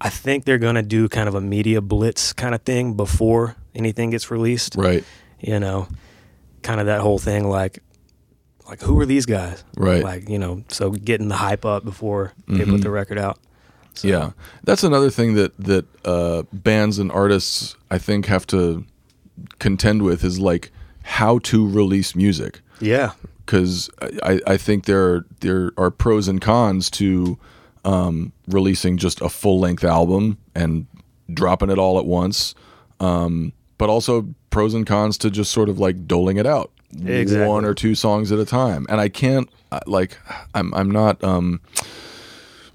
I 0.00 0.08
think 0.10 0.44
they're 0.44 0.58
gonna 0.58 0.82
do 0.82 1.08
kind 1.08 1.28
of 1.28 1.34
a 1.34 1.40
media 1.40 1.80
blitz 1.80 2.32
kind 2.32 2.54
of 2.54 2.62
thing 2.62 2.94
before 2.94 3.56
anything 3.74 4.10
gets 4.10 4.30
released. 4.30 4.76
Right. 4.76 5.04
You 5.40 5.58
know, 5.58 5.88
kind 6.62 6.78
of 6.80 6.86
that 6.86 7.00
whole 7.00 7.18
thing 7.18 7.48
like, 7.48 7.80
like 8.68 8.80
who 8.80 8.98
are 9.00 9.06
these 9.06 9.26
guys? 9.26 9.64
Right. 9.76 10.02
Like 10.02 10.28
you 10.28 10.38
know, 10.38 10.62
so 10.68 10.90
getting 10.90 11.28
the 11.28 11.36
hype 11.36 11.64
up 11.64 11.84
before 11.84 12.32
they 12.46 12.54
Mm-hmm. 12.58 12.72
put 12.72 12.80
the 12.82 12.90
record 12.90 13.18
out. 13.18 13.38
So, 13.94 14.06
Yeah, 14.06 14.30
that's 14.62 14.84
another 14.84 15.10
thing 15.10 15.34
that 15.34 15.56
that 15.58 15.84
uh, 16.04 16.42
bands 16.52 16.98
and 17.00 17.10
artists 17.10 17.74
I 17.90 17.98
think 17.98 18.26
have 18.26 18.46
to 18.48 18.84
contend 19.58 20.02
with 20.02 20.22
is 20.22 20.38
like 20.38 20.70
how 21.16 21.38
to 21.38 21.66
release 21.68 22.14
music 22.14 22.60
Yeah. 22.80 23.12
because 23.44 23.88
I, 24.22 24.40
I 24.46 24.56
think 24.58 24.84
there 24.84 25.24
there 25.40 25.72
are 25.76 25.90
pros 25.90 26.28
and 26.28 26.40
cons 26.40 26.90
to 26.90 27.38
um, 27.84 28.32
releasing 28.46 28.98
just 28.98 29.20
a 29.22 29.28
full 29.28 29.58
length 29.58 29.84
album 29.84 30.36
and 30.54 30.86
dropping 31.32 31.70
it 31.70 31.78
all 31.78 31.98
at 31.98 32.04
once, 32.04 32.54
um, 33.00 33.52
but 33.78 33.88
also 33.88 34.26
pros 34.50 34.74
and 34.74 34.86
cons 34.86 35.16
to 35.18 35.30
just 35.30 35.50
sort 35.52 35.68
of 35.68 35.78
like 35.78 36.06
doling 36.06 36.36
it 36.36 36.46
out 36.46 36.70
Exactly. 37.04 37.46
one 37.48 37.64
or 37.64 37.74
two 37.74 37.94
songs 37.94 38.30
at 38.32 38.38
a 38.38 38.44
time. 38.44 38.84
And 38.90 39.00
I 39.00 39.08
can't 39.08 39.48
like 39.86 40.18
I'm 40.54 40.72
I'm 40.74 40.90
not. 40.90 41.22
Um, 41.24 41.60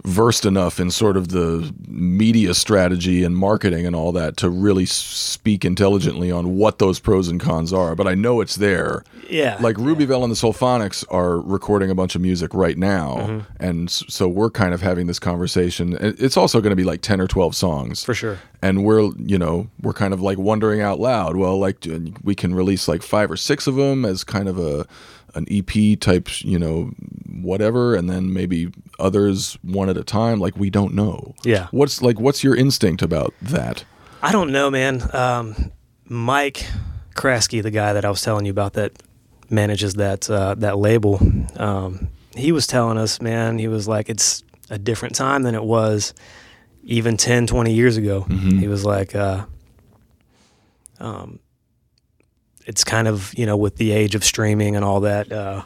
versed 0.06 0.46
enough 0.46 0.80
in 0.82 0.92
sort 0.92 1.16
of 1.16 1.30
the 1.30 1.74
media 1.88 2.54
strategy 2.54 3.24
and 3.24 3.38
marketing 3.38 3.86
and 3.86 3.96
all 3.96 4.12
that 4.12 4.36
to 4.38 4.50
really 4.50 4.86
speak 4.86 5.64
intelligently 5.64 6.30
on 6.30 6.58
what 6.58 6.80
those 6.80 7.00
pros 7.00 7.30
and 7.30 7.40
cons 7.40 7.72
are. 7.72 7.96
But 7.96 8.08
I 8.08 8.14
know 8.16 8.42
it's 8.42 8.56
there. 8.58 9.04
Yeah. 9.30 9.58
Like 9.62 9.78
Rubyville 9.78 10.24
and 10.24 10.32
the 10.32 10.36
Sulphonics 10.36 11.06
are 11.10 11.40
recording 11.40 11.90
a 11.90 11.96
bunch 11.96 12.16
of 12.16 12.22
music 12.22 12.54
right 12.54 12.78
now, 12.78 13.16
Mm-hmm. 13.24 13.64
and 13.64 13.90
so 13.90 14.28
we're 14.28 14.50
kind 14.50 14.74
of 14.74 14.82
having 14.82 15.08
this 15.08 15.20
conversation. 15.20 15.98
It's 16.02 16.36
also 16.36 16.60
going 16.60 16.72
to 16.72 16.76
be 16.76 16.84
like 16.84 17.02
ten 17.02 17.22
or 17.22 17.28
twelve 17.28 17.56
songs 17.56 18.04
For 18.04 18.14
sure. 18.14 18.40
and 18.62 18.84
we're 18.84 19.10
you 19.18 19.38
know 19.38 19.70
we're 19.82 19.94
kind 19.94 20.14
of 20.14 20.22
like 20.22 20.38
wondering 20.38 20.82
out 20.82 21.00
loud. 21.00 21.38
Well, 21.38 21.58
like 21.58 21.88
we 22.24 22.36
can 22.36 22.54
release 22.54 22.88
like 22.90 23.02
five 23.04 23.32
or 23.32 23.38
six 23.38 23.68
of 23.68 23.76
them 23.76 24.04
as 24.04 24.24
kind 24.26 24.50
of 24.50 24.60
a 24.60 24.86
an 25.36 25.46
EP 25.50 26.00
type, 26.00 26.44
you 26.44 26.60
know, 26.60 26.92
whatever, 27.42 27.96
and 27.96 28.10
then 28.10 28.34
maybe 28.34 28.72
others 29.00 29.58
one 29.62 29.90
at 29.90 29.98
a 29.98 30.04
time. 30.04 30.40
Like 30.40 30.56
we 30.58 30.70
don't 30.70 30.94
know. 30.94 31.34
Yeah. 31.44 31.68
What's 31.72 32.02
like 32.02 32.20
what's 32.20 32.44
your 32.44 32.56
instinct 32.56 33.02
about 33.02 33.34
that? 33.42 33.84
I 34.22 34.32
don't 34.32 34.52
know, 34.52 34.70
man. 34.72 35.04
Um, 35.16 35.72
Mike 36.08 36.66
Kraski, 37.16 37.62
the 37.62 37.72
guy 37.72 37.94
that 37.94 38.06
I 38.06 38.10
was 38.10 38.22
telling 38.22 38.46
you 38.46 38.52
about 38.52 38.74
that 38.74 38.92
manages 39.50 39.96
that 39.96 40.30
uh, 40.30 40.56
that 40.56 40.78
label, 40.78 41.20
um, 41.58 42.08
he 42.36 42.52
was 42.52 42.68
telling 42.68 42.98
us, 42.98 43.22
man, 43.22 43.60
he 43.60 43.68
was 43.68 43.88
like, 43.88 44.10
it's 44.10 44.44
a 44.70 44.78
different 44.78 45.16
time 45.16 45.44
than 45.44 45.56
it 45.56 45.64
was 45.64 46.14
even 46.84 47.16
10, 47.18 47.48
20 47.48 47.74
years 47.74 47.98
ago. 47.98 48.22
He 48.24 48.68
was 48.68 48.84
like, 48.84 49.16
uh, 49.16 49.46
um, 51.00 51.40
it's 52.66 52.84
kind 52.84 53.08
of, 53.08 53.34
you 53.38 53.46
know, 53.46 53.58
with 53.58 53.76
the 53.78 53.92
age 53.92 54.16
of 54.16 54.24
streaming 54.24 54.76
and 54.76 54.84
all 54.86 55.02
that, 55.02 55.32
uh, 55.32 55.64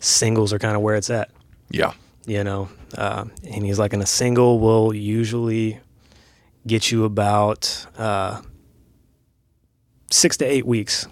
singles 0.00 0.52
are 0.52 0.58
kind 0.58 0.76
of 0.76 0.82
where 0.82 0.94
it's 0.96 1.10
at 1.10 1.30
Yeah. 1.70 1.92
you 2.26 2.44
know. 2.44 2.68
Uh, 2.96 3.24
and 3.50 3.64
he's 3.64 3.78
like, 3.78 3.92
and 3.92 4.02
a 4.02 4.06
single 4.06 4.58
will 4.60 4.94
usually 4.94 5.80
get 6.66 6.90
you 6.90 7.04
about 7.04 7.86
uh, 7.98 8.40
six 10.10 10.36
to 10.38 10.44
eight 10.44 10.66
weeks. 10.66 11.06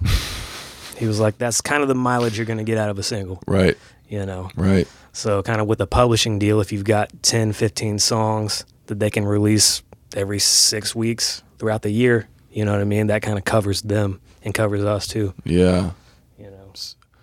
he 0.98 1.06
was 1.06 1.20
like, 1.20 1.38
that's 1.38 1.60
kind 1.60 1.82
of 1.82 1.88
the 1.88 1.94
mileage 1.94 2.36
you're 2.38 2.46
going 2.46 2.58
to 2.58 2.64
get 2.64 2.78
out 2.78 2.90
of 2.90 2.98
a 2.98 3.02
single, 3.02 3.42
Right. 3.46 3.76
you 4.08 4.24
know. 4.24 4.50
Right. 4.56 4.88
So, 5.12 5.42
kind 5.42 5.60
of 5.60 5.66
with 5.66 5.80
a 5.80 5.86
publishing 5.86 6.38
deal, 6.38 6.60
if 6.60 6.72
you've 6.72 6.84
got 6.84 7.10
10, 7.22 7.52
15 7.52 7.98
songs 7.98 8.64
that 8.86 8.98
they 9.00 9.10
can 9.10 9.24
release 9.24 9.82
every 10.14 10.38
six 10.38 10.94
weeks 10.94 11.42
throughout 11.58 11.82
the 11.82 11.90
year, 11.90 12.28
you 12.50 12.64
know 12.64 12.72
what 12.72 12.80
I 12.80 12.84
mean? 12.84 13.06
That 13.08 13.22
kind 13.22 13.38
of 13.38 13.44
covers 13.44 13.82
them 13.82 14.20
and 14.46 14.54
covers 14.54 14.82
us 14.84 15.06
too, 15.06 15.34
Yeah. 15.44 15.90
you 16.38 16.50
know. 16.50 16.72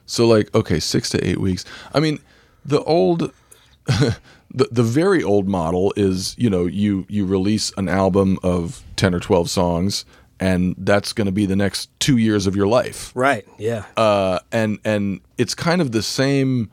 So 0.06 0.28
like 0.28 0.54
okay, 0.54 0.80
six 0.80 1.10
to 1.12 1.28
eight 1.28 1.40
weeks. 1.40 1.66
I 1.94 2.00
mean, 2.00 2.20
the 2.64 2.84
old, 2.84 3.32
the 3.88 4.18
the 4.52 4.84
very 4.84 5.24
old 5.24 5.48
model 5.48 5.92
is 5.96 6.36
you 6.38 6.50
know 6.50 6.66
you 6.68 7.06
you 7.10 7.26
release 7.26 7.72
an 7.78 7.90
album 7.90 8.38
of 8.44 8.84
ten 8.96 9.16
or 9.16 9.20
twelve 9.20 9.50
songs, 9.50 10.06
and 10.40 10.76
that's 10.78 11.14
going 11.14 11.26
to 11.26 11.32
be 11.32 11.46
the 11.48 11.56
next 11.56 11.90
two 12.00 12.18
years 12.18 12.46
of 12.46 12.56
your 12.56 12.68
life. 12.68 13.12
Right. 13.16 13.48
Yeah. 13.58 13.86
Uh, 13.98 14.40
and 14.52 14.78
and 14.86 15.22
it's 15.38 15.56
kind 15.56 15.82
of 15.82 15.94
the 15.94 16.04
same. 16.04 16.70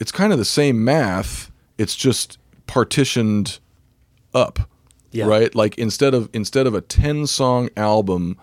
It's 0.00 0.10
kind 0.10 0.32
of 0.32 0.38
the 0.38 0.44
same 0.44 0.82
math. 0.82 1.52
It's 1.78 1.94
just 1.94 2.38
partitioned 2.66 3.58
up. 4.34 4.58
Yeah. 5.12 5.26
Right. 5.26 5.54
Like 5.54 5.78
instead 5.78 6.14
of 6.14 6.28
instead 6.32 6.66
of 6.66 6.74
a 6.74 6.80
ten 6.80 7.26
song 7.26 7.68
album 7.76 8.36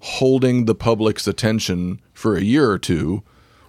holding 0.00 0.64
the 0.64 0.74
public's 0.74 1.26
attention 1.26 2.00
for 2.12 2.36
a 2.36 2.42
year 2.42 2.70
or 2.70 2.78
two, 2.78 3.22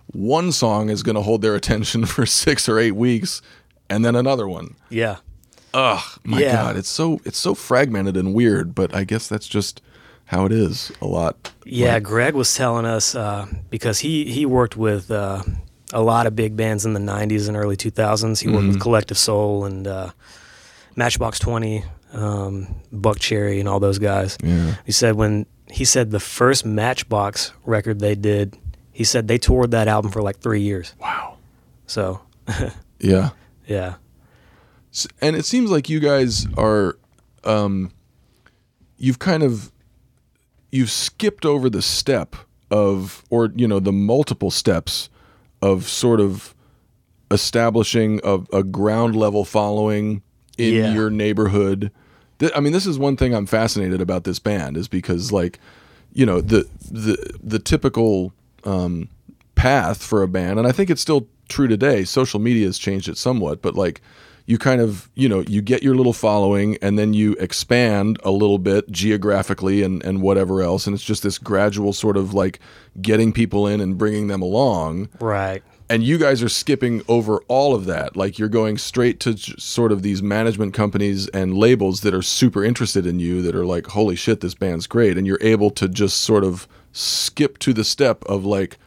one 0.08 0.52
song 0.52 0.90
is 0.90 1.04
going 1.04 1.16
to 1.16 1.22
hold 1.22 1.42
their 1.42 1.56
attention 1.56 2.06
for 2.16 2.26
six 2.26 2.68
or 2.68 2.80
eight 2.80 2.96
weeks, 2.96 3.42
and 3.90 4.04
then 4.06 4.16
another 4.16 4.48
one. 4.48 4.76
Yeah. 4.90 5.18
Ugh, 5.74 6.04
my 6.24 6.42
Yeah. 6.42 6.52
God, 6.54 6.78
it's 6.78 6.90
so 6.90 7.22
it's 7.24 7.38
so 7.38 7.54
fragmented 7.56 8.18
and 8.18 8.34
weird. 8.34 8.76
But 8.76 8.94
I 8.94 9.04
guess 9.06 9.28
that's 9.30 9.48
just 9.48 9.82
how 10.26 10.46
it 10.46 10.52
is. 10.52 10.92
A 11.02 11.06
lot. 11.08 11.52
Yeah, 11.66 12.00
Greg 12.00 12.34
was 12.34 12.54
telling 12.54 12.86
us 12.86 13.16
uh, 13.16 13.48
because 13.70 14.00
he 14.00 14.26
he 14.26 14.46
worked 14.46 14.76
with 14.76 15.10
uh, 15.12 15.44
a 15.94 16.02
lot 16.02 16.28
of 16.28 16.36
big 16.36 16.58
bands 16.58 16.86
in 16.86 16.92
the 16.94 17.00
'90s 17.00 17.48
and 17.48 17.56
early 17.56 17.78
2000s. 17.78 18.42
He 18.42 18.50
worked 18.50 18.68
with 18.68 18.82
Collective 18.82 19.18
Soul 19.18 19.64
and 19.64 19.88
uh, 19.88 20.12
Matchbox 20.98 21.40
Twenty, 21.40 21.86
um, 22.12 22.68
Buckcherry, 22.94 23.62
and 23.62 23.70
all 23.70 23.80
those 23.80 23.98
guys. 24.00 24.38
Yeah. 24.44 24.76
He 24.86 24.92
said 24.92 25.16
when 25.16 25.46
he 25.72 25.86
said 25.86 26.12
the 26.12 26.20
first 26.20 26.66
Matchbox 26.66 27.54
record 27.66 28.00
they 28.00 28.16
did, 28.16 28.58
he 28.92 29.04
said 29.04 29.28
they 29.28 29.38
toured 29.38 29.72
that 29.72 29.88
album 29.88 30.12
for 30.12 30.22
like 30.22 30.40
three 30.40 30.62
years. 30.62 30.94
Wow. 31.00 31.38
So 31.88 32.22
Yeah. 33.00 33.30
yeah, 33.68 33.96
and 35.22 35.36
it 35.36 35.46
seems 35.46 35.72
like 35.72 35.90
you 35.90 36.00
guys 36.00 36.46
are 36.58 36.98
um 37.44 37.92
you've 38.98 39.18
kind 39.20 39.42
of 39.44 39.72
you've 40.72 40.92
skipped 40.92 41.46
over 41.46 41.70
the 41.70 41.82
step 41.82 42.36
of 42.70 43.24
or 43.30 43.52
you 43.56 43.68
know 43.68 43.80
the 43.80 43.92
multiple 43.92 44.52
steps 44.52 45.10
of 45.62 45.88
sort 45.88 46.20
of 46.20 46.54
establishing 47.32 48.20
a, 48.24 48.40
a 48.54 48.64
ground 48.64 49.16
level 49.16 49.46
following 49.46 50.22
in 50.58 50.74
Yeah. 50.76 50.94
your 50.94 51.10
neighborhood 51.10 51.92
Th- 52.42 52.52
i 52.56 52.60
mean 52.60 52.74
this 52.74 52.88
is 52.88 52.98
one 52.98 53.16
thing 53.16 53.34
i'm 53.34 53.46
fascinated 53.46 54.02
about 54.02 54.24
this 54.24 54.40
band 54.40 54.76
is 54.76 54.88
because 54.88 55.32
like 55.32 55.60
you 56.12 56.26
know 56.26 56.42
the 56.42 56.68
the 56.90 57.38
the 57.42 57.60
typical 57.60 58.34
um 58.66 59.08
path 59.56 60.04
for 60.04 60.24
a 60.24 60.28
band 60.28 60.58
and 60.58 60.68
i 60.68 60.72
think 60.72 60.90
it's 60.90 61.02
still 61.02 61.28
true 61.48 61.68
today 61.68 62.04
social 62.04 62.40
media 62.40 62.66
has 62.66 62.80
changed 62.80 63.08
it 63.08 63.18
somewhat 63.18 63.62
but 63.62 63.76
like 63.76 64.02
you 64.48 64.58
kind 64.58 64.82
of 64.82 65.08
you 65.14 65.30
know 65.30 65.42
you 65.42 65.62
get 65.62 65.84
your 65.84 65.94
little 65.96 66.14
following 66.14 66.78
and 66.82 66.98
then 66.98 67.14
you 67.14 67.34
expand 67.34 68.20
a 68.24 68.32
little 68.32 68.58
bit 68.58 68.90
geographically 68.92 69.84
and 69.84 70.04
and 70.04 70.22
whatever 70.22 70.64
else 70.64 70.88
and 70.88 70.96
it's 70.96 71.04
just 71.04 71.22
this 71.22 71.38
gradual 71.38 71.94
sort 71.94 72.18
of 72.18 72.34
like 72.34 72.60
getting 73.02 73.32
people 73.32 73.68
in 73.68 73.80
and 73.80 73.98
bringing 74.00 74.28
them 74.28 74.42
along 74.42 75.08
right. 75.20 75.64
And 75.92 76.04
you 76.04 76.18
guys 76.18 76.42
are 76.42 76.50
skipping 76.50 77.02
over 77.08 77.40
all 77.48 77.76
of 77.76 77.86
that 77.86 78.16
like 78.16 78.40
you're 78.40 78.50
going 78.50 78.78
straight 78.78 79.20
to 79.20 79.38
sort 79.38 79.92
of 79.92 80.02
these 80.02 80.24
management 80.24 80.74
companies 80.74 81.28
and 81.30 81.58
labels 81.58 82.02
that 82.02 82.14
are 82.14 82.22
super 82.22 82.64
interested 82.64 83.06
in 83.06 83.20
you 83.20 83.42
that 83.42 83.56
are 83.56 83.66
like 83.66 83.88
holy 83.88 84.16
shit 84.16 84.40
this 84.42 84.56
band's 84.56 84.88
great 84.88 85.18
and 85.18 85.28
you're 85.28 85.42
able 85.42 85.70
to 85.70 85.88
just 85.88 86.22
sort 86.22 86.44
of 86.44 86.68
skip 86.92 87.58
to 87.60 87.74
the 87.74 87.84
step 87.84 88.24
of 88.26 88.46
like 88.46 88.78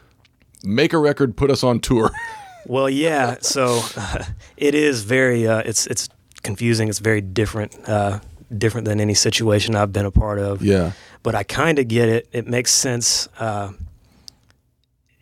make 0.62 0.92
a 0.92 0.98
record 0.98 1.36
put 1.36 1.50
us 1.50 1.62
on 1.62 1.78
tour 1.78 2.10
Well, 2.66 2.88
yeah. 2.88 3.36
So 3.40 3.82
it 4.56 4.74
is 4.74 5.02
very. 5.04 5.46
Uh, 5.46 5.62
it's 5.64 5.86
it's 5.86 6.08
confusing. 6.42 6.88
It's 6.88 6.98
very 6.98 7.20
different. 7.20 7.76
Uh, 7.88 8.20
different 8.56 8.84
than 8.84 9.00
any 9.00 9.14
situation 9.14 9.74
I've 9.74 9.92
been 9.92 10.06
a 10.06 10.10
part 10.10 10.38
of. 10.38 10.62
yeah 10.62 10.92
But 11.22 11.34
I 11.34 11.42
kind 11.42 11.78
of 11.78 11.88
get 11.88 12.08
it. 12.08 12.28
It 12.32 12.46
makes 12.46 12.70
sense. 12.70 13.28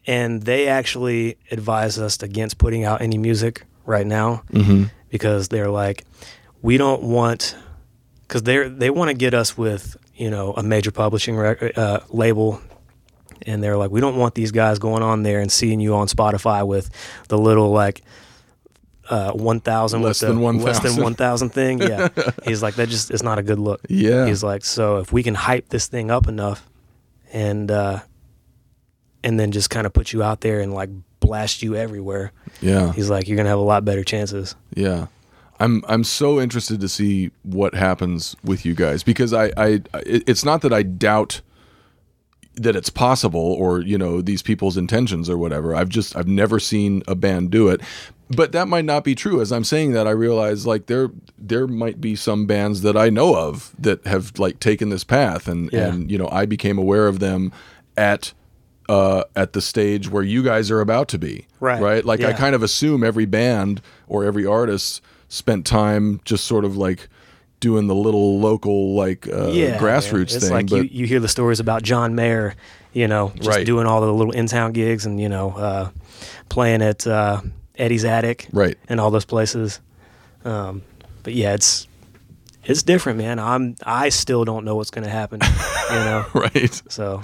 And 0.06 0.42
they 0.42 0.66
actually 0.68 1.36
advise 1.50 1.98
us 1.98 2.22
against 2.22 2.58
putting 2.58 2.84
out 2.84 3.00
any 3.02 3.18
music 3.18 3.64
right 3.86 4.06
now 4.06 4.42
mm-hmm. 4.52 4.84
because 5.10 5.48
they're 5.48 5.70
like, 5.70 6.04
we 6.60 6.76
don't 6.76 7.02
want, 7.02 7.56
because 8.22 8.42
they 8.42 8.68
they 8.68 8.90
want 8.90 9.08
to 9.10 9.14
get 9.14 9.34
us 9.34 9.56
with 9.56 9.96
you 10.14 10.30
know 10.30 10.52
a 10.54 10.62
major 10.62 10.90
publishing 10.90 11.36
rec- 11.36 11.76
uh, 11.78 12.00
label, 12.10 12.60
and 13.46 13.62
they're 13.62 13.76
like, 13.76 13.90
we 13.90 14.00
don't 14.00 14.16
want 14.16 14.34
these 14.34 14.50
guys 14.52 14.78
going 14.78 15.02
on 15.02 15.22
there 15.22 15.40
and 15.40 15.50
seeing 15.52 15.80
you 15.80 15.94
on 15.94 16.06
Spotify 16.08 16.66
with 16.66 16.90
the 17.28 17.38
little 17.38 17.70
like. 17.70 18.02
Uh, 19.10 19.32
one 19.32 19.58
thousand 19.60 20.00
Less 20.00 20.22
with 20.22 20.28
than 20.30 20.40
1,000. 20.40 20.64
less 20.64 20.94
than 20.94 21.02
one 21.02 21.14
thousand 21.14 21.50
thing. 21.50 21.82
Yeah, 21.82 22.08
he's 22.44 22.62
like 22.62 22.76
that. 22.76 22.88
Just 22.88 23.10
it's 23.10 23.22
not 23.22 23.36
a 23.36 23.42
good 23.42 23.58
look. 23.58 23.80
Yeah. 23.88 24.26
he's 24.26 24.44
like 24.44 24.64
so 24.64 24.98
if 24.98 25.12
we 25.12 25.24
can 25.24 25.34
hype 25.34 25.68
this 25.70 25.88
thing 25.88 26.10
up 26.10 26.28
enough, 26.28 26.70
and 27.32 27.68
uh, 27.68 27.98
and 29.24 29.38
then 29.38 29.52
just 29.52 29.70
kind 29.70 29.86
of 29.86 29.92
put 29.92 30.12
you 30.12 30.22
out 30.22 30.40
there 30.40 30.60
and 30.60 30.72
like 30.74 30.90
blast 31.20 31.62
you 31.62 31.76
everywhere. 31.76 32.32
yeah 32.60 32.92
He's 32.92 33.08
like 33.10 33.28
you're 33.28 33.36
gonna 33.36 33.48
have 33.48 33.58
a 33.58 33.62
lot 33.62 33.84
better 33.84 34.04
chances. 34.04 34.54
Yeah. 34.74 35.06
I'm 35.60 35.84
I'm 35.86 36.02
so 36.02 36.40
interested 36.40 36.80
to 36.80 36.88
see 36.88 37.30
what 37.42 37.74
happens 37.74 38.34
with 38.42 38.64
you 38.64 38.74
guys 38.74 39.02
because 39.04 39.32
I 39.32 39.52
I 39.56 39.80
it's 40.04 40.44
not 40.44 40.62
that 40.62 40.72
I 40.72 40.82
doubt 40.82 41.40
that 42.54 42.76
it's 42.76 42.90
possible 42.90 43.40
or 43.40 43.80
you 43.80 43.96
know 43.96 44.20
these 44.20 44.42
people's 44.42 44.76
intentions 44.76 45.30
or 45.30 45.38
whatever. 45.38 45.74
I've 45.74 45.88
just 45.88 46.16
I've 46.16 46.26
never 46.28 46.58
seen 46.58 47.02
a 47.06 47.14
band 47.14 47.50
do 47.50 47.68
it. 47.68 47.80
But 48.34 48.52
that 48.52 48.66
might 48.66 48.86
not 48.86 49.04
be 49.04 49.14
true. 49.14 49.40
As 49.42 49.52
I'm 49.52 49.62
saying 49.64 49.92
that, 49.92 50.06
I 50.08 50.10
realize 50.10 50.66
like 50.66 50.86
there 50.86 51.10
there 51.38 51.66
might 51.68 52.00
be 52.00 52.16
some 52.16 52.46
bands 52.46 52.80
that 52.82 52.96
I 52.96 53.08
know 53.10 53.36
of 53.36 53.72
that 53.78 54.04
have 54.06 54.38
like 54.38 54.58
taken 54.58 54.88
this 54.88 55.04
path 55.04 55.46
and 55.48 55.70
Yeah. 55.72 55.88
and 55.92 56.10
you 56.10 56.18
know 56.18 56.28
I 56.32 56.46
became 56.46 56.76
aware 56.78 57.06
of 57.06 57.20
them 57.20 57.52
at 57.96 58.32
uh, 58.92 59.24
at 59.34 59.52
the 59.54 59.60
stage 59.60 60.08
where 60.10 60.22
you 60.22 60.42
guys 60.42 60.70
are 60.70 60.80
about 60.80 61.08
to 61.08 61.18
be. 61.18 61.46
Right. 61.60 61.80
Right. 61.80 62.04
Like 62.04 62.20
I 62.22 62.32
kind 62.32 62.54
of 62.54 62.62
assume 62.62 63.02
every 63.04 63.26
band 63.26 63.80
or 64.06 64.24
every 64.24 64.44
artist 64.46 65.00
spent 65.28 65.64
time 65.66 66.20
just 66.24 66.44
sort 66.44 66.64
of 66.64 66.76
like 66.76 67.08
doing 67.60 67.86
the 67.86 67.94
little 67.94 68.38
local 68.40 68.94
like 68.94 69.26
uh, 69.28 69.50
yeah, 69.52 69.78
grassroots. 69.78 70.34
It's 70.34 70.40
thing. 70.40 70.50
like 70.52 70.68
but 70.68 70.76
you, 70.76 71.00
you 71.02 71.06
hear 71.06 71.20
the 71.20 71.28
stories 71.28 71.60
about 71.60 71.82
John 71.82 72.14
Mayer, 72.14 72.54
you 72.92 73.08
know, 73.08 73.32
just 73.36 73.48
Right. 73.48 73.64
doing 73.64 73.86
all 73.86 74.00
the 74.00 74.12
little 74.12 74.32
in 74.32 74.46
town 74.46 74.72
gigs 74.72 75.06
and, 75.06 75.18
you 75.20 75.28
know, 75.28 75.52
uh, 75.56 75.90
playing 76.48 76.82
at 76.82 77.06
uh, 77.06 77.40
Eddie's 77.78 78.04
Attic 78.04 78.48
Right. 78.52 78.76
and 78.88 79.00
all 79.00 79.10
those 79.10 79.24
places. 79.24 79.80
Um, 80.44 80.82
but 81.22 81.32
yeah, 81.34 81.54
it's 81.54 81.86
it's 82.64 82.82
different, 82.82 83.18
man. 83.18 83.38
I'm 83.38 83.76
I 83.86 84.08
still 84.10 84.44
don't 84.44 84.64
know 84.64 84.74
what's 84.76 84.90
gonna 84.90 85.08
happen. 85.08 85.40
you 85.90 85.96
know. 86.08 86.26
right. 86.34 86.82
So 86.88 87.22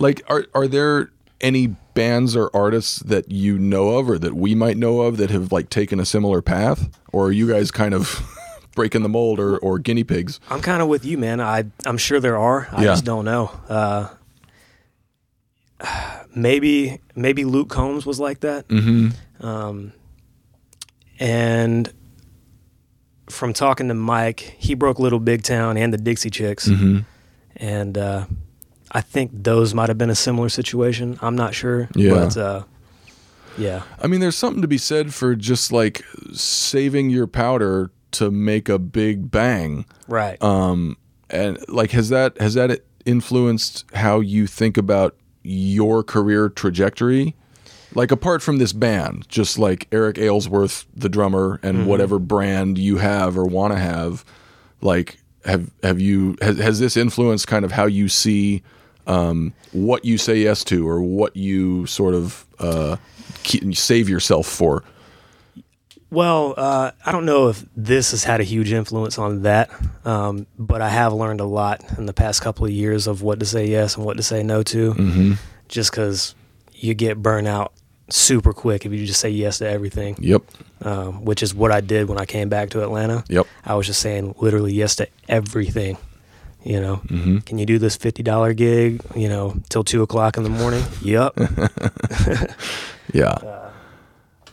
Like 0.00 0.22
are 0.28 0.46
are 0.54 0.66
there 0.66 1.10
any 1.40 1.68
bands 1.94 2.34
or 2.36 2.50
artists 2.54 2.98
that 3.00 3.30
you 3.30 3.58
know 3.58 3.90
of 3.98 4.10
or 4.10 4.18
that 4.18 4.34
we 4.34 4.54
might 4.54 4.76
know 4.76 5.02
of 5.02 5.16
that 5.18 5.30
have 5.30 5.52
like 5.52 5.70
taken 5.70 6.00
a 6.00 6.04
similar 6.04 6.42
path 6.42 6.88
or 7.12 7.26
are 7.26 7.32
you 7.32 7.48
guys 7.48 7.70
kind 7.70 7.94
of 7.94 8.20
breaking 8.74 9.02
the 9.02 9.08
mold 9.08 9.38
or, 9.40 9.56
or 9.58 9.78
guinea 9.78 10.04
pigs? 10.04 10.38
I'm 10.50 10.60
kind 10.60 10.80
of 10.82 10.88
with 10.88 11.04
you, 11.04 11.16
man. 11.18 11.40
I 11.40 11.64
I'm 11.86 11.98
sure 11.98 12.18
there 12.20 12.38
are. 12.38 12.68
I 12.72 12.80
Yeah. 12.82 12.86
just 12.92 13.04
don't 13.04 13.24
know. 13.24 13.50
Uh, 13.68 14.08
maybe 16.34 17.00
maybe 17.14 17.44
Luke 17.44 17.68
Combs 17.68 18.06
was 18.06 18.20
like 18.20 18.40
that. 18.40 18.68
Mm-hmm. 18.68 19.46
Um, 19.46 19.92
and 21.18 21.92
from 23.28 23.52
talking 23.52 23.88
to 23.88 23.94
Mike, 23.94 24.40
he 24.58 24.74
broke 24.74 24.98
Little 24.98 25.20
Big 25.20 25.42
Town 25.42 25.76
and 25.76 25.92
the 25.92 25.98
Dixie 25.98 26.30
Chicks, 26.30 26.68
Mm-hmm. 26.68 27.00
and 27.56 27.96
uh, 27.98 28.26
I 28.90 29.00
think 29.00 29.30
those 29.32 29.74
might 29.74 29.88
have 29.88 29.98
been 29.98 30.10
a 30.10 30.14
similar 30.14 30.48
situation. 30.48 31.18
I'm 31.22 31.36
not 31.36 31.54
sure. 31.54 31.88
Yeah. 31.94 32.10
But 32.10 32.36
uh, 32.36 32.62
yeah. 33.56 33.82
I 34.00 34.06
mean, 34.06 34.20
there's 34.20 34.36
something 34.36 34.62
to 34.62 34.68
be 34.68 34.78
said 34.78 35.14
for 35.14 35.34
just 35.34 35.70
like 35.72 36.02
saving 36.32 37.10
your 37.10 37.26
powder 37.26 37.90
to 38.12 38.30
make 38.30 38.68
a 38.68 38.78
big 38.78 39.30
bang. 39.30 39.84
Right. 40.08 40.42
Um, 40.42 40.96
and 41.28 41.58
like, 41.68 41.92
has 41.92 42.08
that 42.08 42.40
has 42.40 42.54
that 42.54 42.84
influenced 43.06 43.84
how 43.94 44.20
you 44.20 44.46
think 44.46 44.76
about 44.76 45.16
your 45.42 46.02
career 46.02 46.48
trajectory? 46.48 47.36
Like, 47.92 48.12
apart 48.12 48.40
from 48.40 48.58
this 48.58 48.72
band, 48.72 49.28
just 49.28 49.58
like 49.58 49.88
Eric 49.90 50.16
Aylesworth, 50.16 50.86
the 50.94 51.08
drummer, 51.08 51.58
and 51.62 51.88
whatever 51.88 52.20
brand 52.20 52.78
you 52.78 52.98
have 52.98 53.36
or 53.36 53.44
want 53.44 53.72
to 53.72 53.78
have, 53.80 54.24
like, 54.80 55.18
have 55.44 55.70
have 55.82 56.00
you 56.00 56.36
has 56.40 56.58
has 56.58 56.78
this 56.78 56.96
influenced 56.96 57.48
kind 57.48 57.64
of 57.64 57.72
how 57.72 57.86
you 57.86 58.08
see 58.08 58.62
um, 59.10 59.52
what 59.72 60.04
you 60.04 60.16
say 60.18 60.38
yes 60.38 60.62
to 60.64 60.88
or 60.88 61.02
what 61.02 61.36
you 61.36 61.86
sort 61.86 62.14
of 62.14 62.46
uh, 62.58 62.96
keep, 63.42 63.74
save 63.76 64.08
yourself 64.08 64.46
for? 64.46 64.84
Well, 66.10 66.54
uh, 66.56 66.90
I 67.06 67.12
don't 67.12 67.24
know 67.24 67.48
if 67.48 67.64
this 67.76 68.10
has 68.10 68.24
had 68.24 68.40
a 68.40 68.44
huge 68.44 68.72
influence 68.72 69.16
on 69.18 69.42
that, 69.42 69.70
um, 70.04 70.46
but 70.58 70.82
I 70.82 70.88
have 70.88 71.12
learned 71.12 71.40
a 71.40 71.44
lot 71.44 71.84
in 71.98 72.06
the 72.06 72.12
past 72.12 72.42
couple 72.42 72.64
of 72.66 72.72
years 72.72 73.06
of 73.06 73.22
what 73.22 73.38
to 73.40 73.46
say 73.46 73.66
yes 73.68 73.96
and 73.96 74.04
what 74.04 74.16
to 74.16 74.22
say 74.22 74.42
no 74.42 74.62
to. 74.64 74.92
Mm-hmm. 74.94 75.32
Just 75.68 75.92
because 75.92 76.34
you 76.74 76.94
get 76.94 77.22
burnt 77.22 77.46
out 77.46 77.72
super 78.08 78.52
quick 78.52 78.84
if 78.84 78.90
you 78.92 79.06
just 79.06 79.20
say 79.20 79.30
yes 79.30 79.58
to 79.58 79.68
everything, 79.68 80.16
Yep. 80.18 80.42
um, 80.82 81.24
which 81.24 81.44
is 81.44 81.54
what 81.54 81.70
I 81.70 81.80
did 81.80 82.08
when 82.08 82.18
I 82.18 82.24
came 82.24 82.48
back 82.48 82.70
to 82.70 82.82
Atlanta. 82.82 83.22
Yep. 83.28 83.46
I 83.64 83.74
was 83.76 83.86
just 83.86 84.00
saying 84.00 84.34
literally 84.38 84.72
yes 84.72 84.96
to 84.96 85.06
everything. 85.28 85.96
You 86.62 86.80
know, 86.80 86.96
Mm-hmm. 87.08 87.38
can 87.38 87.58
you 87.58 87.66
do 87.66 87.78
this 87.78 87.96
fifty 87.96 88.22
dollar 88.22 88.52
gig? 88.52 89.00
You 89.16 89.28
know, 89.28 89.56
till 89.70 89.82
two 89.84 90.02
o'clock 90.02 90.36
in 90.36 90.42
the 90.42 90.50
morning. 90.50 90.84
yep. 91.02 91.32
Yeah. 93.12 93.70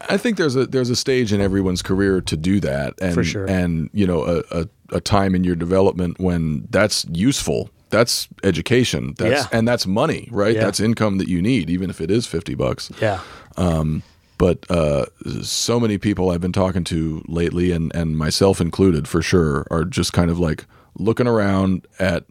I 0.10 0.18
think 0.18 0.38
there's 0.38 0.56
a 0.56 0.66
there's 0.66 0.90
a 0.90 0.96
stage 0.96 1.34
in 1.34 1.42
everyone's 1.42 1.82
career 1.82 2.22
to 2.22 2.38
do 2.38 2.60
that, 2.62 2.94
and 3.02 3.14
For 3.14 3.24
sure. 3.24 3.46
and 3.50 3.90
you 3.94 4.08
know 4.08 4.24
a, 4.24 4.62
a, 4.62 4.68
a 4.94 5.02
time 5.02 5.36
in 5.36 5.44
your 5.44 5.56
development 5.56 6.20
when 6.20 6.68
that's 6.70 7.06
useful 7.12 7.70
that's 7.90 8.28
education. 8.44 9.16
That's 9.18 9.44
Yeah. 9.44 9.58
and 9.58 9.68
that's 9.68 9.86
money, 9.88 10.28
right? 10.32 10.56
Yeah. 10.56 10.64
That's 10.66 10.80
income 10.80 11.18
that 11.20 11.28
you 11.28 11.42
need, 11.42 11.70
even 11.70 11.90
if 11.90 12.00
it 12.02 12.10
is 12.12 12.26
fifty 12.28 12.56
bucks. 12.56 12.90
Yeah. 13.02 13.20
um, 13.58 14.02
But 14.38 14.70
uh, 14.70 15.06
so 15.42 15.80
many 15.80 15.98
people 15.98 16.30
I've 16.30 16.42
been 16.42 16.52
talking 16.54 16.84
to 16.86 17.24
lately, 17.28 17.72
and 17.72 17.94
and 17.96 18.18
myself 18.18 18.62
included, 18.62 19.08
for 19.08 19.22
sure, 19.22 19.66
are 19.72 19.84
just 19.84 20.14
kind 20.14 20.30
of 20.32 20.40
like 20.40 20.66
looking 20.98 21.28
around 21.28 21.88
at 22.00 22.26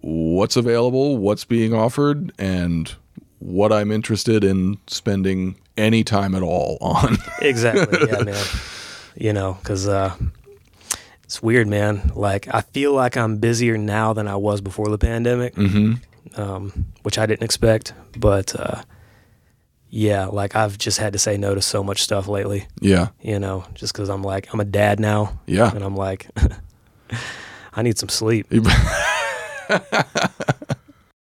what's 0.00 0.56
available, 0.56 1.18
what's 1.18 1.44
being 1.44 1.74
offered, 1.74 2.32
and 2.38 2.94
what 3.38 3.72
I'm 3.72 3.90
interested 3.90 4.44
in 4.44 4.78
spending 4.86 5.56
any 5.76 6.04
time 6.04 6.34
at 6.34 6.42
all 6.42 6.78
on. 6.80 7.16
Exactly. 7.42 8.06
Yeah, 8.06 8.22
man. 8.22 8.44
You 9.16 9.32
know, 9.32 9.54
because 9.54 9.88
uh, 9.88 10.14
it's 11.24 11.42
weird, 11.42 11.66
man. 11.66 12.12
Like 12.14 12.52
I 12.52 12.60
feel 12.60 12.92
like 12.92 13.16
I'm 13.16 13.38
busier 13.38 13.78
now 13.78 14.12
than 14.12 14.28
I 14.28 14.36
was 14.36 14.60
before 14.60 14.88
the 14.88 14.98
pandemic, 14.98 15.54
mm-hmm. 15.54 16.40
um, 16.40 16.86
which 17.02 17.18
I 17.18 17.24
didn't 17.24 17.44
expect. 17.44 17.94
But 18.16 18.54
uh, 18.54 18.82
yeah, 19.88 20.26
like 20.26 20.54
I've 20.54 20.76
just 20.76 20.98
had 20.98 21.14
to 21.14 21.18
say 21.18 21.38
no 21.38 21.54
to 21.54 21.62
so 21.62 21.82
much 21.82 22.02
stuff 22.02 22.28
lately. 22.28 22.66
yeah, 22.80 23.08
You 23.22 23.38
know, 23.38 23.64
just 23.74 23.92
because 23.94 24.10
I'm 24.10 24.22
like 24.22 24.52
I'm 24.52 24.60
a 24.60 24.64
dad 24.64 25.00
now. 25.00 25.40
Yeah. 25.46 25.74
and 25.74 25.82
I'm 25.82 25.96
like 25.96 26.28
I 27.74 27.82
need 27.82 27.98
some 27.98 28.08
sleep. 28.08 28.46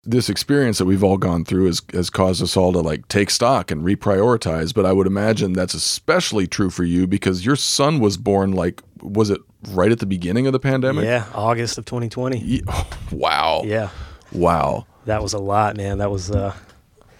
this 0.03 0.29
experience 0.29 0.77
that 0.77 0.85
we've 0.85 1.03
all 1.03 1.17
gone 1.17 1.43
through 1.43 1.65
has, 1.65 1.81
has 1.93 2.09
caused 2.09 2.41
us 2.41 2.55
all 2.55 2.71
to 2.73 2.79
like 2.79 3.07
take 3.09 3.29
stock 3.29 3.71
and 3.71 3.83
reprioritize. 3.83 4.73
But 4.73 4.85
I 4.85 4.93
would 4.93 5.07
imagine 5.07 5.53
that's 5.53 5.73
especially 5.73 6.47
true 6.47 6.69
for 6.69 6.83
you 6.85 7.07
because 7.07 7.45
your 7.45 7.55
son 7.57 7.99
was 7.99 8.15
born 8.17 8.51
like, 8.53 8.81
was 9.01 9.29
it 9.29 9.41
right 9.71 9.91
at 9.91 9.99
the 9.99 10.05
beginning 10.05 10.47
of 10.47 10.53
the 10.53 10.59
pandemic? 10.59 11.03
Yeah, 11.03 11.25
August 11.33 11.77
of 11.77 11.85
2020. 11.85 12.39
Ye- 12.39 12.61
oh, 12.67 12.89
wow. 13.11 13.63
Yeah, 13.65 13.89
Wow. 14.31 14.85
that 15.05 15.21
was 15.21 15.33
a 15.33 15.39
lot, 15.39 15.75
man. 15.75 15.97
That 15.97 16.09
was 16.11 16.31
uh, 16.31 16.53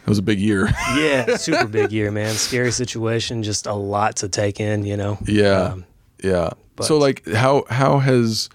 It 0.06 0.10
was 0.10 0.18
a 0.20 0.24
big 0.24 0.40
year. 0.40 0.68
yeah, 0.96 1.36
super 1.36 1.68
big 1.68 1.92
year, 1.92 2.10
man. 2.12 2.36
Scary 2.36 2.72
situation, 2.72 3.44
just 3.44 3.66
a 3.68 3.74
lot 3.74 4.16
to 4.18 4.30
take 4.30 4.60
in. 4.62 4.86
You 4.86 4.96
know. 4.98 5.18
yeah. 5.26 5.62
Um, 5.74 5.86
yeah. 6.24 6.52
but- 6.78 6.86
so 6.86 6.98
like 6.98 7.28
how 7.28 7.66
how 7.70 8.00
has 8.00 8.50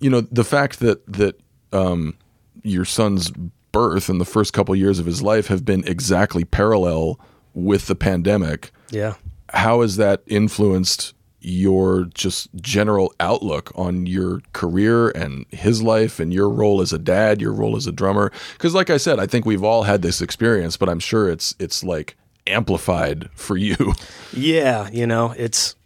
you 0.00 0.10
know 0.10 0.20
the 0.22 0.44
fact 0.44 0.80
that 0.80 1.04
that 1.10 1.40
um 1.72 2.14
your 2.62 2.84
son's 2.84 3.30
birth 3.72 4.08
and 4.08 4.20
the 4.20 4.24
first 4.24 4.52
couple 4.52 4.74
years 4.74 4.98
of 4.98 5.06
his 5.06 5.22
life 5.22 5.46
have 5.48 5.64
been 5.64 5.86
exactly 5.86 6.44
parallel 6.44 7.18
with 7.54 7.86
the 7.86 7.94
pandemic 7.94 8.72
Yeah. 8.90 9.14
how 9.50 9.82
has 9.82 9.96
that 9.96 10.22
influenced 10.26 11.14
your 11.40 12.06
just 12.14 12.48
general 12.56 13.14
outlook 13.20 13.70
on 13.76 14.06
your 14.06 14.40
career 14.52 15.10
and 15.10 15.46
his 15.50 15.80
life 15.82 16.18
and 16.18 16.32
your 16.34 16.50
role 16.50 16.80
as 16.80 16.92
a 16.92 16.98
dad, 16.98 17.40
your 17.40 17.52
role 17.52 17.76
as 17.76 17.86
a 17.86 17.92
drummer? 17.92 18.32
Because, 18.54 18.74
like 18.74 18.90
I 18.90 18.96
said, 18.96 19.20
I 19.20 19.26
think 19.26 19.46
we've 19.46 19.62
all 19.62 19.84
had 19.84 20.02
this 20.02 20.20
experience, 20.20 20.76
but 20.76 20.88
I'm 20.88 20.98
sure 20.98 21.30
it's 21.30 21.54
it's 21.60 21.84
like 21.84 22.16
amplified 22.48 23.28
for 23.34 23.56
you. 23.56 23.76
Yeah, 24.32 24.90
you 24.90 25.06
know, 25.06 25.34
it's 25.36 25.76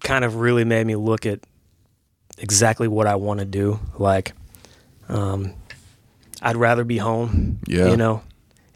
kind 0.00 0.24
of 0.24 0.36
really 0.36 0.64
made 0.64 0.86
me 0.86 0.96
look 0.96 1.26
at 1.26 1.40
exactly 2.38 2.88
what 2.88 3.06
I 3.06 3.16
want 3.16 3.40
to 3.40 3.46
do. 3.46 3.78
Like, 3.98 4.32
um, 5.08 5.54
I'd 6.42 6.56
rather 6.56 6.84
be 6.84 6.98
home, 6.98 7.58
Yeah. 7.66 7.88
you 7.88 7.96
know, 7.96 8.22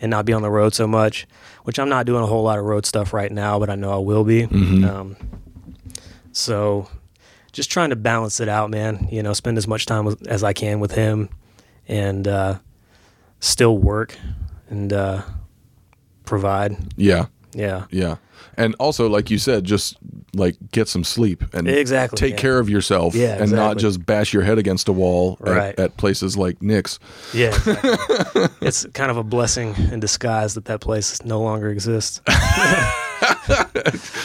and 0.01 0.11
not 0.11 0.25
be 0.25 0.33
on 0.33 0.43
the 0.43 0.51
road 0.51 0.75
so 0.75 0.87
much, 0.87 1.27
which 1.65 1.79
I'm 1.79 1.89
not 1.89 2.07
doing 2.07 2.23
a 2.23 2.27
whole 2.27 2.43
lot 2.43 2.59
of 2.59 2.65
road 2.65 2.87
stuff 2.87 3.13
right 3.13 3.31
now, 3.31 3.59
but 3.59 3.69
I 3.71 3.75
know 3.75 3.93
I 3.93 3.99
will 3.99 4.25
be. 4.25 4.45
Um, 4.45 5.17
so 6.33 6.89
just 7.53 7.71
trying 7.71 7.91
to 7.91 7.97
balance 7.97 8.41
it 8.41 8.49
out, 8.49 8.71
man, 8.71 9.09
you 9.11 9.23
know, 9.23 9.33
spend 9.33 9.59
as 9.59 9.67
much 9.67 9.87
time 9.87 10.05
with, 10.05 10.27
as 10.27 10.43
I 10.45 10.53
can 10.53 10.81
with 10.81 10.93
him 10.93 11.29
and 11.89 12.27
uh, 12.29 12.59
still 13.41 13.77
work 13.77 14.17
and 14.69 14.93
uh, 14.93 15.23
provide. 16.25 16.77
yeah, 16.97 17.27
Yeah. 17.53 17.87
yeah, 17.91 18.17
and 18.57 18.75
also, 18.79 19.09
like 19.09 19.31
you 19.31 19.39
said, 19.39 19.65
just 19.65 19.97
like 20.35 20.57
get 20.73 20.87
some 20.89 21.03
sleep 21.05 21.43
and 21.55 21.67
Exactly, 21.69 22.17
take 22.17 22.33
yeah. 22.35 22.41
care 22.41 22.59
of 22.59 22.69
yourself, 22.71 23.15
Yeah, 23.15 23.43
and 23.43 23.51
not 23.53 23.79
just 23.79 24.05
bash 24.07 24.33
your 24.33 24.43
head 24.43 24.59
against 24.59 24.89
a 24.89 24.93
wall 24.93 25.39
at- 25.47 25.79
at, 25.79 25.97
places 25.97 26.37
like 26.37 26.61
Nick's. 26.63 26.99
Yeah, 27.35 27.49
exactly. 27.55 28.47
it's 28.61 28.87
kind 28.95 29.11
of 29.11 29.17
a 29.17 29.25
blessing 29.25 29.75
in 29.91 30.01
disguise 30.01 30.55
that 30.55 30.67
that 30.67 30.81
place 30.81 31.25
no 31.25 31.41
longer 31.41 31.69
exists. 31.69 32.21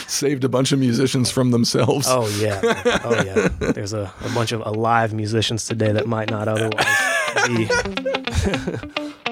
Saved 0.06 0.44
a 0.44 0.48
bunch 0.48 0.72
of 0.72 0.78
musicians 0.78 1.30
from 1.30 1.50
themselves. 1.50 2.06
Oh 2.08 2.28
yeah, 2.40 2.60
oh 3.04 3.22
yeah. 3.24 3.48
There's 3.72 3.92
a, 3.92 4.12
a 4.24 4.28
bunch 4.34 4.52
of 4.52 4.62
alive 4.64 5.12
musicians 5.12 5.66
today 5.66 5.92
that 5.92 6.06
might 6.06 6.30
not 6.30 6.48
otherwise 6.48 6.86
be. 7.48 7.68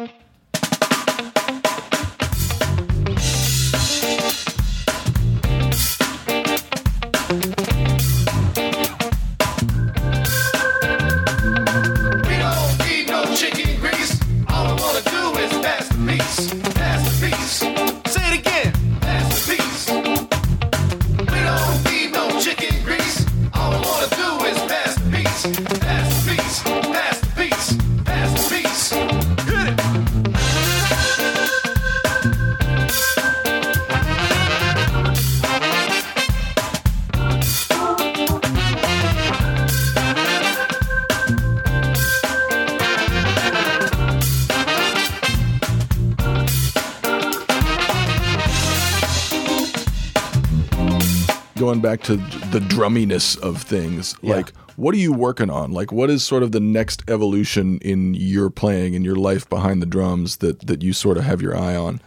back 51.88 52.02
to 52.08 52.16
the 52.54 52.60
drumminess 52.74 53.36
of 53.36 53.62
things 53.62 54.16
Yeah. 54.22 54.36
like 54.36 54.52
what 54.76 54.92
are 54.94 54.98
you 55.06 55.12
working 55.12 55.50
on 55.50 55.70
like 55.80 55.92
what 55.92 56.08
is 56.10 56.24
sort 56.24 56.42
of 56.42 56.50
the 56.50 56.60
next 56.78 57.02
evolution 57.08 57.78
in 57.92 58.14
your 58.14 58.48
playing 58.50 58.96
and 58.96 59.04
your 59.04 59.14
life 59.30 59.44
behind 59.48 59.80
the 59.82 59.86
drums 59.96 60.38
that 60.38 60.66
that 60.66 60.82
you 60.82 60.92
sort 60.92 61.16
of 61.18 61.24
have 61.24 61.40
your 61.42 61.54
eye 61.56 61.76
on 61.76 62.00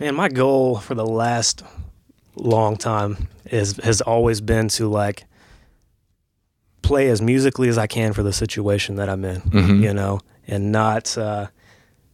Man, 0.00 0.14
my 0.14 0.28
goal 0.28 0.76
for 0.78 0.94
the 0.94 1.04
last 1.24 1.62
long 2.36 2.76
time 2.76 3.28
is 3.50 3.76
has 3.82 4.00
always 4.00 4.40
been 4.40 4.68
to 4.78 4.88
like 4.88 5.24
play 6.82 7.08
as 7.08 7.20
musically 7.20 7.68
as 7.68 7.76
I 7.78 7.86
can 7.86 8.12
for 8.12 8.22
the 8.22 8.32
situation 8.32 8.96
that 8.96 9.08
I'm 9.08 9.24
in, 9.24 9.42
you 9.82 9.92
know, 9.92 10.20
and 10.46 10.70
not 10.72 11.18
uh, 11.18 11.48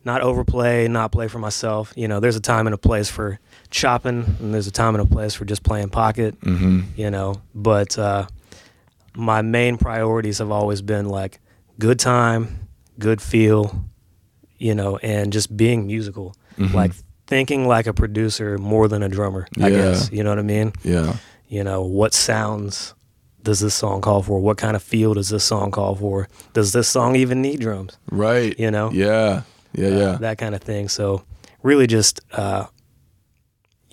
not 0.05 0.20
overplay, 0.22 0.88
not 0.88 1.12
play 1.12 1.28
for 1.28 1.38
myself. 1.38 1.92
You 1.96 2.09
know, 2.09 2.20
there's 2.20 2.36
a 2.36 2.40
time 2.40 2.66
and 2.66 2.74
a 2.74 2.78
place 2.78 3.09
for 3.11 3.38
chopping, 3.74 4.24
and 4.40 4.54
there's 4.54 4.66
a 4.68 4.70
time 4.70 4.94
and 4.94 5.02
a 5.02 5.06
place 5.06 5.34
for 5.34 5.44
just 5.44 5.62
playing 5.64 5.90
pocket. 5.90 6.40
Mm-hmm. 6.40 6.80
You 6.96 7.10
know, 7.10 7.42
but 7.54 7.98
uh, 7.98 8.26
my 9.16 9.42
main 9.42 9.76
priorities 9.76 10.38
have 10.38 10.50
always 10.50 10.80
been 10.82 11.08
like 11.08 11.40
good 11.78 11.98
time, 11.98 12.68
good 12.98 13.20
feel, 13.20 13.84
you 14.58 14.74
know, 14.74 14.96
and 14.98 15.32
just 15.32 15.56
being 15.56 15.86
musical, 15.86 16.34
like 16.58 16.92
thinking 17.26 17.66
like 17.66 17.86
a 17.86 17.92
producer 17.92 18.58
more 18.58 18.86
than 18.88 19.02
a 19.02 19.08
drummer. 19.08 19.46
I 19.60 19.70
guess 19.70 20.10
you 20.12 20.22
know 20.22 20.30
what 20.30 20.38
I 20.38 20.42
mean. 20.42 20.72
yeah 20.82 21.16
You 21.48 21.64
know, 21.64 21.82
what 21.82 22.14
sounds 22.14 22.94
does 23.42 23.60
this 23.60 23.74
song 23.74 24.00
call 24.00 24.22
for? 24.22 24.40
What 24.40 24.56
kind 24.56 24.74
of 24.76 24.82
feel 24.82 25.14
does 25.14 25.28
this 25.28 25.44
song 25.44 25.70
call 25.70 25.94
for? 25.96 26.28
Does 26.54 26.72
this 26.72 26.88
song 26.88 27.16
even 27.16 27.42
need 27.42 27.60
drums? 27.60 27.98
right 28.10 28.58
You 28.58 28.70
know? 28.70 28.90
yeah 28.92 29.42
yeah 29.74 29.88
Uh, 29.88 29.98
yeah 29.98 30.12
that 30.20 30.38
kind 30.38 30.54
of 30.54 30.62
thing. 30.62 30.88
So 30.88 31.24
really 31.62 31.86
just 31.86 32.20
uh 32.32 32.66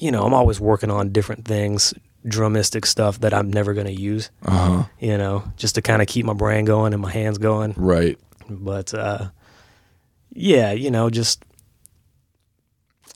you 0.01 0.11
know, 0.11 0.23
I'm 0.25 0.33
always 0.33 0.59
working 0.59 0.89
on 0.91 1.09
different 1.11 1.45
things, 1.45 1.93
drumistic 2.25 2.85
stuff 2.85 3.19
that 3.21 3.33
I'm 3.33 3.49
never 3.51 3.73
going 3.73 3.87
to 3.87 3.93
use, 3.93 4.29
uh-huh 4.45 4.83
you 4.99 5.17
know, 5.17 5.43
just 5.57 5.75
to 5.75 5.81
kind 5.81 6.01
of 6.01 6.07
keep 6.07 6.25
my 6.25 6.33
brain 6.33 6.65
going 6.65 6.93
and 6.93 7.01
my 7.01 7.11
hands 7.11 7.37
going. 7.37 7.73
right 7.77 8.17
But 8.49 8.93
uh 8.93 9.29
yeah, 10.33 10.71
you 10.71 10.89
know, 10.91 11.09
just 11.09 11.43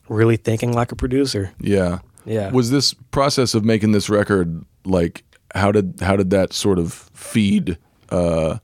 really 0.10 0.38
thinking 0.38 0.74
like 0.74 0.92
a 0.92 0.96
producer. 0.96 1.52
yeah 1.60 2.00
Yeah. 2.26 2.52
was 2.52 2.70
this 2.72 2.94
process 3.12 3.54
of 3.56 3.64
making 3.66 3.92
this 3.92 4.10
record 4.10 4.64
like 4.86 5.24
how 5.54 5.72
did 5.72 6.00
how 6.02 6.16
did 6.16 6.30
that 6.32 6.54
sort 6.54 6.78
of 6.80 6.94
feed 7.14 7.78
uh 8.10 8.58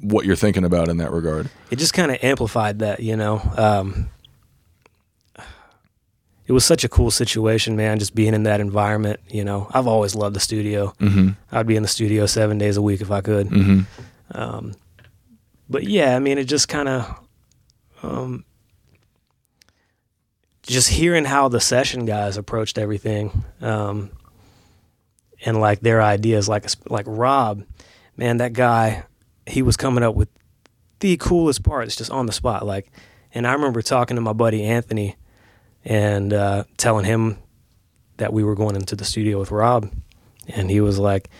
what 0.00 0.24
you're 0.26 0.36
thinking 0.36 0.64
about 0.64 0.88
in 0.88 0.96
that 0.98 1.12
regard 1.12 1.48
it 1.70 1.76
just 1.76 1.92
kind 1.94 2.10
of 2.10 2.18
amplified 2.22 2.78
that, 2.80 3.00
you 3.00 3.16
know. 3.16 3.40
Um, 3.56 4.08
it 6.46 6.52
was 6.52 6.64
such 6.64 6.84
a 6.84 6.88
cool 6.88 7.10
situation, 7.10 7.76
man. 7.76 7.98
Just 7.98 8.14
being 8.14 8.34
in 8.34 8.44
that 8.44 8.60
environment, 8.60 9.20
you 9.28 9.44
know. 9.44 9.68
I've 9.72 9.86
always 9.86 10.14
loved 10.14 10.36
the 10.36 10.40
studio. 10.40 10.92
Mm-hmm. 11.00 11.30
I'd 11.52 11.66
be 11.66 11.76
in 11.76 11.82
the 11.82 11.88
studio 11.88 12.26
seven 12.26 12.58
days 12.58 12.76
a 12.76 12.82
week 12.82 13.00
if 13.00 13.10
I 13.10 13.20
could. 13.20 13.48
mm-hmm. 13.48 13.80
Um, 14.30 14.74
but 15.68 15.84
yeah, 15.84 16.16
I 16.16 16.18
mean, 16.18 16.38
it 16.38 16.44
just 16.44 16.68
kind 16.68 16.88
of, 16.88 17.20
um, 18.02 18.44
just 20.62 20.88
hearing 20.88 21.24
how 21.24 21.48
the 21.48 21.60
session 21.60 22.06
guys 22.06 22.36
approached 22.36 22.78
everything, 22.78 23.44
um, 23.60 24.10
and 25.44 25.60
like 25.60 25.80
their 25.80 26.02
ideas, 26.02 26.48
like 26.48 26.66
like 26.88 27.06
Rob, 27.08 27.64
man, 28.16 28.38
that 28.38 28.52
guy, 28.52 29.04
he 29.46 29.62
was 29.62 29.76
coming 29.76 30.02
up 30.02 30.14
with 30.14 30.28
the 31.00 31.16
coolest 31.18 31.62
parts 31.62 31.96
just 31.96 32.10
on 32.10 32.26
the 32.26 32.32
spot, 32.32 32.66
like. 32.66 32.90
And 33.34 33.46
I 33.46 33.52
remember 33.52 33.82
talking 33.82 34.14
to 34.14 34.22
my 34.22 34.32
buddy 34.32 34.64
Anthony, 34.64 35.14
and 35.86 36.32
uh, 36.32 36.64
telling 36.76 37.06
him 37.06 37.38
that 38.18 38.32
we 38.32 38.44
were 38.44 38.54
going 38.54 38.76
into 38.76 38.96
the 38.96 39.04
studio 39.04 39.38
with 39.38 39.50
Rob, 39.50 39.90
and 40.48 40.70
he 40.70 40.80
was 40.80 40.98
like, 40.98 41.30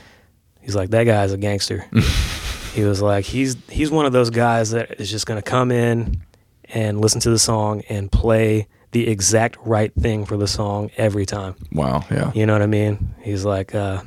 he's 0.61 0.75
like 0.75 0.91
that 0.91 1.05
guy's 1.05 1.33
a 1.33 1.37
gangster. 1.37 1.85
he 2.73 2.85
was 2.85 3.03
like 3.03 3.27
he's 3.27 3.57
he's 3.69 3.91
one 3.91 4.07
of 4.07 4.13
those 4.13 4.31
guys 4.31 4.71
that 4.71 5.01
is 5.01 5.11
just 5.11 5.27
gonna 5.27 5.43
come 5.43 5.71
in 5.71 6.23
and 6.69 7.01
listen 7.01 7.21
to 7.21 7.31
the 7.31 7.39
song 7.39 7.83
and 7.89 8.11
play 8.11 8.69
the 8.93 9.09
exact 9.09 9.59
right 9.65 9.93
thing 9.95 10.25
for 10.25 10.37
the 10.37 10.49
song 10.49 10.91
every 10.97 11.27
time. 11.27 11.55
Wow. 11.73 12.05
Yeah. 12.11 12.33
You 12.35 12.47
know 12.47 12.55
what 12.55 12.63
I 12.63 12.67
mean? 12.67 13.15
He's 13.23 13.45
like, 13.45 13.75
uh, 13.75 14.03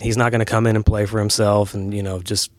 he's 0.00 0.16
not 0.16 0.30
going 0.30 0.38
to 0.38 0.44
come 0.44 0.66
in 0.66 0.76
and 0.76 0.86
play 0.86 1.06
for 1.06 1.18
himself 1.18 1.74
and, 1.74 1.92
you 1.92 2.02
know, 2.02 2.20
just 2.20 2.50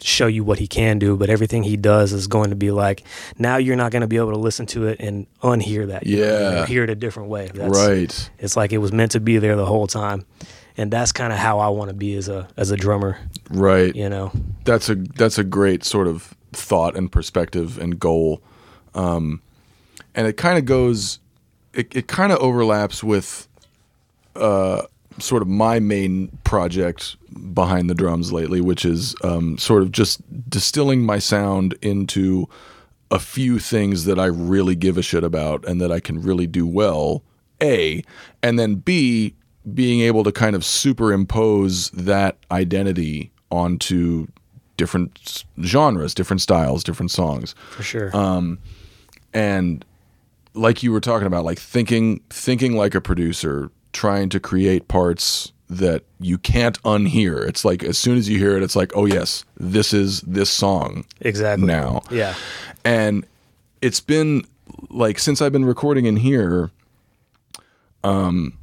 show 0.00 0.26
you 0.26 0.44
what 0.44 0.58
he 0.58 0.66
can 0.66 0.98
do, 0.98 1.16
but 1.16 1.30
everything 1.30 1.62
he 1.62 1.76
does 1.76 2.12
is 2.12 2.26
going 2.26 2.50
to 2.50 2.56
be 2.56 2.70
like, 2.70 3.02
now 3.38 3.56
you're 3.56 3.76
not 3.76 3.92
going 3.92 4.02
to 4.02 4.06
be 4.08 4.16
able 4.16 4.32
to 4.32 4.38
listen 4.38 4.66
to 4.66 4.86
it 4.86 5.00
and 5.00 5.26
unhear 5.42 5.86
that. 5.88 6.06
Yeah. 6.06 6.66
hear 6.66 6.84
it 6.84 6.90
a 6.90 6.94
different 6.94 7.28
way. 7.28 7.50
That's, 7.52 7.76
Right. 7.76 8.30
It's 8.38 8.56
like 8.56 8.72
it 8.72 8.78
was 8.78 8.92
meant 8.92 9.12
to 9.12 9.20
be 9.20 9.38
there 9.38 9.56
the 9.56 9.66
whole 9.66 9.86
time. 9.86 10.24
And 10.76 10.90
that's 10.90 11.12
kind 11.12 11.32
of 11.32 11.38
how 11.38 11.58
I 11.58 11.68
want 11.68 11.90
to 11.90 11.94
be 11.94 12.14
as 12.16 12.28
a 12.28 12.48
as 12.56 12.70
a 12.70 12.76
drummer, 12.76 13.18
Right. 13.50 13.94
you 13.94 14.08
know. 14.08 14.32
that's 14.64 14.88
a 14.88 14.94
that's 14.94 15.36
a 15.38 15.44
great 15.44 15.84
sort 15.84 16.06
of 16.06 16.34
thought 16.52 16.96
and 16.96 17.10
perspective 17.12 17.78
and 17.78 17.98
goal 18.00 18.40
um, 18.94 19.40
and 20.14 20.26
it 20.26 20.36
kind 20.36 20.58
of 20.58 20.64
goes 20.64 21.18
it, 21.74 21.94
it 21.94 22.08
kind 22.08 22.32
of 22.32 22.38
overlaps 22.38 23.04
with 23.04 23.46
uh, 24.36 24.82
sort 25.20 25.42
of 25.42 25.48
my 25.48 25.78
main 25.78 26.28
project 26.44 27.16
behind 27.54 27.88
the 27.88 27.94
drums 27.94 28.32
lately 28.32 28.60
which 28.60 28.84
is 28.84 29.14
um, 29.22 29.56
sort 29.58 29.82
of 29.82 29.92
just 29.92 30.20
distilling 30.50 31.04
my 31.04 31.18
sound 31.18 31.74
into 31.82 32.48
a 33.10 33.18
few 33.18 33.58
things 33.58 34.04
that 34.04 34.18
I 34.18 34.26
really 34.26 34.76
give 34.76 34.96
a 34.96 35.02
shit 35.02 35.24
about 35.24 35.66
and 35.66 35.80
that 35.80 35.90
I 35.90 36.00
can 36.00 36.22
really 36.22 36.46
do 36.46 36.66
well 36.66 37.22
a 37.62 38.02
and 38.42 38.58
then 38.58 38.76
b 38.76 39.34
being 39.74 40.00
able 40.00 40.24
to 40.24 40.32
kind 40.32 40.56
of 40.56 40.64
superimpose 40.64 41.90
that 41.90 42.38
identity 42.50 43.30
onto 43.50 44.26
different 44.76 45.44
genres, 45.62 46.14
different 46.14 46.40
styles, 46.40 46.82
different 46.82 47.10
songs. 47.10 47.54
For 47.70 47.82
sure. 47.82 48.16
And 49.34 49.84
like 50.54 50.82
you 50.82 50.90
were 50.90 51.00
talking 51.00 51.26
about 51.26 51.44
like 51.44 51.58
thinking 51.58 52.20
thinking 52.30 52.76
like 52.76 52.94
a 52.94 53.00
producer, 53.00 53.70
trying 53.92 54.28
to 54.30 54.40
create 54.40 54.88
parts 54.88 55.52
that 55.68 56.02
you 56.18 56.36
can't 56.36 56.82
unhear. 56.82 57.46
It's 57.46 57.64
like 57.64 57.84
as 57.84 57.96
soon 57.96 58.18
as 58.18 58.28
you 58.28 58.38
hear 58.38 58.56
it 58.56 58.62
it's 58.62 58.76
like, 58.76 58.92
"Oh 58.96 59.06
yes, 59.06 59.44
this 59.56 59.92
is 59.94 60.20
this 60.22 60.50
song." 60.50 61.04
exactly. 61.20 61.66
now. 61.66 62.02
Yeah. 62.10 62.34
and 62.84 63.24
it's 63.80 64.00
been 64.00 64.44
like 64.88 65.18
since 65.18 65.40
I've 65.40 65.52
been 65.52 65.64
recording 65.64 66.06
in 66.06 66.16
here, 66.16 66.70
um, 68.02 68.58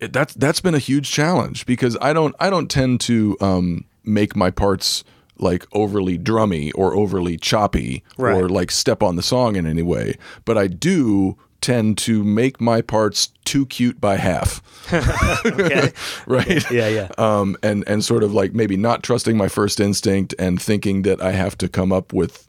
it, 0.00 0.12
that's 0.12 0.34
that's 0.34 0.60
been 0.60 0.74
a 0.74 0.80
huge 0.80 1.10
challenge 1.10 1.66
because 1.66 1.96
I 2.00 2.12
don't 2.12 2.34
I 2.40 2.50
don't 2.50 2.70
tend 2.70 3.00
to 3.02 3.36
um 3.40 3.84
make 4.04 4.36
my 4.36 4.50
parts 4.50 5.04
like 5.38 5.66
overly 5.72 6.18
drummy 6.18 6.72
or 6.74 6.94
overly 6.94 7.36
choppy 7.36 8.02
or 8.36 8.48
like 8.48 8.70
step 8.70 9.02
on 9.02 9.16
the 9.16 9.22
song 9.22 9.56
in 9.56 9.66
any 9.66 9.82
way, 9.82 10.16
but 10.44 10.56
I 10.56 10.66
do 10.66 11.36
tend 11.60 11.98
to 11.98 12.22
make 12.22 12.60
my 12.60 12.80
parts 12.82 13.28
too 13.44 13.66
cute 13.66 14.00
by 14.00 14.16
half, 14.16 14.60
right? 16.26 16.70
yeah, 16.70 16.88
yeah. 16.88 17.08
um, 17.18 17.56
and 17.62 17.84
and 17.86 18.04
sort 18.04 18.22
of 18.22 18.32
like 18.32 18.52
maybe 18.54 18.76
not 18.76 19.02
trusting 19.02 19.36
my 19.36 19.48
first 19.48 19.80
instinct 19.80 20.34
and 20.38 20.60
thinking 20.60 21.02
that 21.02 21.20
I 21.22 21.32
have 21.32 21.56
to 21.58 21.68
come 21.68 21.92
up 21.92 22.12
with 22.12 22.46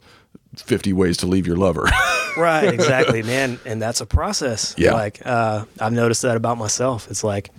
fifty 0.56 0.92
ways 0.92 1.16
to 1.18 1.26
leave 1.26 1.46
your 1.46 1.56
lover. 1.56 1.86
right 2.36 2.72
exactly 2.72 3.20
man 3.22 3.58
and 3.64 3.82
that's 3.82 4.00
a 4.00 4.06
process 4.06 4.72
Yeah. 4.78 4.92
like 4.92 5.20
uh, 5.26 5.64
i've 5.80 5.92
noticed 5.92 6.22
that 6.22 6.36
about 6.36 6.56
myself 6.56 7.10
it's 7.10 7.24
like 7.24 7.50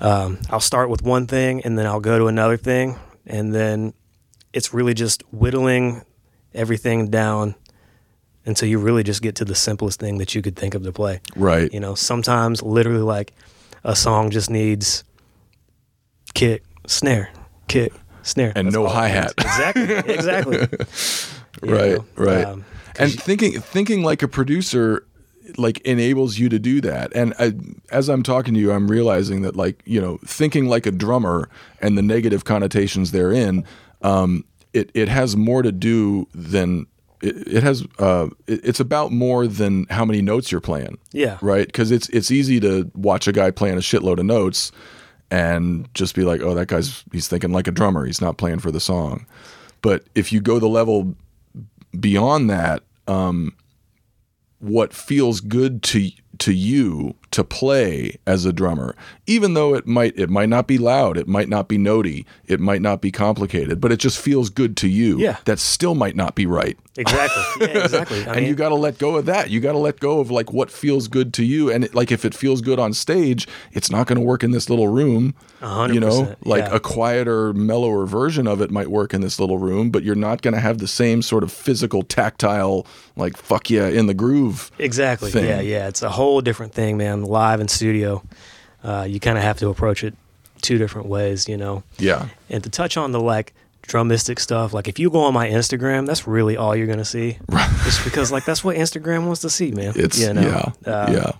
um, 0.00 0.38
i'll 0.48 0.60
start 0.60 0.90
with 0.90 1.02
one 1.02 1.26
thing 1.26 1.62
and 1.64 1.76
then 1.76 1.86
i'll 1.86 1.98
go 1.98 2.16
to 2.16 2.26
another 2.28 2.56
thing 2.56 2.94
and 3.26 3.52
then 3.52 3.94
it's 4.52 4.72
really 4.72 4.94
just 4.94 5.22
whittling 5.32 6.02
everything 6.54 7.10
down 7.10 7.56
until 8.46 8.68
you 8.68 8.78
really 8.78 9.02
just 9.02 9.22
get 9.22 9.34
to 9.36 9.44
the 9.44 9.54
simplest 9.54 9.98
thing 10.00 10.18
that 10.18 10.34
you 10.34 10.40
could 10.42 10.56
think 10.56 10.74
of 10.74 10.82
to 10.84 10.92
play 10.92 11.20
right. 11.36 11.72
you 11.72 11.80
know 11.80 11.94
sometimes 11.94 12.62
literally 12.62 13.02
like 13.02 13.32
a 13.84 13.94
song 13.96 14.30
just 14.30 14.50
needs 14.50 15.04
kick 16.34 16.62
snare 16.86 17.30
kick 17.68 17.92
snare 18.22 18.52
And 18.56 18.68
That's 18.68 18.74
no 18.74 18.86
hi-hat. 18.86 19.32
exactly 19.38 19.82
exactly 20.14 20.58
right. 21.62 21.96
know, 21.98 22.04
Right. 22.16 22.44
um, 22.44 22.64
and 22.98 23.12
thinking 23.12 23.60
thinking 23.60 24.02
like 24.02 24.22
a 24.22 24.28
producer 24.28 25.06
like 25.56 25.78
enables 25.80 26.38
you 26.38 26.48
to 26.48 26.58
do 26.58 26.80
that 26.80 27.12
and 27.14 27.32
I, 27.38 27.52
as 27.90 28.08
i'm 28.08 28.22
talking 28.24 28.52
to 28.54 28.60
you 28.60 28.72
i'm 28.72 28.88
realizing 28.90 29.42
that 29.42 29.54
like 29.54 29.80
you 29.84 30.00
know 30.00 30.18
thinking 30.26 30.66
like 30.66 30.86
a 30.86 30.90
drummer 30.90 31.48
and 31.80 31.96
the 31.96 32.02
negative 32.02 32.44
connotations 32.44 33.12
therein 33.12 33.64
um, 34.02 34.44
it, 34.72 34.90
it 34.92 35.08
has 35.08 35.36
more 35.36 35.62
to 35.62 35.72
do 35.72 36.26
than 36.34 36.86
it, 37.22 37.48
it 37.56 37.62
has 37.62 37.86
uh, 37.98 38.28
it, 38.46 38.60
it's 38.64 38.80
about 38.80 39.12
more 39.12 39.46
than 39.46 39.86
how 39.90 40.04
many 40.04 40.22
notes 40.22 40.50
you're 40.52 40.60
playing. 40.60 40.98
Yeah. 41.12 41.38
Right? 41.40 41.66
Because 41.66 41.90
it's 41.90 42.08
it's 42.10 42.30
easy 42.30 42.60
to 42.60 42.90
watch 42.94 43.26
a 43.26 43.32
guy 43.32 43.50
playing 43.50 43.76
a 43.76 43.80
shitload 43.80 44.18
of 44.18 44.26
notes 44.26 44.72
and 45.30 45.92
just 45.94 46.14
be 46.14 46.22
like 46.22 46.40
oh 46.40 46.54
that 46.54 46.68
guy's 46.68 47.04
he's 47.12 47.28
thinking 47.28 47.52
like 47.52 47.66
a 47.66 47.72
drummer. 47.72 48.06
He's 48.06 48.20
not 48.20 48.36
playing 48.36 48.60
for 48.60 48.70
the 48.70 48.80
song. 48.80 49.26
But 49.82 50.04
if 50.14 50.32
you 50.32 50.40
go 50.40 50.58
the 50.58 50.68
level 50.68 51.14
beyond 51.98 52.50
that 52.50 52.82
um 53.08 53.54
what 54.58 54.92
feels 54.92 55.40
good 55.40 55.82
to 55.82 56.10
to 56.38 56.52
you 56.52 57.14
to 57.30 57.42
play 57.44 58.18
as 58.26 58.44
a 58.44 58.52
drummer 58.52 58.94
even 59.26 59.54
though 59.54 59.74
it 59.74 59.86
might 59.86 60.18
it 60.18 60.28
might 60.28 60.48
not 60.48 60.66
be 60.66 60.76
loud 60.76 61.16
it 61.16 61.28
might 61.28 61.48
not 61.48 61.68
be 61.68 61.78
notey 61.78 62.24
it 62.46 62.60
might 62.60 62.82
not 62.82 63.00
be 63.00 63.10
complicated 63.10 63.80
but 63.80 63.92
it 63.92 63.98
just 63.98 64.18
feels 64.18 64.50
good 64.50 64.76
to 64.76 64.88
you. 64.88 65.18
Yeah. 65.18 65.38
that 65.44 65.58
still 65.58 65.94
might 65.94 66.16
not 66.16 66.34
be 66.34 66.44
right 66.46 66.78
exactly 66.98 67.42
yeah 67.68 67.84
exactly 67.84 68.20
I 68.22 68.28
and 68.28 68.36
mean, 68.36 68.46
you 68.46 68.54
got 68.54 68.70
to 68.70 68.74
let 68.74 68.98
go 68.98 69.16
of 69.16 69.26
that. 69.26 69.50
You 69.50 69.60
got 69.60 69.72
to 69.72 69.78
let 69.78 70.00
go 70.00 70.20
of 70.20 70.30
like 70.30 70.52
what 70.52 70.70
feels 70.70 71.08
good 71.08 71.32
to 71.34 71.44
you. 71.44 71.70
And 71.70 71.84
it, 71.84 71.94
like 71.94 72.10
if 72.10 72.24
it 72.24 72.34
feels 72.34 72.60
good 72.60 72.78
on 72.78 72.92
stage, 72.92 73.46
it's 73.72 73.90
not 73.90 74.06
going 74.06 74.18
to 74.18 74.24
work 74.24 74.42
in 74.42 74.50
this 74.50 74.68
little 74.70 74.88
room. 74.88 75.34
hundred 75.60 75.94
You 75.94 76.00
know, 76.00 76.36
like 76.44 76.64
yeah. 76.64 76.74
a 76.74 76.80
quieter, 76.80 77.52
mellower 77.52 78.06
version 78.06 78.46
of 78.46 78.60
it 78.60 78.70
might 78.70 78.88
work 78.88 79.14
in 79.14 79.20
this 79.20 79.38
little 79.38 79.58
room, 79.58 79.90
but 79.90 80.02
you're 80.02 80.14
not 80.14 80.42
going 80.42 80.54
to 80.54 80.60
have 80.60 80.78
the 80.78 80.88
same 80.88 81.22
sort 81.22 81.42
of 81.42 81.52
physical, 81.52 82.02
tactile, 82.02 82.86
like 83.16 83.36
fuck 83.36 83.70
yeah, 83.70 83.88
in 83.88 84.06
the 84.06 84.14
groove. 84.14 84.70
Exactly. 84.78 85.30
thing. 85.30 85.44
Yeah, 85.44 85.60
yeah. 85.60 85.88
It's 85.88 86.02
a 86.02 86.10
whole 86.10 86.40
different 86.40 86.72
thing, 86.72 86.96
man. 86.96 87.22
Live 87.22 87.60
and 87.60 87.70
studio, 87.70 88.22
uh, 88.82 89.06
you 89.08 89.20
kind 89.20 89.38
of 89.38 89.44
have 89.44 89.58
to 89.58 89.68
approach 89.68 90.02
it 90.04 90.14
two 90.62 90.78
different 90.78 91.08
ways, 91.08 91.48
you 91.48 91.56
know. 91.56 91.82
Yeah, 91.98 92.28
And 92.50 92.62
to 92.64 92.70
touch 92.70 92.96
on 92.96 93.12
the 93.12 93.20
like 93.20 93.52
drumistic 93.86 94.38
stuff, 94.38 94.72
like 94.74 94.88
if 94.88 94.98
you 94.98 95.10
go 95.10 95.20
on 95.20 95.34
my 95.34 95.48
Instagram, 95.48 96.06
that's 96.06 96.26
really 96.26 96.56
all 96.56 96.74
you're 96.76 96.86
gonna 96.86 97.04
see. 97.04 97.38
Just 97.84 98.04
because 98.04 98.32
like 98.32 98.44
that's 98.44 98.62
what 98.64 98.76
Instagram 98.76 99.26
wants 99.26 99.40
to 99.42 99.50
see, 99.50 99.70
man. 99.70 99.92
it's 99.96 100.18
you 100.20 100.32
know? 100.34 100.72
yeah, 100.86 100.92
Uh, 100.92 101.10
yeah. 101.12 101.32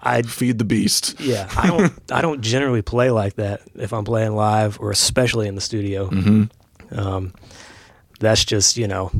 I 0.00 0.22
Feed 0.22 0.58
the 0.58 0.64
beast. 0.64 1.20
yeah. 1.20 1.48
I 1.56 1.66
don't 1.66 1.92
I 2.12 2.20
don't 2.22 2.40
generally 2.40 2.82
play 2.82 3.10
like 3.10 3.34
that 3.34 3.62
if 3.74 3.92
I'm 3.92 4.04
playing 4.04 4.34
live 4.34 4.78
or 4.80 4.90
especially 4.90 5.48
in 5.48 5.54
the 5.54 5.60
studio. 5.60 6.08
Mm-hmm. 6.08 6.98
Um, 6.98 7.34
that's 8.20 8.44
just 8.44 8.76
you 8.76 8.86
know. 8.88 9.10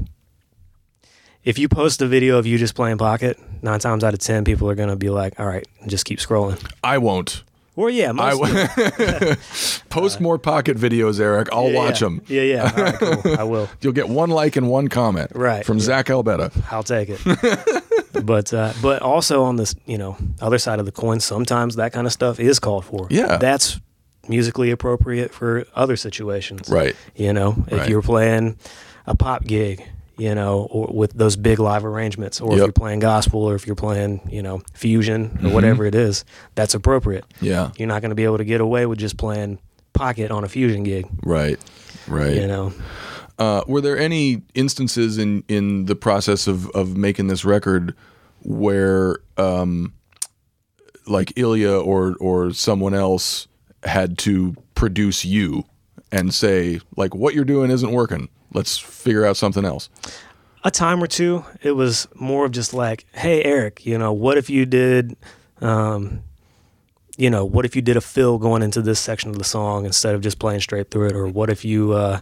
If 1.45 1.59
you 1.59 1.69
post 1.69 2.03
a 2.03 2.07
video 2.07 2.37
of 2.39 2.47
you 2.47 2.59
just 2.59 2.75
playing 2.75 2.99
pocket, 2.99 3.39
nine 3.63 3.79
times 3.81 4.05
out 4.05 4.13
of 4.13 4.21
ten, 4.21 4.45
people 4.45 4.69
are 4.71 4.75
gonna 4.75 4.97
be 4.97 5.09
like, 5.09 5.39
"All 5.41 5.47
right, 5.47 5.67
just 5.87 6.05
keep 6.05 6.19
scrolling." 6.19 6.63
I 6.85 6.99
won't. 6.99 7.43
Or 7.79 7.89
yeah, 7.91 8.09
I 8.11 8.13
most 8.35 8.41
w- 8.43 9.37
post 9.89 10.21
more 10.21 10.37
pocket 10.37 10.77
videos, 10.77 11.21
Eric. 11.21 11.49
I'll 11.53 11.67
Uh, 11.67 11.69
yeah, 11.69 11.77
watch 11.77 12.01
yeah. 12.03 12.07
them. 12.09 12.23
Yeah, 12.27 12.43
yeah. 12.43 12.73
All 12.77 12.83
right, 12.83 12.95
cool. 13.23 13.35
I 13.39 13.45
will. 13.45 13.69
You'll 13.81 13.93
get 13.93 14.09
one 14.09 14.31
like 14.31 14.57
and 14.57 14.69
one 14.69 14.89
comment. 14.89 15.31
Right, 15.35 15.65
from 15.65 15.79
yeah. 15.79 15.85
Zach 15.85 16.07
Albetta. 16.07 16.51
I'll 16.73 16.83
take 16.83 17.09
it. 17.11 17.21
but 18.27 18.53
uh, 18.53 18.73
but 18.83 19.01
also 19.03 19.45
on 19.45 19.57
this, 19.57 19.77
you 19.87 19.97
know, 19.97 20.17
other 20.41 20.59
side 20.59 20.81
of 20.81 20.87
the 20.87 20.93
coin, 20.93 21.21
sometimes 21.21 21.77
that 21.77 21.93
kind 21.93 22.07
of 22.07 22.13
stuff 22.13 22.41
is 22.41 22.59
called 22.59 22.85
for. 22.85 23.07
Yeah. 23.11 23.37
that's 23.37 23.79
musically 24.29 24.71
appropriate 24.73 25.33
for 25.33 25.65
other 25.75 25.95
situations. 25.97 26.69
Right. 26.69 26.97
You 27.15 27.33
know, 27.33 27.55
if 27.69 27.73
Right. 27.79 27.89
you're 27.89 28.03
playing 28.03 28.59
a 29.07 29.15
pop 29.15 29.45
gig, 29.45 29.87
you 30.19 30.35
know, 30.35 30.67
or 30.71 30.89
with 30.93 31.13
those 31.15 31.37
big 31.37 31.59
live 31.59 31.85
arrangements, 31.85 32.41
or 32.41 32.53
if 32.53 32.59
you're 32.59 32.73
playing 32.73 32.99
gospel, 33.01 33.43
or 33.45 33.55
if 33.55 33.67
you're 33.67 33.77
playing, 33.77 34.21
you 34.31 34.43
know, 34.43 34.61
fusion 34.75 35.31
Mm-hmm. 35.31 35.47
or 35.47 35.51
whatever 35.55 35.85
it 35.87 35.95
is, 35.95 36.25
that's 36.55 36.75
appropriate. 36.75 37.25
Yeah. 37.41 37.71
You're 37.79 37.89
not 37.89 38.03
going 38.03 38.11
to 38.11 38.17
be 38.17 38.25
able 38.25 38.39
to 38.39 38.45
get 38.45 38.61
away 38.61 38.85
with 38.87 38.99
just 38.99 39.17
playing 39.17 39.59
pocket 39.93 40.31
on 40.31 40.45
a 40.45 40.49
fusion 40.49 40.83
gig. 40.83 41.07
Right. 41.25 41.59
Right. 42.07 42.35
You 42.35 42.47
know, 42.47 42.73
Uh, 43.39 43.63
were 43.69 43.81
there 43.81 43.97
any 43.97 44.43
instances 44.55 45.17
in 45.19 45.45
in 45.49 45.85
the 45.87 45.95
process 45.95 46.47
of 46.49 46.69
of 46.71 46.97
making 46.97 47.29
this 47.29 47.45
record 47.45 47.95
where 48.43 49.19
um 49.37 49.93
like 51.07 51.33
Ilya 51.37 51.79
or 51.81 52.17
or 52.21 52.53
someone 52.53 52.95
else 52.95 53.47
had 53.85 54.19
to 54.19 54.55
produce 54.75 55.25
you 55.25 55.65
and 56.11 56.35
say 56.35 56.81
like 56.97 57.15
what 57.15 57.35
you're 57.35 57.45
doing 57.45 57.71
isn't 57.71 57.93
working. 57.93 58.29
Let's 58.53 58.79
figure 58.79 59.25
out 59.27 59.37
something 59.37 59.65
else. 59.65 59.89
a 60.65 60.71
time 60.71 61.03
or 61.03 61.07
two, 61.07 61.45
it 61.63 61.73
was 61.73 62.09
more 62.15 62.45
of 62.45 62.53
just 62.53 62.75
like, 62.75 63.07
hey, 63.13 63.43
Eric, 63.45 63.87
you 63.87 63.97
know, 63.97 64.13
what 64.13 64.37
if 64.37 64.51
you 64.51 64.67
did, 64.67 65.17
um, 65.61 66.23
you 67.17 67.31
know, 67.31 67.45
what 67.45 67.65
if 67.65 67.77
you 67.77 67.83
did 67.83 67.97
a 67.97 68.01
fill 68.01 68.39
going 68.39 68.63
into 68.63 68.83
this 68.83 68.99
section 69.01 69.31
of 69.31 69.39
the 69.39 69.45
song 69.45 69.85
instead 69.87 70.15
of 70.15 70.21
just 70.21 70.39
playing 70.39 70.61
straight 70.61 70.91
through 70.91 71.07
it, 71.09 71.17
or 71.17 71.27
what 71.27 71.49
if 71.51 71.65
you 71.65 71.93
uh, 71.93 72.21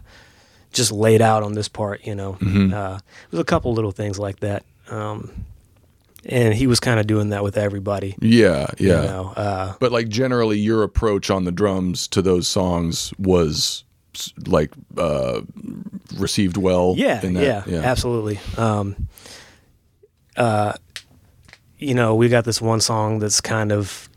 just 0.71 0.91
laid 0.91 1.21
out 1.21 1.43
on 1.43 1.53
this 1.53 1.67
part, 1.67 2.05
you 2.05 2.15
know? 2.15 2.37
Uh, 2.73 2.99
there's 3.31 3.41
a 3.41 3.45
couple 3.45 3.73
little 3.73 3.91
things 3.91 4.19
like 4.19 4.39
that. 4.41 4.63
Um, 4.89 5.45
and 6.25 6.53
he 6.53 6.67
was 6.67 6.79
kind 6.79 6.99
of 6.99 7.07
doing 7.07 7.29
that 7.29 7.43
with 7.43 7.57
everybody. 7.57 8.15
Yeah, 8.19 8.67
yeah. 8.77 9.01
You 9.01 9.07
know, 9.07 9.33
uh, 9.35 9.73
But 9.79 9.91
like 9.91 10.09
generally 10.09 10.59
your 10.59 10.83
approach 10.83 11.29
on 11.29 11.45
the 11.45 11.51
drums 11.51 12.07
to 12.09 12.21
those 12.21 12.47
songs 12.47 13.13
was 13.17 13.83
like 14.45 14.71
uh 14.97 15.41
received 16.15 16.57
well 16.57 16.93
Yeah, 16.97 17.25
in 17.25 17.33
that. 17.33 17.67
yeah, 17.67 17.79
absolutely. 17.81 18.39
Um, 18.57 19.07
uh, 20.35 20.73
you 21.77 21.93
know, 21.93 22.15
we 22.15 22.29
got 22.29 22.45
this 22.45 22.61
one 22.61 22.79
song 22.81 23.19
that's 23.19 23.41
kind 23.41 23.71
of 23.71 24.09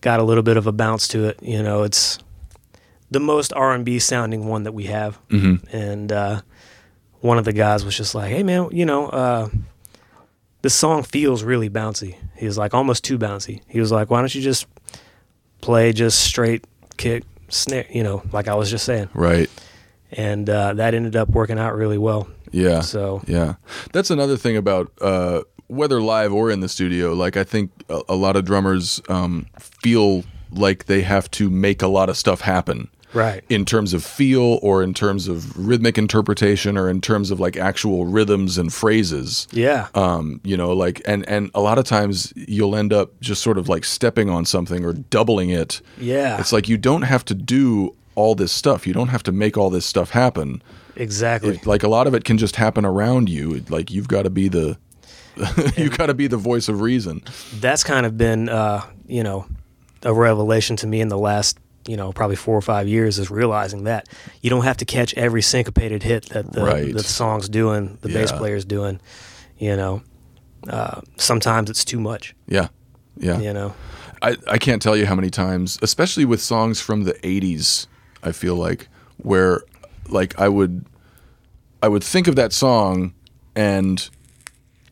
got 0.00 0.20
a 0.20 0.22
little 0.22 0.42
bit 0.42 0.56
of 0.56 0.66
a 0.66 0.72
bounce 0.72 1.08
to 1.08 1.24
it. 1.24 1.38
You 1.42 1.62
know, 1.62 1.82
it's 1.82 2.18
the 3.10 3.20
most 3.20 3.52
R 3.52 3.72
and 3.74 3.84
B 3.84 3.98
sounding 3.98 4.46
one 4.46 4.62
that 4.64 4.72
we 4.72 4.84
have, 4.84 5.18
mm-hmm. 5.28 5.66
and 5.76 6.12
uh, 6.12 6.40
one 7.20 7.38
of 7.38 7.44
the 7.44 7.52
guys 7.52 7.84
was 7.84 7.96
just 7.96 8.14
like, 8.14 8.30
"Hey, 8.30 8.42
man, 8.42 8.68
you 8.72 8.84
know, 8.86 9.08
uh, 9.08 9.48
this 10.62 10.74
song 10.74 11.02
feels 11.02 11.42
really 11.42 11.68
bouncy." 11.70 12.16
He 12.36 12.46
was 12.46 12.58
like, 12.58 12.74
almost 12.74 13.04
too 13.04 13.18
bouncy. 13.18 13.60
He 13.68 13.80
was 13.80 13.92
like, 13.92 14.10
"Why 14.10 14.20
don't 14.20 14.34
you 14.34 14.42
just 14.42 14.66
play 15.60 15.92
just 15.92 16.20
straight 16.20 16.64
kick 16.96 17.24
snare?" 17.48 17.86
You 17.90 18.02
know, 18.02 18.22
like 18.32 18.48
I 18.48 18.54
was 18.54 18.70
just 18.70 18.84
saying 18.84 19.08
Right. 19.14 19.50
and 20.12 20.48
uh, 20.48 20.74
that 20.74 20.94
ended 20.94 21.16
up 21.16 21.28
working 21.30 21.58
out 21.58 21.74
really 21.76 21.98
well. 21.98 22.28
Yeah. 22.52 22.80
So 22.80 23.22
Yeah, 23.26 23.54
that's 23.92 24.10
another 24.10 24.36
thing 24.36 24.56
about 24.56 24.90
uh, 25.00 25.42
whether 25.66 26.00
live 26.00 26.32
or 26.32 26.50
in 26.50 26.60
the 26.60 26.68
studio. 26.68 27.12
Like 27.12 27.36
I 27.36 27.44
think 27.44 27.70
a, 27.88 28.00
a 28.10 28.14
lot 28.16 28.36
of 28.36 28.44
drummers 28.44 29.00
um, 29.08 29.46
feel 29.58 30.24
like 30.52 30.86
they 30.86 31.02
have 31.02 31.30
to 31.32 31.50
make 31.50 31.82
a 31.82 31.88
lot 31.88 32.08
of 32.08 32.16
stuff 32.16 32.40
happen 32.40 32.88
right, 33.16 33.42
in 33.48 33.64
terms 33.64 33.92
of 33.94 34.04
feel 34.04 34.58
or 34.62 34.82
in 34.82 34.94
terms 34.94 35.26
of 35.28 35.56
rhythmic 35.56 35.96
interpretation 35.98 36.76
or 36.78 36.88
in 36.88 37.00
terms 37.00 37.30
of 37.30 37.40
like 37.40 37.56
actual 37.56 38.04
rhythms 38.06 38.58
and 38.58 38.72
phrases. 38.72 39.48
yeah, 39.52 39.88
Um, 39.94 40.40
you 40.44 40.56
know, 40.56 40.72
like 40.72 41.02
and 41.06 41.28
and 41.28 41.50
a 41.54 41.60
lot 41.60 41.78
of 41.78 41.84
times 41.84 42.32
you'll 42.36 42.76
end 42.76 42.92
up 42.92 43.18
just 43.20 43.42
sort 43.42 43.58
of 43.58 43.68
like 43.68 43.84
stepping 43.84 44.30
on 44.30 44.44
something 44.44 44.84
or 44.84 44.92
doubling 44.92 45.50
it. 45.50 45.80
yeah, 45.98 46.38
It's 46.38 46.52
like 46.52 46.68
you 46.68 46.76
don't 46.76 47.02
have 47.02 47.24
to 47.26 47.34
do 47.34 47.94
all 48.14 48.34
this 48.34 48.52
stuff. 48.52 48.86
You 48.86 48.94
don't 48.94 49.08
have 49.08 49.22
to 49.24 49.32
make 49.32 49.56
all 49.58 49.70
this 49.70 49.84
stuff 49.86 50.10
happen. 50.10 50.62
exactly. 50.94 51.56
It- 51.56 51.66
like 51.66 51.82
a 51.82 51.88
lot 51.88 52.06
of 52.06 52.14
it 52.14 52.24
can 52.24 52.38
just 52.38 52.56
happen 52.56 52.84
around 52.86 53.28
you. 53.28 53.64
Like 53.68 53.90
you've 53.90 54.08
got 54.08 54.22
to 54.22 54.30
be 54.30 54.48
the 54.48 54.78
you 55.76 55.90
got 55.90 56.06
to 56.06 56.14
be 56.14 56.26
the 56.28 56.38
voice 56.38 56.68
of 56.68 56.80
reason. 56.80 57.22
That's 57.60 57.84
kind 57.84 58.06
of 58.06 58.16
been, 58.16 58.48
uh, 58.48 58.82
you 59.06 59.22
know, 59.22 59.44
a 60.02 60.14
revelation 60.14 60.76
to 60.76 60.86
me 60.86 61.00
in 61.02 61.08
the 61.08 61.18
last, 61.18 61.58
you 61.86 61.96
know, 61.96 62.12
probably 62.12 62.36
four 62.36 62.56
or 62.56 62.62
five 62.62 62.88
years 62.88 63.18
is 63.18 63.30
realizing 63.30 63.84
that 63.84 64.08
you 64.42 64.50
don't 64.50 64.64
have 64.64 64.76
to 64.78 64.84
catch 64.84 65.14
every 65.14 65.42
syncopated 65.42 66.02
hit 66.02 66.28
that 66.30 66.52
the, 66.52 66.62
Right. 66.64 66.92
the 66.92 67.02
song's 67.02 67.48
doing, 67.48 67.98
the 68.02 68.08
bass 68.08 68.32
player's 68.32 68.64
doing. 68.64 69.00
You 69.58 69.76
know, 69.76 70.02
uh, 70.68 71.00
sometimes 71.16 71.70
it's 71.70 71.84
too 71.84 72.00
much. 72.00 72.34
Yeah, 72.46 72.68
yeah. 73.16 73.38
You 73.40 73.52
know, 73.52 73.74
I 74.20 74.36
I 74.48 74.58
can't 74.58 74.82
tell 74.82 74.96
you 74.96 75.06
how 75.06 75.14
many 75.14 75.30
times, 75.30 75.78
especially 75.82 76.24
with 76.24 76.40
songs 76.42 76.80
from 76.80 77.04
the 77.04 77.14
'80s. 77.22 77.86
I 78.22 78.32
feel 78.32 78.56
like 78.56 78.88
where 79.18 79.62
like 80.08 80.38
I 80.38 80.48
would 80.48 80.84
I 81.82 81.88
would 81.88 82.04
think 82.04 82.26
of 82.28 82.36
that 82.36 82.52
song 82.52 83.14
and 83.54 84.10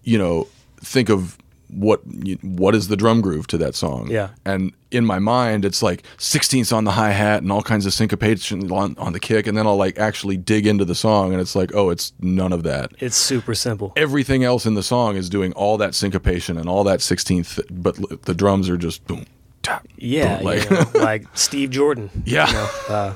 you 0.02 0.16
know 0.18 0.46
think 0.80 1.08
of 1.10 1.36
what 1.74 2.00
what 2.42 2.74
is 2.74 2.88
the 2.88 2.96
drum 2.96 3.20
groove 3.20 3.46
to 3.48 3.58
that 3.58 3.74
song 3.74 4.08
Yeah. 4.08 4.28
and 4.44 4.72
in 4.92 5.04
my 5.04 5.18
mind 5.18 5.64
it's 5.64 5.82
like 5.82 6.04
16ths 6.18 6.72
on 6.72 6.84
the 6.84 6.92
hi-hat 6.92 7.42
and 7.42 7.50
all 7.50 7.62
kinds 7.62 7.84
of 7.84 7.92
syncopation 7.92 8.70
on, 8.70 8.94
on 8.96 9.12
the 9.12 9.18
kick 9.18 9.46
and 9.48 9.58
then 9.58 9.66
i'll 9.66 9.76
like 9.76 9.98
actually 9.98 10.36
dig 10.36 10.66
into 10.66 10.84
the 10.84 10.94
song 10.94 11.32
and 11.32 11.40
it's 11.40 11.56
like 11.56 11.74
oh 11.74 11.90
it's 11.90 12.12
none 12.20 12.52
of 12.52 12.62
that 12.62 12.92
it's 13.00 13.16
super 13.16 13.54
simple. 13.54 13.92
everything 13.96 14.44
else 14.44 14.66
in 14.66 14.74
the 14.74 14.82
song 14.84 15.16
is 15.16 15.28
doing 15.28 15.52
all 15.54 15.76
that 15.76 15.94
syncopation 15.94 16.56
and 16.56 16.68
all 16.68 16.84
that 16.84 17.00
16th 17.00 17.60
but 17.70 17.96
the 18.22 18.34
drums 18.34 18.68
are 18.68 18.76
just 18.76 19.04
boom 19.06 19.24
tap 19.62 19.86
Yeah, 19.96 20.36
boom, 20.36 20.44
like 20.46 20.70
you 20.70 20.76
know, 20.76 20.84
like 20.94 21.24
Steve 21.34 21.70
Jordan. 21.70 22.10
yeah 22.24 22.46
You 22.46 22.52
know, 22.54 22.70
uh, 22.88 23.14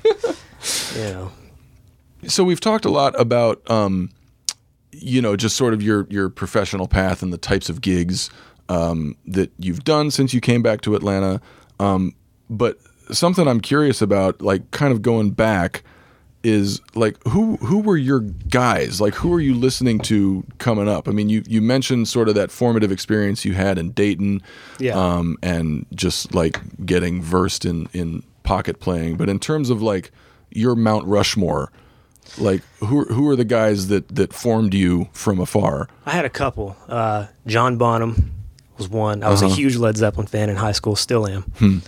you 0.97 1.03
know, 1.13 1.33
so 2.27 2.43
we've 2.43 2.59
talked 2.61 2.85
a 2.85 2.91
lot 2.91 3.19
about 3.21 3.63
um, 3.71 4.11
you 4.91 5.23
know 5.23 5.37
just 5.37 5.57
sort 5.57 5.75
of 5.75 5.83
your 5.83 6.07
your 6.11 6.29
professional 6.29 6.89
path 6.89 7.23
and 7.23 7.33
the 7.33 7.39
types 7.39 7.69
of 7.69 7.81
gigs 7.81 8.31
um, 8.69 9.17
that 9.27 9.51
you've 9.59 9.85
done 9.85 10.11
since 10.11 10.33
you 10.35 10.41
came 10.41 10.63
back 10.63 10.81
to 10.83 10.95
Atlanta. 10.95 11.41
Um, 11.81 12.15
but 12.51 12.79
something 13.11 13.47
I'm 13.49 13.61
curious 13.61 14.03
about, 14.03 14.43
like 14.43 14.71
kind 14.71 14.93
of 14.93 15.03
going 15.03 15.31
back, 15.31 15.83
is 16.45 16.81
like 16.95 17.17
who 17.27 17.57
who 17.57 17.79
were 17.81 17.97
your 17.97 18.21
guys? 18.21 19.01
Like 19.01 19.15
who 19.15 19.33
are 19.35 19.41
you 19.41 19.55
listening 19.55 19.99
to 20.01 20.45
coming 20.59 20.89
up? 20.89 21.09
I 21.09 21.11
mean, 21.11 21.29
you 21.29 21.43
you 21.49 21.61
mentioned 21.61 22.07
sort 22.09 22.29
of 22.29 22.37
that 22.37 22.51
formative 22.53 22.93
experience 22.93 23.45
you 23.45 23.55
had 23.55 23.77
in 23.77 23.91
Dayton, 23.91 24.41
Yeah. 24.79 24.95
um, 24.97 25.37
and 25.43 25.85
just 25.95 26.35
like 26.35 26.61
getting 26.87 27.21
versed 27.21 27.65
in 27.65 27.89
in 27.93 28.23
pocket 28.45 28.79
playing. 28.79 29.17
But 29.17 29.29
in 29.29 29.41
terms 29.41 29.69
of 29.69 29.83
like 29.83 30.13
your 30.51 30.77
Mount 30.77 31.07
Rushmore, 31.07 31.73
like 32.39 32.63
who 32.79 33.05
who 33.07 33.29
are 33.29 33.37
the 33.37 33.45
guys 33.45 33.89
that 33.89 34.09
that 34.15 34.33
formed 34.33 34.75
you 34.75 35.09
from 35.13 35.41
afar? 35.41 35.89
I 36.07 36.13
had 36.13 36.25
a 36.25 36.31
couple. 36.31 36.77
Uh, 36.89 37.27
John 37.49 37.79
Bonham 37.79 38.33
was 38.79 38.89
one. 38.89 39.23
I 39.23 39.29
was 39.31 39.43
a 39.43 39.49
huge 39.49 39.77
Led 39.77 39.97
Zeppelin 39.97 40.27
fan 40.27 40.49
in 40.49 40.57
high 40.57 40.73
school, 40.73 40.97
still 40.97 41.27
am. 41.27 41.83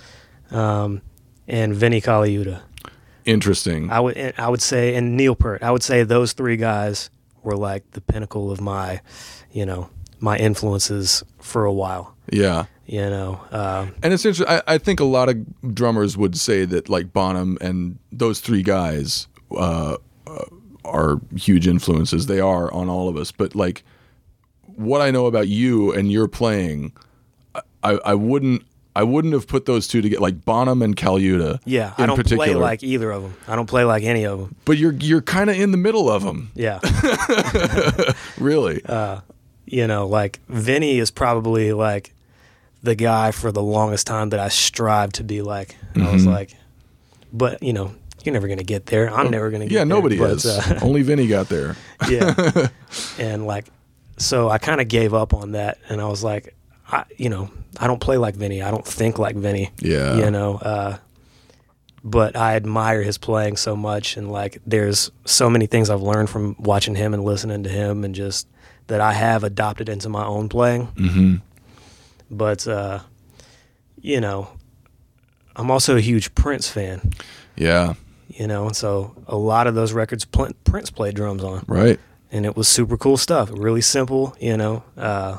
Um, 0.50 1.02
and 1.48 1.74
Vinnie 1.74 2.00
Colaiuta. 2.00 2.60
Interesting. 3.24 3.90
I 3.90 4.00
would 4.00 4.34
I 4.38 4.48
would 4.48 4.62
say 4.62 4.94
and 4.94 5.16
Neil 5.16 5.34
Peart. 5.34 5.62
I 5.62 5.70
would 5.70 5.82
say 5.82 6.02
those 6.02 6.32
three 6.32 6.56
guys 6.56 7.10
were 7.42 7.56
like 7.56 7.88
the 7.92 8.00
pinnacle 8.00 8.50
of 8.50 8.60
my, 8.60 9.00
you 9.52 9.64
know, 9.66 9.88
my 10.18 10.36
influences 10.36 11.22
for 11.38 11.64
a 11.64 11.72
while. 11.72 12.14
yeah. 12.30 12.64
You 12.86 13.02
know, 13.08 13.40
um, 13.52 13.94
And 14.02 14.12
it's 14.12 14.24
interesting. 14.24 14.48
I, 14.48 14.74
I 14.74 14.76
think 14.78 14.98
a 14.98 15.04
lot 15.04 15.28
of 15.28 15.36
drummers 15.74 16.16
would 16.16 16.36
say 16.36 16.64
that 16.64 16.88
like 16.88 17.12
Bonham 17.12 17.56
and 17.60 18.00
those 18.10 18.40
three 18.40 18.64
guys 18.64 19.28
uh, 19.52 19.96
uh, 20.26 20.44
are 20.84 21.20
huge 21.36 21.68
influences. 21.68 22.26
They 22.26 22.40
are 22.40 22.72
on 22.74 22.88
all 22.88 23.08
of 23.08 23.16
us. 23.16 23.30
But 23.30 23.54
like 23.54 23.84
what 24.80 25.00
I 25.00 25.10
know 25.10 25.26
about 25.26 25.48
you 25.48 25.92
and 25.92 26.10
your 26.10 26.26
playing, 26.28 26.92
I, 27.84 27.98
I 28.04 28.14
wouldn't 28.14 28.62
I 28.96 29.04
wouldn't 29.04 29.32
have 29.34 29.46
put 29.46 29.66
those 29.66 29.86
two 29.86 30.02
together. 30.02 30.20
Like 30.20 30.44
Bonham 30.44 30.82
and 30.82 30.96
Colaiuta. 30.96 31.60
yeah, 31.64 31.94
in 31.96 32.04
I 32.04 32.06
don't 32.06 32.16
particular. 32.16 32.44
play 32.46 32.54
like 32.54 32.82
either 32.82 33.10
of 33.12 33.22
them. 33.22 33.34
I 33.46 33.54
don't 33.56 33.66
play 33.68 33.84
like 33.84 34.02
any 34.02 34.24
of 34.24 34.38
them. 34.40 34.56
But 34.64 34.78
you're 34.78 34.92
you're 34.94 35.22
kind 35.22 35.48
of 35.48 35.56
in 35.56 35.70
the 35.70 35.76
middle 35.78 36.10
of 36.10 36.22
them, 36.24 36.50
Yeah. 36.54 36.80
really. 38.38 38.82
Uh, 38.84 39.20
you 39.66 39.86
know, 39.86 40.06
like 40.06 40.40
Vinnie 40.48 40.98
is 40.98 41.10
probably 41.10 41.72
like 41.72 42.12
the 42.82 42.94
guy 42.94 43.30
for 43.30 43.52
the 43.52 43.62
longest 43.62 44.06
time 44.06 44.30
that 44.30 44.40
I 44.40 44.48
strive 44.48 45.12
to 45.12 45.24
be 45.24 45.42
like. 45.42 45.76
And 45.94 46.02
I 46.02 46.12
was 46.12 46.22
Mm-hmm. 46.22 46.32
like, 46.32 46.56
but 47.32 47.62
you 47.62 47.72
know, 47.72 47.94
you're 48.24 48.32
never 48.32 48.48
gonna 48.48 48.64
get 48.64 48.86
there. 48.86 49.12
I'm 49.14 49.30
never 49.30 49.50
gonna 49.50 49.66
get 49.66 49.72
yeah, 49.72 49.78
there. 49.80 49.86
nobody 49.86 50.18
but, 50.18 50.30
has. 50.30 50.46
uh, 50.46 50.80
Only 50.82 51.02
Vinnie 51.02 51.28
got 51.28 51.48
there. 51.48 51.76
yeah. 52.08 52.68
and 53.18 53.46
like, 53.46 53.66
so 54.20 54.48
I 54.48 54.58
kind 54.58 54.80
of 54.80 54.88
gave 54.88 55.14
up 55.14 55.34
on 55.34 55.52
that, 55.52 55.78
and 55.88 56.00
I 56.00 56.06
was 56.06 56.22
like, 56.22 56.54
I, 56.88 57.04
you 57.16 57.28
know, 57.28 57.50
I 57.78 57.86
don't 57.86 58.00
play 58.00 58.16
like 58.16 58.34
Vinnie. 58.34 58.62
I 58.62 58.70
don't 58.70 58.86
think 58.86 59.18
like 59.18 59.36
Vinnie. 59.36 59.70
Yeah. 59.80 60.16
You 60.16 60.30
know, 60.30 60.56
uh, 60.56 60.98
but 62.04 62.36
I 62.36 62.56
admire 62.56 63.02
his 63.02 63.18
playing 63.18 63.56
so 63.56 63.74
much, 63.76 64.16
and 64.16 64.30
like, 64.30 64.60
there's 64.66 65.10
so 65.24 65.50
many 65.50 65.66
things 65.66 65.90
I've 65.90 66.02
learned 66.02 66.30
from 66.30 66.56
watching 66.58 66.94
him 66.94 67.14
and 67.14 67.24
listening 67.24 67.62
to 67.64 67.70
him, 67.70 68.04
and 68.04 68.14
just 68.14 68.46
that 68.86 69.00
I 69.00 69.12
have 69.12 69.44
adopted 69.44 69.88
into 69.88 70.08
my 70.08 70.24
own 70.24 70.48
playing. 70.48 70.86
hmm 70.86 71.34
But 72.30 72.66
uh, 72.66 73.00
you 74.00 74.20
know, 74.20 74.48
I'm 75.56 75.70
also 75.70 75.96
a 75.96 76.00
huge 76.00 76.34
Prince 76.34 76.68
fan. 76.68 77.12
Yeah. 77.56 77.94
You 78.28 78.46
know, 78.46 78.66
and 78.66 78.76
so 78.76 79.14
a 79.26 79.36
lot 79.36 79.66
of 79.66 79.74
those 79.74 79.92
records 79.92 80.24
Prince 80.24 80.90
played 80.90 81.14
drums 81.14 81.44
on 81.44 81.64
Right. 81.66 82.00
And 82.32 82.44
it 82.46 82.56
was 82.56 82.68
super 82.68 82.96
cool 82.96 83.16
stuff. 83.16 83.50
Really 83.52 83.80
simple, 83.80 84.36
you 84.40 84.56
know. 84.56 84.82
Uh, 84.96 85.38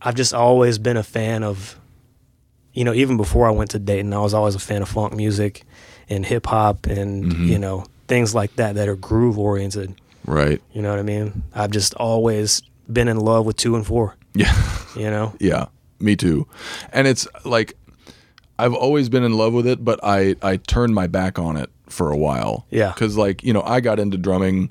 I've 0.00 0.14
just 0.14 0.32
always 0.32 0.78
been 0.78 0.96
a 0.96 1.02
fan 1.02 1.42
of, 1.42 1.78
you 2.72 2.84
know, 2.84 2.92
even 2.94 3.16
before 3.16 3.48
I 3.48 3.50
went 3.50 3.70
to 3.72 3.78
Dayton, 3.78 4.12
I 4.12 4.20
was 4.20 4.32
always 4.34 4.54
a 4.54 4.58
fan 4.60 4.82
of 4.82 4.88
funk 4.88 5.14
music 5.14 5.64
and 6.08 6.24
hip 6.24 6.46
hop 6.46 6.86
and 6.86 7.24
Mm-hmm. 7.32 7.44
you 7.44 7.58
know 7.58 7.84
things 8.06 8.34
like 8.34 8.54
that 8.56 8.76
that 8.76 8.88
are 8.88 8.96
groove 8.96 9.38
oriented. 9.38 9.94
Right. 10.24 10.62
You 10.72 10.80
know 10.82 10.90
what 10.90 10.98
I 10.98 11.02
mean? 11.02 11.42
I've 11.54 11.70
just 11.70 11.92
always 11.94 12.62
been 12.90 13.08
in 13.08 13.18
love 13.18 13.44
with 13.44 13.56
two 13.56 13.76
and 13.76 13.86
four. 13.86 14.16
Yeah. 14.34 14.54
You 14.96 15.10
know? 15.10 15.34
Yeah, 15.40 15.66
me 16.00 16.16
too. 16.16 16.46
And 16.92 17.06
it's 17.06 17.26
like 17.44 17.74
I've 18.58 18.74
always 18.74 19.08
been 19.08 19.24
in 19.24 19.36
love 19.36 19.52
with 19.52 19.66
it, 19.66 19.84
but 19.84 20.00
I 20.02 20.36
I 20.42 20.56
turned 20.56 20.94
my 20.94 21.06
back 21.06 21.38
on 21.38 21.56
it 21.56 21.70
for 21.88 22.10
a 22.10 22.16
while. 22.16 22.66
Yeah. 22.70 22.92
Cuz 22.92 23.16
like, 23.16 23.42
you 23.42 23.52
know, 23.52 23.62
I 23.62 23.80
got 23.80 23.98
into 23.98 24.16
drumming 24.16 24.70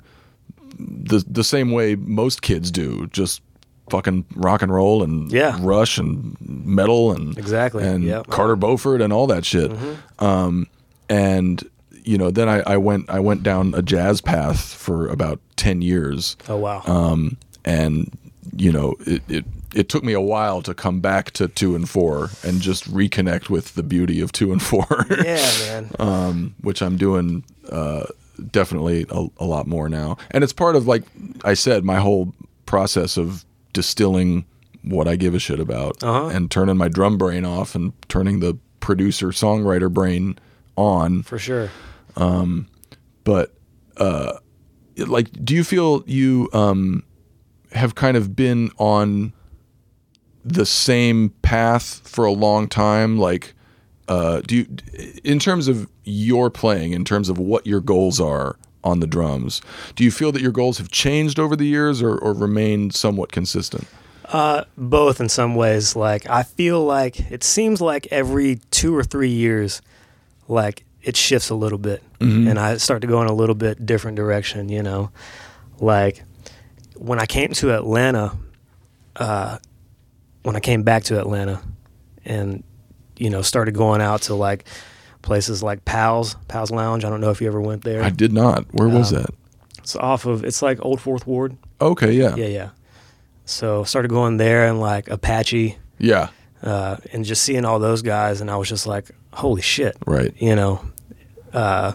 the 0.78 1.24
the 1.28 1.44
same 1.44 1.70
way 1.72 1.94
most 1.96 2.42
kids 2.42 2.70
do, 2.70 3.06
just 3.08 3.42
fucking 3.90 4.24
rock 4.36 4.60
and 4.62 4.72
roll 4.72 5.02
and 5.02 5.32
Yeah. 5.32 5.56
rush 5.60 5.96
and 5.98 6.36
metal 6.40 7.12
and 7.12 7.36
Exactly. 7.38 7.82
and 7.84 8.04
Yep. 8.04 8.22
Mm-hmm. 8.24 8.32
Carter 8.32 8.56
Beauford 8.56 9.00
and 9.00 9.12
all 9.12 9.26
that 9.28 9.44
shit. 9.44 9.72
Um 10.18 10.66
and 11.08 11.68
you 12.04 12.16
know, 12.16 12.30
then 12.30 12.48
I, 12.48 12.60
I 12.66 12.76
went 12.76 13.08
I 13.10 13.20
went 13.20 13.42
down 13.42 13.74
a 13.74 13.82
jazz 13.82 14.20
path 14.20 14.60
for 14.74 15.08
about 15.08 15.40
10 15.56 15.82
years 15.82 16.36
Oh 16.48 16.56
wow. 16.56 16.82
um, 16.86 17.36
and 17.64 18.10
you 18.56 18.72
know 18.72 18.94
it, 19.06 19.22
it 19.28 19.44
it 19.74 19.88
took 19.90 20.02
me 20.02 20.14
a 20.14 20.20
while 20.20 20.62
to 20.62 20.72
come 20.72 21.00
back 21.00 21.30
to 21.32 21.46
two 21.48 21.74
and 21.76 21.86
four 21.88 22.30
and 22.42 22.60
just 22.62 22.90
reconnect 22.90 23.50
with 23.50 23.74
the 23.74 23.82
beauty 23.82 24.20
of 24.22 24.32
two 24.32 24.50
and 24.52 24.62
four, 24.62 24.86
yeah, 25.10 25.50
man. 25.66 25.90
um, 25.98 26.54
which 26.62 26.80
I'm 26.80 26.96
doing 26.96 27.44
uh, 27.70 28.04
definitely 28.50 29.06
a, 29.10 29.26
a 29.38 29.44
lot 29.44 29.66
more 29.66 29.88
now. 29.88 30.16
And 30.30 30.42
it's 30.44 30.52
part 30.52 30.76
of 30.76 30.86
like 30.86 31.02
I 31.44 31.54
said, 31.54 31.84
my 31.84 31.96
whole 32.00 32.32
process 32.66 33.16
of 33.16 33.44
distilling 33.72 34.44
what 34.82 35.08
I 35.08 35.16
give 35.16 35.34
a 35.34 35.38
shit 35.38 35.60
about 35.60 36.02
Uh-huh. 36.02 36.28
and 36.28 36.50
turning 36.50 36.76
my 36.76 36.88
drum 36.88 37.18
brain 37.18 37.44
off 37.44 37.74
and 37.74 37.92
turning 38.08 38.40
the 38.40 38.56
producer 38.80 39.28
songwriter 39.28 39.92
brain 39.92 40.38
on 40.76 41.22
For 41.22 41.38
sure. 41.38 41.70
but 43.24 43.54
uh 43.96 44.34
like 44.96 45.28
do 45.44 45.54
you 45.54 45.64
feel 45.64 46.02
you 46.06 46.48
um 46.52 47.02
have 47.72 47.94
kind 47.94 48.16
of 48.16 48.34
been 48.34 48.70
on 48.78 49.32
the 50.44 50.64
same 50.64 51.30
path 51.42 52.00
for 52.08 52.24
a 52.24 52.32
long 52.32 52.68
time 52.68 53.18
like 53.18 53.54
uh 54.08 54.40
do 54.42 54.56
you 54.56 54.66
in 55.24 55.38
terms 55.38 55.68
of 55.68 55.88
your 56.04 56.50
playing 56.50 56.92
in 56.92 57.04
terms 57.04 57.28
of 57.28 57.38
what 57.38 57.66
your 57.66 57.80
goals 57.80 58.20
are 58.20 58.56
on 58.84 59.00
the 59.00 59.06
drums 59.06 59.60
do 59.94 60.04
you 60.04 60.10
feel 60.10 60.32
that 60.32 60.42
your 60.42 60.52
goals 60.52 60.78
have 60.78 60.90
changed 60.90 61.38
over 61.38 61.56
the 61.56 61.66
years 61.66 62.00
or, 62.02 62.16
or 62.18 62.32
remained 62.32 62.94
somewhat 62.94 63.32
consistent? 63.32 63.86
Both 64.76 65.20
in 65.20 65.28
some 65.28 65.54
ways. 65.54 65.96
Like 65.96 66.28
i 66.28 66.42
feel 66.42 66.84
like 66.84 67.30
it 67.30 67.42
seems 67.42 67.80
like 67.80 68.06
every 68.10 68.60
two 68.70 68.96
or 68.96 69.02
three 69.02 69.30
years 69.30 69.82
like 70.46 70.84
it 71.02 71.16
shifts 71.16 71.50
a 71.50 71.54
little 71.54 71.78
bit. 71.78 72.02
And 72.48 72.58
i 72.58 72.76
start 72.76 73.00
to 73.02 73.06
go 73.08 73.20
in 73.22 73.28
a 73.28 73.32
little 73.34 73.54
bit 73.54 73.84
different 73.84 74.16
direction 74.16 74.68
you 74.68 74.82
know? 74.82 75.10
Like 75.80 76.22
when 76.96 77.18
i 77.20 77.26
came 77.26 77.52
to 77.54 77.74
atlanta 77.74 78.36
uh, 79.16 79.58
when 80.42 80.56
i 80.56 80.60
came 80.60 80.82
back 80.82 81.04
to 81.04 81.18
atlanta 81.18 81.60
and 82.24 82.62
you 83.18 83.30
know 83.30 83.42
started 83.42 83.74
going 83.74 84.00
out 84.00 84.22
to 84.22 84.34
like 84.34 84.64
places 85.22 85.62
like 85.62 85.84
pals 85.84 86.36
pals 86.48 86.70
lounge. 86.70 87.04
I 87.04 87.10
don't 87.10 87.20
know 87.20 87.30
if 87.30 87.40
you 87.40 87.46
ever 87.48 87.60
went 87.60 87.84
there. 87.84 88.02
I 88.02 88.10
did 88.10 88.32
not. 88.32 88.64
Where 88.72 88.88
was 88.88 89.12
Um, 89.12 89.22
that? 89.22 89.30
it's 89.78 89.96
off 89.96 90.26
of 90.26 90.44
it's 90.44 90.62
like 90.62 90.78
old 90.84 91.00
fourth 91.00 91.26
ward. 91.26 91.56
Okay 91.80 92.12
yeah. 92.12 92.34
Yeah 92.36 92.46
yeah. 92.46 92.70
So 93.44 93.84
started 93.84 94.08
going 94.10 94.36
there 94.36 94.66
and 94.66 94.80
like 94.80 95.08
apache 95.08 95.78
yeah. 95.98 96.28
uh, 96.62 96.96
and 97.12 97.24
just 97.24 97.42
seeing 97.42 97.64
all 97.64 97.78
those 97.78 98.02
guys, 98.02 98.40
and 98.42 98.50
I 98.50 98.56
was 98.56 98.68
just 98.68 98.86
like, 98.86 99.10
holy 99.32 99.62
shit, 99.62 99.96
right. 100.06 100.32
You 100.38 100.54
know, 100.54 100.80
uh, 101.54 101.92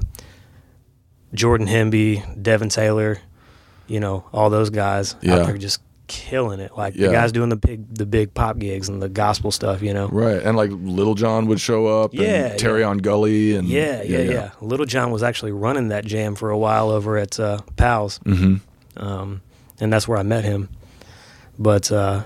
Jordan 1.33 1.67
Hemby, 1.67 2.41
Devin 2.41 2.69
Taylor, 2.69 3.19
you 3.87 3.99
know, 3.99 4.23
all 4.33 4.49
those 4.49 4.69
guys 4.69 5.15
Yeah. 5.21 5.35
out 5.37 5.45
there 5.47 5.57
just 5.57 5.81
killing 6.13 6.59
it. 6.59 6.77
Like 6.77 6.95
Yeah. 6.95 7.07
the 7.07 7.13
guys 7.13 7.31
doing 7.31 7.49
the 7.49 7.55
big, 7.55 7.95
the 7.95 8.05
big 8.05 8.33
pop 8.35 8.59
gigs 8.59 8.87
and 8.87 9.01
the 9.01 9.09
gospel 9.09 9.49
stuff, 9.51 9.81
you 9.81 9.93
know. 9.93 10.07
right 10.09 10.41
and 10.43 10.55
like 10.55 10.69
little 10.73 11.15
john 11.15 11.47
would 11.47 11.59
show 11.59 11.87
up 11.87 12.13
Yeah, 12.13 12.51
and 12.51 12.59
Teron 12.59 13.01
Gully 13.01 13.55
and 13.55 13.67
Yeah, 13.67 14.03
yeah, 14.03 14.19
yeah, 14.19 14.49
Little 14.61 14.85
John 14.85 15.09
was 15.11 15.23
actually 15.23 15.51
running 15.53 15.87
that 15.89 16.05
jam 16.05 16.35
for 16.35 16.51
a 16.51 16.57
while 16.57 16.89
over 16.91 17.17
at 17.17 17.39
uh, 17.39 17.59
Pals, 17.77 18.19
mm-hmm 18.19 18.55
um, 18.95 19.41
and 19.79 19.91
that's 19.91 20.07
where 20.07 20.19
I 20.19 20.23
met 20.23 20.43
him. 20.43 20.69
But 21.57 21.91
uh, 21.91 22.23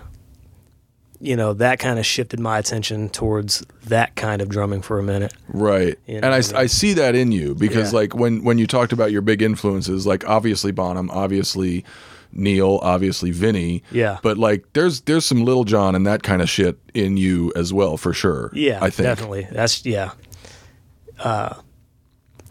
you 1.19 1.35
know, 1.35 1.53
that 1.53 1.79
kind 1.79 1.97
of 1.97 2.05
shifted 2.05 2.39
my 2.39 2.59
attention 2.59 3.09
towards 3.09 3.65
that 3.85 4.15
kind 4.15 4.41
of 4.41 4.49
drumming 4.49 4.81
for 4.81 4.99
a 4.99 5.03
minute. 5.03 5.33
Right. 5.47 5.97
You 6.05 6.17
and 6.17 6.25
I, 6.25 6.29
know 6.29 6.37
what 6.37 6.55
I? 6.55 6.59
I 6.61 6.65
see 6.67 6.93
that 6.93 7.15
in 7.15 7.31
you 7.31 7.55
because 7.55 7.91
Yeah. 7.93 7.99
like 7.99 8.15
when 8.15 8.43
when 8.43 8.57
you 8.57 8.67
talked 8.67 8.91
about 8.93 9.11
your 9.11 9.21
big 9.21 9.41
influences, 9.41 10.05
like 10.05 10.27
obviously 10.27 10.71
Bonham, 10.71 11.09
obviously 11.09 11.83
Neil, 12.31 12.79
obviously 12.81 13.31
Vinnie. 13.31 13.83
Yeah. 13.91 14.17
But 14.21 14.37
like 14.37 14.65
there's 14.73 15.01
there's 15.01 15.25
some 15.25 15.43
Little 15.43 15.63
John 15.63 15.95
and 15.95 16.05
that 16.07 16.23
kind 16.23 16.41
of 16.41 16.49
shit 16.49 16.77
in 16.93 17.17
you 17.17 17.51
as 17.55 17.73
well 17.73 17.97
for 17.97 18.13
sure. 18.13 18.51
Yeah, 18.53 18.79
I 18.81 18.89
think. 18.89 19.05
definitely. 19.07 19.47
That's 19.51 19.85
yeah. 19.85 20.11
Uh, 21.19 21.55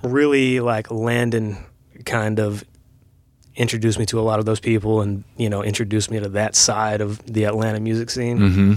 really 0.03 0.61
like 0.61 0.91
Landon 0.91 1.59
kind 2.05 2.41
of 2.41 2.65
introduced 3.55 3.99
me 3.99 4.07
to 4.07 4.21
a 4.21 4.23
lot 4.23 4.39
of 4.39 4.45
those 4.45 4.61
people, 4.61 5.01
and 5.01 5.25
you 5.37 5.49
know, 5.49 5.63
introduced 5.63 6.11
me 6.11 6.21
to 6.21 6.29
that 6.31 6.55
side 6.57 7.01
of 7.01 7.25
the 7.27 7.45
Atlanta 7.45 7.81
music 7.81 8.11
scene. 8.11 8.39
Mm-hmm. 8.39 8.75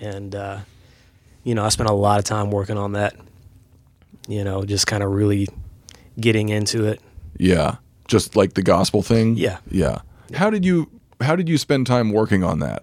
And 0.00 0.34
uh, 0.34 0.58
you 1.44 1.54
know, 1.54 1.64
I 1.64 1.68
spent 1.68 1.88
a 1.88 1.94
lot 1.94 2.18
of 2.18 2.24
time 2.24 2.50
working 2.50 2.78
on 2.78 2.92
that. 2.92 3.14
You 4.28 4.42
know, 4.42 4.64
just 4.64 4.86
kind 4.86 5.02
of 5.02 5.12
really 5.12 5.48
getting 6.18 6.48
into 6.48 6.86
it. 6.86 7.00
Yeah. 7.38 7.76
Just 8.08 8.36
like 8.36 8.54
the 8.54 8.62
gospel 8.62 9.02
thing. 9.02 9.36
Yeah. 9.36 9.58
Yeah. 9.70 10.00
How 10.34 10.50
did 10.50 10.64
you 10.64 10.90
how 11.20 11.36
did 11.36 11.48
you 11.48 11.56
spend 11.58 11.86
time 11.86 12.12
working 12.12 12.42
on 12.44 12.58
that? 12.60 12.82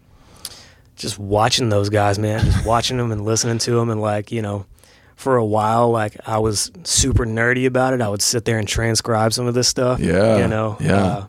just 0.96 1.18
watching 1.18 1.70
those 1.70 1.90
guys, 1.90 2.20
man, 2.20 2.40
just 2.46 2.66
watching 2.68 2.98
them 2.98 3.12
and 3.12 3.26
listening 3.26 3.58
to 3.58 3.72
them, 3.72 3.90
and 3.90 4.00
like 4.00 4.32
you 4.32 4.42
know, 4.44 4.66
for 5.16 5.38
a 5.38 5.46
while, 5.46 5.90
like 5.90 6.16
I 6.28 6.38
was 6.38 6.72
super 6.84 7.26
nerdy 7.26 7.66
about 7.66 7.94
it. 7.94 8.02
I 8.02 8.10
would 8.10 8.22
sit 8.22 8.46
there 8.46 8.60
and 8.60 8.68
transcribe 8.68 9.34
some 9.34 9.48
of 9.48 9.54
this 9.56 9.68
stuff. 9.68 10.00
Yeah, 10.00 10.38
you 10.38 10.48
know, 10.48 10.78
yeah. 10.80 11.04
uh, 11.06 11.28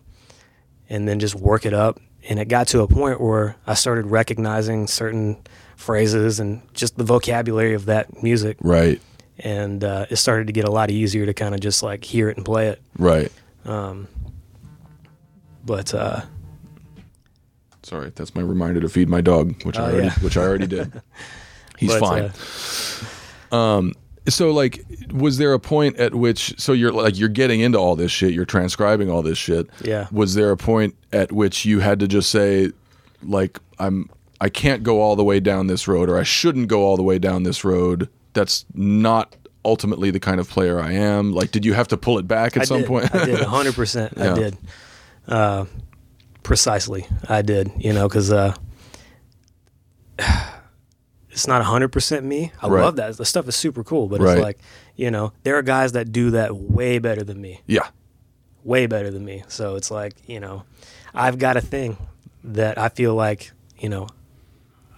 and 0.91 1.09
then 1.09 1.19
just 1.19 1.35
work 1.35 1.65
it 1.67 1.73
up. 1.75 1.99
And 2.29 2.39
it 2.39 2.49
got 2.49 2.69
to 2.69 2.81
a 2.83 2.87
point 2.89 3.21
where 3.21 3.57
I 3.67 3.75
started 3.75 4.07
recognizing 4.07 4.87
certain 4.87 5.37
phrases 5.77 6.41
and 6.41 6.63
just 6.75 6.97
the 6.97 7.05
vocabulary 7.05 7.75
of 7.75 7.87
that 7.87 8.23
music, 8.23 8.57
Right. 8.61 9.01
and 9.39 9.83
uh, 9.85 10.07
it 10.11 10.17
started 10.17 10.47
to 10.47 10.53
get 10.55 10.65
a 10.67 10.71
lot 10.71 10.91
easier 10.91 11.27
to 11.27 11.35
kind 11.35 11.55
of 11.55 11.61
just 11.61 11.83
like 11.83 12.03
hear 12.05 12.29
it 12.31 12.37
and 12.37 12.45
play 12.47 12.69
it. 12.69 12.81
Right. 12.99 13.31
But 15.65 15.95
uh, 15.95 16.23
Sorry, 17.83 18.13
that's 18.15 18.35
my 18.35 18.41
reminder 18.43 18.81
to 18.81 18.89
feed 18.89 19.09
my 19.09 19.21
dog, 19.21 19.63
which 19.65 19.77
I 19.79 19.83
Oh, 19.83 19.91
already 19.91 20.07
yeah. 20.07 20.13
which 20.21 20.37
I 20.37 20.43
already 20.43 20.67
did. 20.67 21.03
He's 21.79 21.91
but, 21.93 22.01
fine. 22.01 22.31
uh, 23.53 23.83
so 24.29 24.53
like 24.53 24.83
was 25.13 25.37
there 25.39 25.53
a 25.53 25.59
point 25.61 25.97
at 25.99 26.15
which 26.15 26.59
so 26.59 26.73
you're 26.73 26.93
like 26.93 27.19
you're 27.19 27.29
getting 27.29 27.61
into 27.61 27.77
all 27.79 27.95
this 27.95 28.11
shit 28.11 28.33
you're 28.33 28.47
transcribing 28.47 29.11
all 29.11 29.21
this 29.23 29.37
shit 29.37 29.69
Yeah. 29.83 30.07
was 30.11 30.35
there 30.35 30.51
a 30.51 30.57
point 30.57 30.95
at 31.13 31.31
which 31.31 31.67
you 31.67 31.81
had 31.81 32.01
to 32.01 32.09
just 32.09 32.31
say 32.31 32.71
like 33.23 33.61
i'm 33.79 34.09
i 34.41 34.49
can't 34.49 34.83
go 34.83 35.03
all 35.03 35.15
the 35.15 35.25
way 35.25 35.41
down 35.41 35.67
this 35.67 35.87
road 35.87 36.09
or 36.09 36.17
i 36.17 36.23
shouldn't 36.23 36.69
go 36.69 36.85
all 36.85 36.97
the 36.97 37.03
way 37.03 37.19
down 37.19 37.43
this 37.43 37.65
road 37.65 38.09
that's 38.33 38.65
not 38.73 39.37
ultimately 39.67 40.11
the 40.11 40.21
kind 40.21 40.41
of 40.41 40.49
player 40.49 40.81
i 40.81 40.93
am 40.93 41.33
like 41.33 41.51
did 41.51 41.63
you 41.67 41.75
have 41.75 41.89
to 41.89 41.97
pull 41.99 42.19
it 42.19 42.27
back 42.27 42.57
at 42.57 42.63
I 42.63 42.65
some 42.65 42.79
did. 42.79 42.87
point 42.87 43.15
I 43.15 43.27
did 43.27 43.41
100. 43.41 43.75
percent 43.75 44.15
Yeah. 44.17 44.33
I 44.33 44.35
did. 44.39 44.57
Uh, 45.27 45.65
precisely, 46.43 47.07
I 47.29 47.43
did. 47.43 47.71
You 47.79 47.93
know, 47.93 48.09
because 48.09 48.31
uh, 48.33 48.55
it's 51.31 51.47
not 51.47 51.61
100 51.61 51.89
percent 51.89 52.25
me. 52.25 52.53
I 52.63 52.69
Right. 52.69 52.83
love 52.83 52.97
that. 52.97 53.17
The 53.17 53.25
stuff 53.25 53.49
is 53.49 53.57
super 53.57 53.83
cool, 53.85 54.09
but 54.09 54.21
Right. 54.21 54.37
it's 54.39 54.43
like 54.43 54.59
you 54.97 55.11
know, 55.11 55.33
there 55.43 55.57
are 55.57 55.63
guys 55.63 55.93
that 55.93 56.13
do 56.13 56.31
that 56.33 56.55
way 56.57 56.99
better 56.99 57.25
than 57.25 57.41
me, 57.41 57.61
yeah 57.67 57.89
way 58.63 58.87
better 58.87 59.11
than 59.11 59.25
me. 59.25 59.43
So 59.49 59.77
it's 59.77 59.91
like 59.91 60.15
you 60.27 60.41
know, 60.41 60.65
I've 61.15 61.39
got 61.39 61.57
a 61.57 61.61
thing 61.61 61.97
that 62.45 62.79
I 62.79 62.89
feel 62.89 63.15
like 63.15 63.53
you 63.79 63.89
know. 63.89 64.09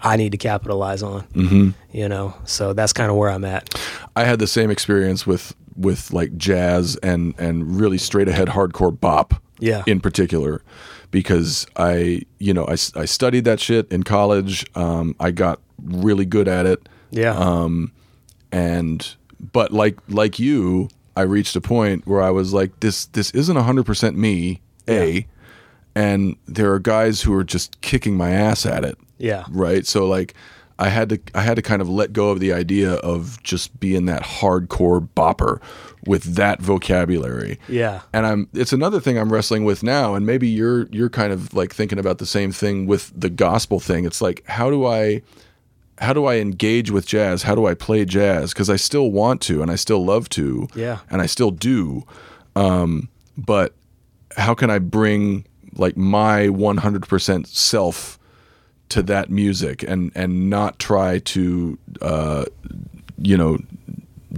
I 0.02 0.16
need 0.16 0.32
to 0.32 0.38
capitalize 0.38 1.02
on, 1.02 1.22
mm-hmm. 1.28 1.70
you 1.90 2.06
know. 2.06 2.34
So 2.44 2.74
that's 2.74 2.92
kind 2.92 3.10
of 3.10 3.16
where 3.16 3.30
I'm 3.30 3.46
at. 3.46 3.74
I 4.14 4.24
had 4.24 4.38
the 4.38 4.46
same 4.46 4.70
experience 4.70 5.26
with 5.26 5.56
with 5.74 6.12
like 6.12 6.36
jazz 6.36 6.96
and 6.96 7.34
and 7.38 7.80
really 7.80 7.96
straight 7.96 8.28
ahead 8.28 8.48
hardcore 8.48 8.98
bop. 9.00 9.42
Yeah. 9.58 9.82
In 9.86 10.00
particular, 10.00 10.62
because 11.10 11.66
I 11.76 12.22
you 12.38 12.52
know 12.52 12.66
I, 12.66 12.72
I 12.94 13.04
studied 13.04 13.44
that 13.44 13.60
shit 13.60 13.90
in 13.90 14.02
college. 14.02 14.66
Um, 14.74 15.16
I 15.18 15.30
got 15.30 15.60
really 15.82 16.26
good 16.26 16.48
at 16.48 16.66
it, 16.66 16.88
Yeah, 17.10 17.36
Um, 17.36 17.92
and 18.52 19.16
but 19.52 19.72
like 19.72 19.98
like 20.08 20.38
you, 20.38 20.88
I 21.16 21.22
reached 21.22 21.56
a 21.56 21.60
point 21.60 22.06
where 22.06 22.22
I 22.22 22.30
was 22.30 22.52
like, 22.52 22.80
this 22.80 23.06
this 23.06 23.30
isn't 23.32 23.56
hundred 23.56 23.86
percent 23.86 24.16
me. 24.16 24.60
A, 24.88 25.26
and 25.96 26.36
there 26.46 26.72
are 26.72 26.78
guys 26.78 27.22
who 27.22 27.34
are 27.34 27.42
just 27.42 27.80
kicking 27.80 28.16
my 28.16 28.30
ass 28.30 28.64
at 28.64 28.84
it 28.84 28.96
yeah, 29.18 29.44
right? 29.50 29.86
So 29.86 30.06
like 30.06 30.34
I 30.78 30.88
had 30.90 31.08
to 31.08 31.18
I 31.34 31.42
had 31.42 31.56
to 31.56 31.62
kind 31.62 31.80
of 31.80 31.88
let 31.88 32.12
go 32.12 32.30
of 32.30 32.40
the 32.40 32.52
idea 32.52 32.94
of 32.94 33.42
just 33.42 33.78
being 33.80 34.06
that 34.06 34.22
hardcore 34.22 35.08
bopper 35.16 35.60
with 36.06 36.34
that 36.34 36.60
vocabulary. 36.60 37.58
Yeah. 37.68 38.02
And 38.12 38.26
I'm 38.26 38.48
it's 38.52 38.72
another 38.72 39.00
thing 39.00 39.18
I'm 39.18 39.32
wrestling 39.32 39.64
with 39.64 39.82
now 39.82 40.14
and 40.14 40.26
maybe 40.26 40.48
you're 40.48 40.86
you're 40.88 41.08
kind 41.08 41.32
of 41.32 41.54
like 41.54 41.74
thinking 41.74 41.98
about 41.98 42.18
the 42.18 42.26
same 42.26 42.52
thing 42.52 42.86
with 42.86 43.10
the 43.18 43.30
gospel 43.30 43.80
thing. 43.80 44.04
It's 44.04 44.20
like 44.20 44.44
how 44.46 44.70
do 44.70 44.84
I 44.86 45.22
how 45.98 46.12
do 46.12 46.26
I 46.26 46.36
engage 46.36 46.90
with 46.90 47.06
jazz? 47.06 47.42
How 47.42 47.54
do 47.54 47.66
I 47.66 47.72
play 47.72 48.04
jazz? 48.04 48.52
Cuz 48.52 48.68
I 48.68 48.76
still 48.76 49.10
want 49.10 49.40
to 49.42 49.62
and 49.62 49.70
I 49.70 49.76
still 49.76 50.04
love 50.04 50.28
to. 50.30 50.68
Yeah. 50.74 50.98
And 51.08 51.22
I 51.22 51.26
still 51.26 51.50
do. 51.50 52.04
Um 52.54 53.08
but 53.38 53.72
how 54.36 54.52
can 54.52 54.68
I 54.68 54.78
bring 54.78 55.46
like 55.78 55.96
my 55.96 56.48
100% 56.48 57.46
self 57.46 58.18
to 58.90 59.02
that 59.02 59.30
music 59.30 59.82
and 59.82 60.12
and 60.14 60.48
not 60.50 60.78
try 60.78 61.18
to 61.20 61.78
uh 62.02 62.44
you 63.18 63.36
know 63.36 63.58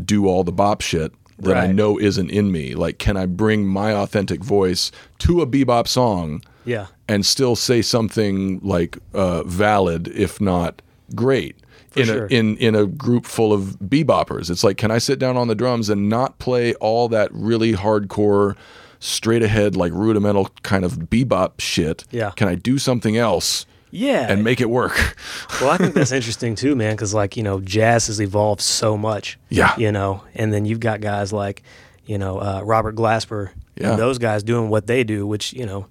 do 0.05 0.27
all 0.27 0.45
the 0.45 0.53
bop 0.53 0.81
shit 0.81 1.13
that 1.41 1.57
I 1.57 1.69
know 1.71 1.99
isn't 2.01 2.31
in 2.31 2.51
me 2.51 2.75
like 2.75 2.99
can 2.99 3.17
I 3.17 3.27
bring 3.27 3.67
my 3.67 3.93
authentic 3.93 4.43
voice 4.43 4.91
to 5.19 5.41
a 5.41 5.47
bebop 5.47 5.87
song 5.87 6.43
Yeah. 6.65 6.87
and 7.07 7.25
still 7.25 7.55
say 7.57 7.83
something 7.83 8.61
like 8.63 8.99
uh 9.15 9.43
valid 9.45 10.09
if 10.09 10.41
not 10.41 10.83
great 11.15 11.57
in 11.95 12.07
sure. 12.07 12.27
a 12.27 12.29
in 12.29 12.57
in 12.59 12.75
a 12.75 12.87
group 12.87 13.25
full 13.27 13.53
of 13.53 13.77
beboppers 13.81 14.51
it's 14.51 14.65
like 14.65 14.77
can 14.79 14.91
I 14.91 14.99
sit 14.99 15.19
down 15.19 15.37
on 15.37 15.49
the 15.49 15.55
drums 15.55 15.89
and 15.89 16.09
not 16.09 16.39
play 16.39 16.75
all 16.75 17.09
that 17.11 17.31
really 17.33 17.73
hardcore 17.75 18.57
straight 19.01 19.43
ahead 19.43 19.77
like 19.77 19.93
rudimental 19.93 20.49
kind 20.63 20.85
of 20.85 20.95
bebop 21.11 21.61
shit 21.61 22.05
Yeah. 22.11 22.31
can 22.37 22.49
I 22.49 22.55
do 22.57 22.79
something 22.79 23.17
else 23.17 23.65
Yeah. 23.91 24.31
and 24.31 24.45
make 24.45 24.61
it 24.61 24.71
work. 24.71 25.17
Well, 25.61 25.71
I 25.71 25.77
think 25.77 25.95
that's 25.95 26.13
interesting 26.13 26.55
too, 26.55 26.77
man, 26.77 26.95
because 26.95 27.13
like 27.15 27.37
you 27.37 27.43
know, 27.43 27.59
jazz 27.61 28.07
has 28.07 28.21
evolved 28.21 28.61
so 28.61 28.97
much. 28.97 29.39
Yeah. 29.49 29.75
You 29.77 29.91
know, 29.91 30.23
and 30.37 30.53
then 30.53 30.65
you've 30.67 30.79
got 30.79 31.01
guys 31.01 31.33
like, 31.33 31.63
you 32.07 32.17
know, 32.19 32.39
uh, 32.39 32.61
Robert 32.65 32.95
Glasper 32.95 33.51
Yeah. 33.77 33.91
and 33.91 33.99
those 33.99 34.19
guys 34.19 34.43
doing 34.45 34.69
what 34.71 34.87
they 34.87 35.03
do, 35.03 35.27
which 35.27 35.53
you 35.53 35.67
know, 35.67 35.87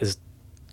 is 0.00 0.16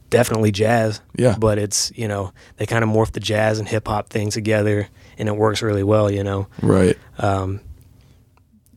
definitely 0.10 0.52
jazz. 0.52 1.02
Yeah. 1.18 1.36
But 1.38 1.58
it's 1.58 1.92
you 1.96 2.08
know 2.08 2.32
they 2.58 2.66
kind 2.66 2.84
of 2.84 2.90
morph 2.90 3.12
the 3.12 3.20
jazz 3.20 3.60
and 3.60 3.68
hip 3.68 3.88
hop 3.90 4.10
thing 4.10 4.30
together, 4.30 4.88
and 5.18 5.28
it 5.28 5.36
works 5.36 5.62
really 5.62 5.84
well. 5.84 6.10
You 6.10 6.24
know, 6.24 6.48
Right. 6.62 6.98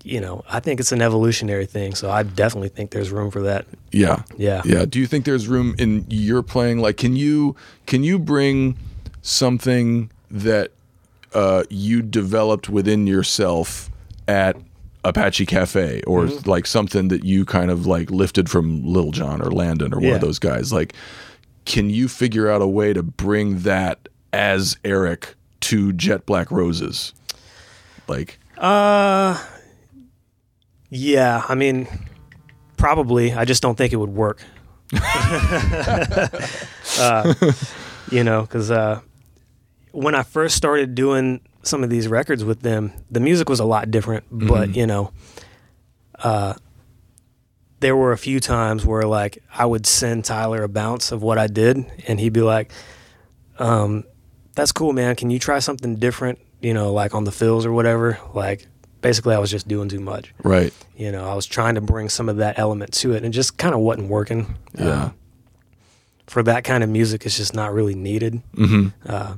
You 0.05 0.21
know, 0.21 0.45
I 0.49 0.61
think 0.61 0.81
it's 0.81 0.93
an 0.93 1.01
evolutionary 1.03 1.67
thing, 1.67 1.95
so 1.95 2.11
I 2.11 2.23
definitely 2.23 2.69
think 2.71 2.91
there's 2.91 3.11
room 3.11 3.31
for 3.31 3.43
that. 3.43 3.67
Yeah. 3.93 4.23
Yeah. 4.37 4.63
Yeah. 4.65 4.85
Do 4.85 4.99
you 4.99 5.07
think 5.07 5.25
there's 5.25 5.47
room 5.49 5.75
in 5.79 6.05
your 6.09 6.43
playing? 6.43 6.79
Like, 6.81 6.97
can 6.97 7.15
you 7.17 7.57
can 7.87 8.03
you 8.05 8.19
bring 8.19 8.77
something 9.23 10.11
that 10.31 10.73
uh, 11.35 11.65
you 11.71 12.03
developed 12.03 12.69
within 12.69 13.07
yourself 13.07 13.91
at 14.29 14.57
Apache 15.05 15.47
Cafe, 15.47 16.03
or 16.07 16.25
Mm-hmm. 16.27 16.49
like 16.51 16.67
something 16.67 17.09
that 17.09 17.25
you 17.25 17.45
kind 17.45 17.71
of 17.71 17.87
like 17.87 18.11
lifted 18.11 18.49
from 18.51 18.85
Lil 18.85 19.11
Jon 19.11 19.41
or 19.43 19.51
Landon 19.51 19.93
or 19.95 19.99
one 19.99 20.05
Yeah. 20.09 20.15
of 20.17 20.21
those 20.21 20.39
guys? 20.39 20.73
Like, 20.73 20.95
can 21.65 21.91
you 21.91 22.09
figure 22.09 22.49
out 22.51 22.61
a 22.63 22.67
way 22.67 22.93
to 22.93 23.03
bring 23.03 23.61
that 23.61 24.09
as 24.33 24.77
Eric 24.85 25.35
to 25.63 25.93
Jet 25.93 26.27
Black 26.27 26.51
Roses? 26.51 27.13
Like, 28.09 28.39
Yeah, 30.95 31.43
I 31.49 31.55
mean, 31.55 31.89
probably. 32.77 33.33
I 33.33 33.47
just 33.47 33.63
don't 33.63 33.77
think 33.77 33.95
it 33.95 33.97
would 33.97 34.11
work. 34.11 34.45
uh, 36.99 37.35
you 38.11 38.23
know, 38.23 38.43
because 38.43 38.71
uh, 38.71 39.01
when 39.93 40.15
I 40.15 40.23
first 40.23 40.55
started 40.55 40.95
doing 40.95 41.41
some 41.63 41.83
of 41.83 41.89
these 41.89 42.09
records 42.09 42.45
with 42.45 42.61
them, 42.61 42.93
the 43.11 43.21
music 43.21 43.49
was 43.49 43.59
a 43.59 43.65
lot 43.65 43.91
different. 43.91 44.25
But 44.31 44.77
you 44.77 44.87
know, 44.87 45.13
uh, 46.19 46.53
there 47.81 47.97
were 47.97 48.13
a 48.13 48.19
few 48.19 48.39
times 48.39 48.85
where 48.85 49.05
like 49.05 49.43
I 49.51 49.65
would 49.65 49.87
send 49.87 50.27
Tyler 50.27 50.63
a 50.63 50.69
bounce 50.69 51.11
of 51.11 51.23
what 51.23 51.39
I 51.39 51.47
did, 51.47 51.91
and 52.07 52.21
he'd 52.21 52.35
be 52.35 52.43
like, 52.43 52.71
um, 53.59 54.05
"That's 54.57 54.73
cool, 54.73 54.93
man. 54.93 55.17
Can 55.17 55.31
you 55.31 55.39
try 55.39 55.59
something 55.59 55.97
different? 55.97 56.39
You 56.61 56.75
know, 56.75 56.93
like 56.93 57.15
on 57.15 57.25
the 57.25 57.33
fills 57.33 57.65
or 57.65 57.73
whatever." 57.73 58.19
Like, 58.35 58.67
basically, 59.03 59.35
I 59.35 59.39
was 59.39 59.51
just 59.51 59.69
doing 59.69 59.89
too 59.91 60.01
much. 60.01 60.33
right? 60.43 60.73
You 60.97 61.13
know, 61.13 61.29
I 61.29 61.35
was 61.35 61.45
trying 61.47 61.75
to 61.75 61.81
bring 61.83 62.09
some 62.09 62.29
of 62.31 62.39
that 62.39 62.59
element 62.59 62.93
to 62.95 63.13
it, 63.13 63.23
and 63.25 63.35
just 63.35 63.59
kind 63.59 63.75
of 63.75 63.81
wasn't 63.81 64.09
working. 64.09 64.55
Yeah. 64.79 64.87
Uh, 64.89 65.11
for 66.27 66.43
that 66.45 66.65
kind 66.65 66.83
of 66.83 66.89
music, 66.89 67.27
it's 67.27 67.37
just 67.37 67.55
not 67.55 67.75
really 67.75 67.95
needed. 67.95 68.41
hmm 68.55 68.89
Uh, 69.05 69.35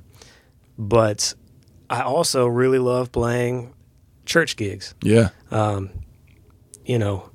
but 0.78 1.34
I 1.90 2.02
also 2.02 2.46
really 2.46 2.78
love 2.78 3.10
playing 3.10 3.72
church 4.26 4.56
gigs. 4.56 4.94
Yeah. 5.02 5.30
Um, 5.50 5.90
You 6.86 6.98
know, 6.98 7.30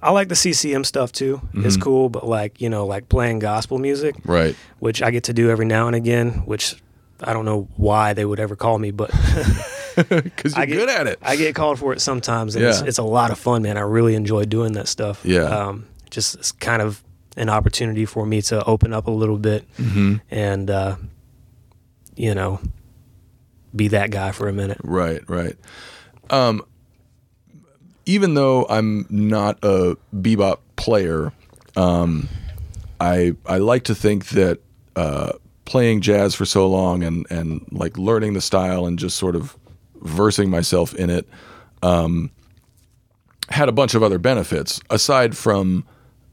I 0.00 0.12
like 0.12 0.28
the 0.28 0.36
CCM 0.36 0.84
stuff 0.84 1.10
too. 1.12 1.40
It's 1.54 1.74
Mm-hmm. 1.76 1.82
cool, 1.82 2.08
but 2.08 2.26
like 2.26 2.60
you 2.60 2.68
know, 2.70 2.86
like 2.86 3.08
playing 3.08 3.40
gospel 3.40 3.78
music, 3.78 4.14
Right. 4.24 4.54
which 4.78 5.02
I 5.02 5.10
get 5.10 5.24
to 5.24 5.32
do 5.32 5.50
every 5.50 5.66
now 5.66 5.86
and 5.88 5.96
again. 5.96 6.42
Which 6.46 6.76
I 7.20 7.32
don't 7.32 7.44
know 7.44 7.68
why 7.76 8.14
they 8.14 8.24
would 8.24 8.40
ever 8.40 8.56
call 8.56 8.78
me, 8.78 8.90
but 8.92 9.10
Because 10.08 10.54
you're 10.54 10.62
I 10.62 10.66
get, 10.66 10.74
good 10.76 10.88
at 10.88 11.06
it. 11.06 11.18
I 11.22 11.36
get 11.36 11.54
called 11.54 11.78
for 11.78 11.92
it 11.92 12.00
sometimes, 12.00 12.56
and 12.56 12.64
it's, 12.64 12.80
it's 12.80 12.98
a 12.98 13.02
lot 13.02 13.30
of 13.30 13.38
fun, 13.38 13.62
man. 13.62 13.76
I 13.76 13.80
really 13.82 14.14
enjoy 14.14 14.44
doing 14.44 14.72
that 14.74 14.88
stuff. 14.88 15.20
Yeah. 15.24 15.42
Um, 15.44 15.86
just 16.10 16.34
it's 16.36 16.52
kind 16.52 16.82
of 16.82 17.02
an 17.36 17.48
opportunity 17.48 18.04
for 18.04 18.26
me 18.26 18.42
to 18.42 18.62
open 18.64 18.92
up 18.92 19.06
a 19.06 19.10
little 19.10 19.38
bit 19.38 19.64
Mm-hmm. 19.76 20.16
and, 20.30 20.70
uh, 20.70 20.96
you 22.16 22.34
know, 22.34 22.60
be 23.74 23.88
that 23.88 24.10
guy 24.10 24.32
for 24.32 24.48
a 24.48 24.52
minute. 24.52 24.78
Right, 24.84 25.22
right. 25.28 25.56
Um, 26.28 26.62
even 28.04 28.34
though 28.34 28.66
I'm 28.68 29.06
not 29.08 29.58
a 29.62 29.96
bebop 30.14 30.58
player, 30.76 31.32
um, 31.76 32.28
I 33.00 33.34
I 33.46 33.58
like 33.58 33.84
to 33.84 33.94
think 33.94 34.26
that 34.30 34.58
uh, 34.96 35.32
playing 35.64 36.00
jazz 36.02 36.34
for 36.34 36.44
so 36.44 36.68
long 36.68 37.02
and 37.02 37.26
and 37.30 37.64
like 37.70 37.96
learning 37.96 38.34
the 38.34 38.40
style 38.40 38.86
and 38.86 38.98
just 38.98 39.16
sort 39.16 39.36
of 39.36 39.56
versing 40.02 40.50
myself 40.50 40.94
in 40.94 41.10
it 41.10 41.28
um, 41.82 42.30
had 43.48 43.68
a 43.68 43.72
bunch 43.72 43.94
of 43.94 44.02
other 44.02 44.18
benefits 44.18 44.80
aside 44.90 45.36
from 45.36 45.84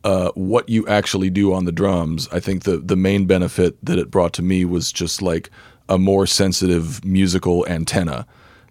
uh, 0.04 0.32
what 0.36 0.70
you 0.70 0.88
actually 0.88 1.30
do 1.30 1.54
on 1.54 1.66
the 1.66 1.72
drums. 1.72 2.28
I 2.32 2.40
think 2.40 2.64
the 2.64 2.78
the 2.78 2.96
main 2.96 3.26
benefit 3.26 3.78
that 3.84 3.98
it 4.00 4.10
brought 4.10 4.34
to 4.34 4.42
me 4.42 4.64
was 4.66 4.92
just 4.92 5.22
like 5.22 5.50
a 5.90 5.98
more 5.98 6.26
sensitive 6.28 7.04
musical 7.04 7.66
antenna, 7.68 8.26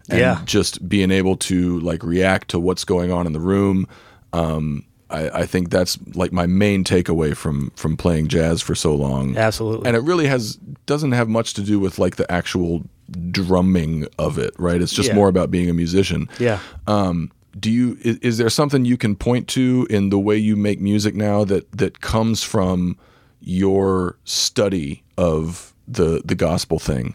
and 0.09 0.20
Yeah. 0.20 0.40
just 0.44 0.88
being 0.88 1.11
able 1.11 1.36
to 1.36 1.80
like 1.80 2.03
react 2.03 2.49
to 2.49 2.59
what's 2.59 2.84
going 2.84 3.11
on 3.12 3.26
in 3.26 3.32
the 3.32 3.40
room. 3.40 3.86
Um, 4.32 4.84
I, 5.11 5.40
I 5.40 5.46
think 5.46 5.70
that's 5.70 5.98
like 6.14 6.32
my 6.32 6.46
main 6.46 6.84
takeaway 6.84 7.34
from 7.36 7.70
from 7.76 7.96
playing 7.96 8.28
jazz 8.28 8.61
for 8.62 8.74
so 8.74 8.94
long. 8.94 9.36
Absolutely. 9.36 9.86
And 9.86 9.96
it 9.96 10.00
really 10.00 10.26
has 10.26 10.56
doesn't 10.86 11.12
have 11.12 11.28
much 11.28 11.54
to 11.54 11.62
do 11.62 11.80
with 11.80 11.98
like 11.98 12.16
the 12.16 12.30
actual 12.30 12.82
drumming 13.30 14.06
of 14.18 14.38
it, 14.38 14.54
right? 14.59 14.80
It's 14.82 14.92
just 14.92 15.09
Yeah. 15.09 15.14
more 15.14 15.28
about 15.28 15.50
being 15.50 15.70
a 15.70 15.74
musician 15.74 16.28
yeah. 16.38 16.59
Um, 16.86 17.30
do 17.59 17.70
you 17.70 17.96
is, 18.02 18.18
is 18.18 18.38
there 18.38 18.50
something 18.50 18.84
you 18.84 18.96
can 18.98 19.16
point 19.16 19.48
to 19.48 19.86
in 19.90 20.11
the 20.11 20.18
way 20.18 20.36
you 20.36 20.54
make 20.56 20.80
music 20.80 21.14
now 21.14 21.42
that 21.44 21.70
that 21.72 22.00
comes 22.00 22.42
from 22.42 22.96
your 23.40 24.16
study 24.24 25.02
of 25.16 25.72
the 25.86 26.20
the 26.24 26.34
gospel 26.34 26.78
thing 26.78 27.14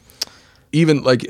even 0.71 1.03
like 1.03 1.21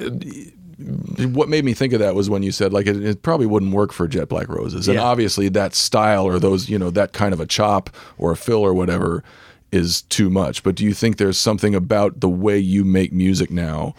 what 1.34 1.50
made 1.50 1.64
me 1.66 1.74
think 1.74 1.94
of 1.94 2.00
that 2.00 2.16
was 2.16 2.30
when 2.30 2.44
you 2.44 2.52
said 2.52 2.74
like 2.74 2.88
it, 2.88 3.04
it 3.04 3.22
probably 3.22 3.46
wouldn't 3.46 3.74
work 3.74 3.92
for 3.94 4.08
jet 4.08 4.28
black 4.30 4.48
roses 4.50 4.88
and 4.88 4.96
Yeah. 4.96 5.04
obviously 5.04 5.50
that 5.50 5.74
style 5.76 6.26
or 6.26 6.40
those 6.40 6.70
you 6.70 6.78
know 6.80 6.90
that 6.92 7.14
kind 7.14 7.34
of 7.34 7.40
a 7.40 7.46
chop 7.46 7.90
or 8.18 8.32
a 8.32 8.36
fill 8.38 8.62
or 8.62 8.74
whatever 8.74 9.24
is 9.72 10.02
too 10.04 10.30
much 10.30 10.64
but 10.64 10.76
do 10.76 10.84
you 10.84 10.94
think 10.94 11.18
there's 11.18 11.38
something 11.38 11.74
about 11.76 12.20
the 12.20 12.30
way 12.30 12.58
you 12.58 12.84
make 12.86 13.12
music 13.14 13.50
now 13.52 13.94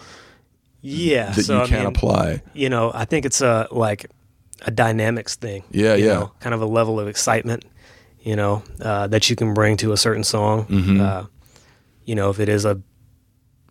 Yeah. 0.82 1.30
that 1.32 1.45
so, 1.45 1.57
you 1.59 1.62
I 1.62 1.66
can 1.66 1.78
mean, 1.78 1.87
apply 1.87 2.43
You 2.55 2.68
know, 2.68 2.91
I 2.95 3.05
think 3.05 3.24
it's 3.26 3.41
a 3.41 3.66
like 3.70 4.07
a 4.66 4.70
dynamics 4.70 5.35
thing. 5.37 5.62
Yeah, 5.72 5.95
you 5.95 6.07
yeah. 6.07 6.14
know, 6.14 6.32
kind 6.41 6.55
of 6.55 6.62
a 6.62 6.66
level 6.66 6.99
of 7.01 7.07
excitement, 7.09 7.64
you 8.22 8.35
know, 8.37 8.62
uh, 8.80 9.07
that 9.09 9.28
you 9.28 9.37
can 9.37 9.53
bring 9.53 9.76
to 9.78 9.93
a 9.93 9.97
certain 9.97 10.24
song. 10.24 10.64
Mm-hmm. 10.66 11.01
Uh, 11.01 11.24
you 12.07 12.14
know, 12.14 12.30
if 12.30 12.39
it 12.41 12.49
is 12.49 12.64
a 12.64 12.80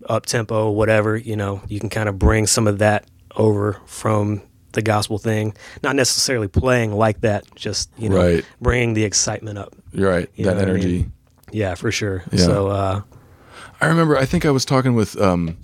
up 0.08 0.26
tempo, 0.26 0.70
whatever, 0.72 1.16
you 1.18 1.36
know, 1.36 1.62
you 1.68 1.80
can 1.80 1.89
kind 1.89 2.10
of 2.10 2.18
bring 2.20 2.47
some 2.47 2.68
of 2.68 2.80
that 2.80 3.06
over 3.36 3.78
from 3.86 4.41
the 4.74 4.82
gospel 4.82 5.18
thing. 5.18 5.54
Not 5.84 5.95
necessarily 5.95 6.47
playing 6.47 6.93
like 6.93 7.22
that, 7.22 7.43
just 7.56 7.89
you 7.97 8.10
know, 8.10 8.18
Right. 8.18 8.45
bringing 8.62 8.93
the 8.93 9.04
excitement 9.04 9.58
up. 9.58 9.76
you're 9.91 10.10
right 10.10 10.30
You 10.36 10.45
that 10.45 10.56
what 10.56 10.66
I 10.66 10.70
energy 10.70 10.88
mean? 10.88 11.12
Yeah, 11.51 11.76
for 11.76 11.91
sure. 11.91 12.24
Yeah. 12.32 12.45
So, 12.45 12.68
uh, 12.70 13.01
I 13.82 13.86
remember. 13.88 14.18
I 14.18 14.26
think 14.26 14.45
I 14.45 14.49
was 14.51 14.66
talking 14.66 14.95
with 14.95 15.20
um, 15.22 15.58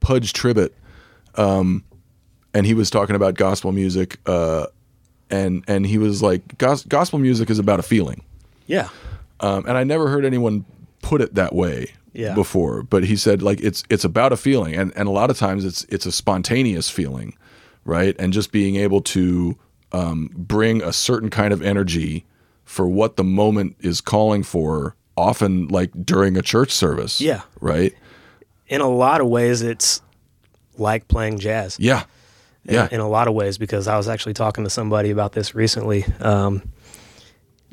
Pudge 0.00 0.32
Tribbett, 0.32 0.70
um, 1.36 1.82
and 2.54 2.66
he 2.66 2.74
was 2.74 2.90
talking 2.90 3.16
about 3.16 3.34
gospel 3.34 3.72
music, 3.72 4.18
uh, 4.26 4.66
and 5.30 5.64
and 5.66 5.86
he 5.86 5.98
was 5.98 6.22
like, 6.22 6.58
Gos- 6.58 6.84
"Gospel 6.84 7.18
music 7.18 7.50
is 7.50 7.58
about 7.58 7.80
a 7.80 7.82
feeling," 7.82 8.22
yeah, 8.66 8.88
um, 9.40 9.64
and 9.66 9.76
I 9.76 9.84
never 9.84 10.08
heard 10.08 10.24
anyone 10.24 10.64
put 11.00 11.20
it 11.20 11.34
that 11.34 11.54
way 11.54 11.88
Yeah. 12.14 12.34
before, 12.34 12.82
but 12.82 13.04
he 13.04 13.16
said 13.16 13.40
like 13.42 13.60
it's 13.60 13.82
it's 13.88 14.04
about 14.04 14.32
a 14.32 14.36
feeling, 14.36 14.74
and 14.74 14.92
and 14.96 15.08
a 15.08 15.10
lot 15.10 15.30
of 15.30 15.38
times 15.38 15.64
it's 15.64 15.84
it's 15.88 16.04
a 16.06 16.12
spontaneous 16.12 16.90
feeling, 16.90 17.36
right? 17.84 18.14
And 18.18 18.32
just 18.32 18.52
being 18.52 18.76
able 18.76 19.00
to 19.02 19.56
um, 19.92 20.30
bring 20.34 20.82
a 20.82 20.92
certain 20.92 21.30
kind 21.30 21.52
of 21.52 21.62
energy 21.62 22.24
for 22.64 22.86
what 22.86 23.16
the 23.16 23.24
moment 23.24 23.76
is 23.80 24.00
calling 24.00 24.42
for, 24.42 24.94
often 25.16 25.68
like 25.68 25.90
during 26.04 26.36
a 26.36 26.42
church 26.42 26.70
service. 26.70 27.20
Yeah. 27.20 27.42
Right. 27.60 27.94
In 28.68 28.80
a 28.80 28.88
lot 28.88 29.20
of 29.20 29.26
ways, 29.28 29.60
it's 29.62 30.00
like 30.78 31.08
playing 31.08 31.38
jazz. 31.38 31.76
Yeah. 31.78 32.04
in- 32.64 32.74
Yeah. 32.74 32.88
in, 32.90 33.00
a 33.00 33.08
lot 33.08 33.28
of 33.28 33.34
ways 33.34 33.58
because 33.58 33.86
I 33.88 33.96
was 33.98 34.08
actually 34.08 34.32
talking 34.34 34.64
to 34.64 34.70
somebody 34.70 35.10
about 35.10 35.32
this 35.32 35.54
recently. 35.54 36.04
Um, 36.20 36.62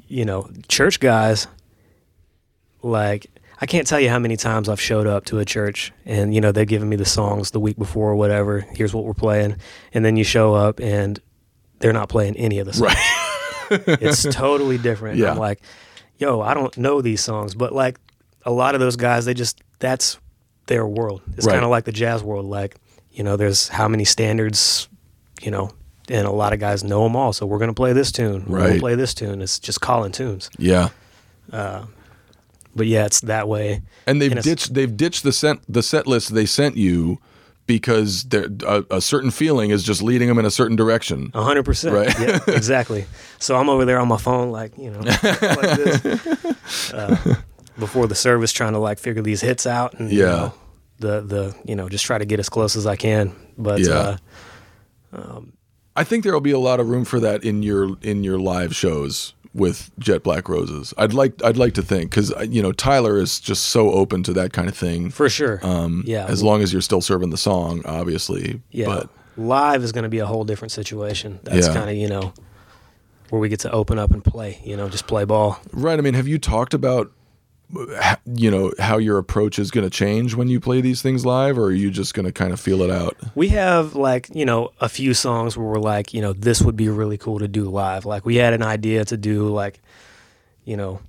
you 0.09 0.25
know, 0.25 0.49
church 0.67 0.99
guys, 0.99 1.47
like, 2.81 3.27
I 3.61 3.65
can't 3.65 3.85
tell 3.85 3.99
you 3.99 4.09
how 4.09 4.19
many 4.19 4.37
times 4.37 4.69
I've 4.69 4.79
showed 4.79 5.05
up 5.05 5.25
to 5.25 5.39
a 5.39 5.45
church 5.45 5.91
and, 6.05 6.33
you 6.33 6.39
know, 6.41 6.51
they've 6.51 6.67
given 6.67 6.87
me 6.87 6.95
the 6.95 7.05
songs 7.05 7.51
the 7.51 7.59
week 7.59 7.77
before 7.77 8.09
or 8.11 8.15
whatever. 8.15 8.61
Here's 8.61 8.93
what 8.93 9.03
we're 9.03 9.13
playing. 9.13 9.57
And 9.93 10.05
then 10.05 10.15
you 10.15 10.23
show 10.23 10.53
up 10.53 10.79
and 10.79 11.19
they're 11.79 11.91
not 11.93 12.07
playing 12.09 12.37
any 12.37 12.59
of 12.59 12.65
the 12.67 12.73
songs. 12.73 12.93
Right. 13.69 13.81
it's 14.01 14.23
totally 14.23 14.77
different. 14.77 15.17
Yeah. 15.17 15.31
I'm 15.31 15.37
like, 15.37 15.59
yo, 16.17 16.39
I 16.41 16.53
don't 16.53 16.75
know 16.77 17.01
these 17.01 17.21
songs. 17.21 17.53
But 17.53 17.73
like 17.73 17.99
a 18.45 18.51
lot 18.51 18.75
of 18.75 18.79
those 18.81 18.95
guys, 18.95 19.25
they 19.25 19.33
just, 19.33 19.61
that's 19.79 20.17
their 20.67 20.87
world. 20.87 21.21
It's 21.35 21.45
Right. 21.45 21.53
kind 21.53 21.65
of 21.65 21.69
like 21.71 21.83
the 21.85 21.91
jazz 21.91 22.23
world. 22.23 22.45
Like, 22.45 22.77
you 23.11 23.23
know, 23.23 23.35
there's 23.35 23.67
how 23.67 23.87
many 23.89 24.05
standards, 24.05 24.87
you 25.41 25.51
know, 25.51 25.71
and 26.09 26.25
a 26.25 26.31
lot 26.31 26.53
of 26.53 26.59
guys 26.59 26.83
know 26.83 27.03
them 27.03 27.15
all. 27.17 27.33
So 27.33 27.45
we're 27.45 27.59
going 27.59 27.69
to 27.71 27.73
play 27.75 27.91
this 27.91 28.11
tune. 28.11 28.45
We're 28.47 28.57
going 28.59 28.69
Right. 28.69 28.73
to 28.75 28.79
play 28.79 28.95
this 28.95 29.13
tune. 29.13 29.41
It's 29.41 29.59
just 29.59 29.81
calling 29.81 30.11
tunes. 30.13 30.49
Yeah. 30.57 30.89
Uh, 31.51 31.85
But 32.79 32.87
yeah, 32.87 33.05
it's 33.05 33.21
that 33.21 33.47
way. 33.47 33.81
And 34.07 34.19
they've 34.19 34.31
And 34.31 34.41
ditched 34.41 34.73
they've 34.73 34.95
ditched 34.97 35.21
the 35.23 35.31
set 35.31 35.59
the 35.69 35.83
set 35.83 36.07
list 36.07 36.33
they 36.33 36.47
sent 36.47 36.77
you 36.77 37.19
because 37.67 38.25
a, 38.33 38.83
a 38.89 38.99
certain 39.01 39.29
feeling 39.29 39.69
is 39.69 39.83
just 39.83 40.01
leading 40.01 40.27
them 40.27 40.39
in 40.39 40.45
a 40.45 40.49
certain 40.49 40.75
direction. 40.75 41.29
A 41.35 41.43
hundred 41.43 41.65
percent. 41.65 41.93
Right. 41.93 42.19
Yeah, 42.19 42.39
exactly. 42.47 43.05
So 43.37 43.55
I'm 43.55 43.69
over 43.69 43.85
there 43.85 43.99
on 43.99 44.07
my 44.07 44.17
phone, 44.17 44.49
like 44.51 44.75
you 44.77 44.89
know, 44.89 44.99
like 45.01 45.21
this, 45.21 46.91
uh, 46.93 47.35
before 47.77 48.07
the 48.07 48.15
service, 48.15 48.51
trying 48.51 48.73
to 48.73 48.79
like 48.79 48.97
figure 48.97 49.21
these 49.21 49.41
hits 49.41 49.67
out, 49.67 49.99
and 49.99 50.09
you 50.11 50.21
Yeah. 50.21 50.25
know, 50.25 50.53
the 50.99 51.21
the 51.21 51.55
you 51.65 51.75
know, 51.75 51.89
just 51.89 52.05
try 52.05 52.17
to 52.17 52.25
get 52.25 52.39
as 52.39 52.49
close 52.49 52.75
as 52.75 52.87
I 52.87 52.95
can. 52.95 53.35
But 53.57 53.81
Yeah. 53.81 54.17
uh, 55.13 55.41
I 55.95 56.03
think 56.05 56.23
there'll 56.23 56.39
be 56.41 56.51
a 56.51 56.59
lot 56.59 56.79
of 56.79 56.87
room 56.89 57.03
for 57.05 57.19
that 57.19 57.43
in 57.43 57.61
your 57.61 57.97
in 58.01 58.23
your 58.23 58.39
live 58.39 58.75
shows 58.75 59.33
with 59.53 59.91
Jet 59.99 60.23
Black 60.23 60.47
Roses. 60.47 60.93
I'd 60.97 61.13
like 61.13 61.33
I'd 61.43 61.57
like 61.57 61.73
to 61.73 61.81
think 61.81 62.11
because 62.11 62.33
you 62.49 62.61
know 62.61 62.71
Tyler 62.71 63.17
is 63.17 63.39
just 63.39 63.65
so 63.65 63.91
open 63.91 64.23
to 64.23 64.33
that 64.33 64.53
kind 64.53 64.69
of 64.69 64.77
thing. 64.77 65.09
for 65.09 65.29
sure, 65.29 65.59
Um, 65.63 66.03
yeah, 66.05 66.25
as 66.27 66.43
long 66.43 66.61
as 66.61 66.71
you're 66.71 66.81
still 66.81 67.01
serving 67.01 67.29
the 67.31 67.37
song, 67.37 67.81
obviously. 67.85 68.61
yeah, 68.71 68.85
But 68.85 69.09
live 69.37 69.83
is 69.83 69.91
going 69.91 70.03
to 70.03 70.09
be 70.09 70.19
a 70.19 70.25
whole 70.25 70.43
different 70.43 70.71
situation. 70.71 71.39
That's 71.43 71.67
Yeah. 71.67 71.73
kind 71.73 71.89
of 71.89 71.95
you 71.95 72.07
know 72.07 72.33
where 73.29 73.39
we 73.39 73.49
get 73.49 73.59
to 73.61 73.71
open 73.71 73.97
up 73.99 74.11
and 74.11 74.23
play. 74.23 74.59
You 74.63 74.75
know, 74.77 74.89
just 74.89 75.07
play 75.07 75.23
ball. 75.25 75.59
right, 75.71 75.97
I 75.97 76.01
mean, 76.01 76.13
have 76.15 76.27
you 76.27 76.37
talked 76.39 76.73
about 76.73 77.07
uh, 77.07 77.11
you 78.25 78.49
know 78.49 78.73
how 78.79 78.97
your 78.97 79.17
approach 79.17 79.59
is 79.59 79.69
going 79.69 79.83
to 79.83 79.89
change 79.89 80.33
when 80.33 80.47
you 80.47 80.59
play 80.59 80.81
these 80.81 81.01
things 81.01 81.25
live, 81.25 81.57
or 81.57 81.65
are 81.65 81.71
you 81.71 81.91
just 81.91 82.13
going 82.13 82.25
to 82.25 82.31
kind 82.31 82.51
of 82.51 82.59
feel 82.59 82.81
it 82.81 82.89
out? 82.89 83.15
We 83.35 83.49
have 83.49 83.95
like, 83.95 84.27
you 84.33 84.45
know, 84.45 84.71
a 84.79 84.89
few 84.89 85.13
songs 85.13 85.55
where 85.55 85.67
we're 85.67 85.79
like, 85.79 86.13
you 86.13 86.21
know, 86.21 86.33
this 86.33 86.61
would 86.61 86.75
be 86.75 86.89
really 86.89 87.17
cool 87.17 87.39
to 87.39 87.47
do 87.47 87.65
live. 87.65 88.05
Like 88.05 88.25
we 88.25 88.37
had 88.37 88.53
an 88.53 88.63
idea 88.63 89.05
to 89.05 89.17
do 89.17 89.49
like, 89.49 89.81
you 90.65 90.77
know, 90.77 90.99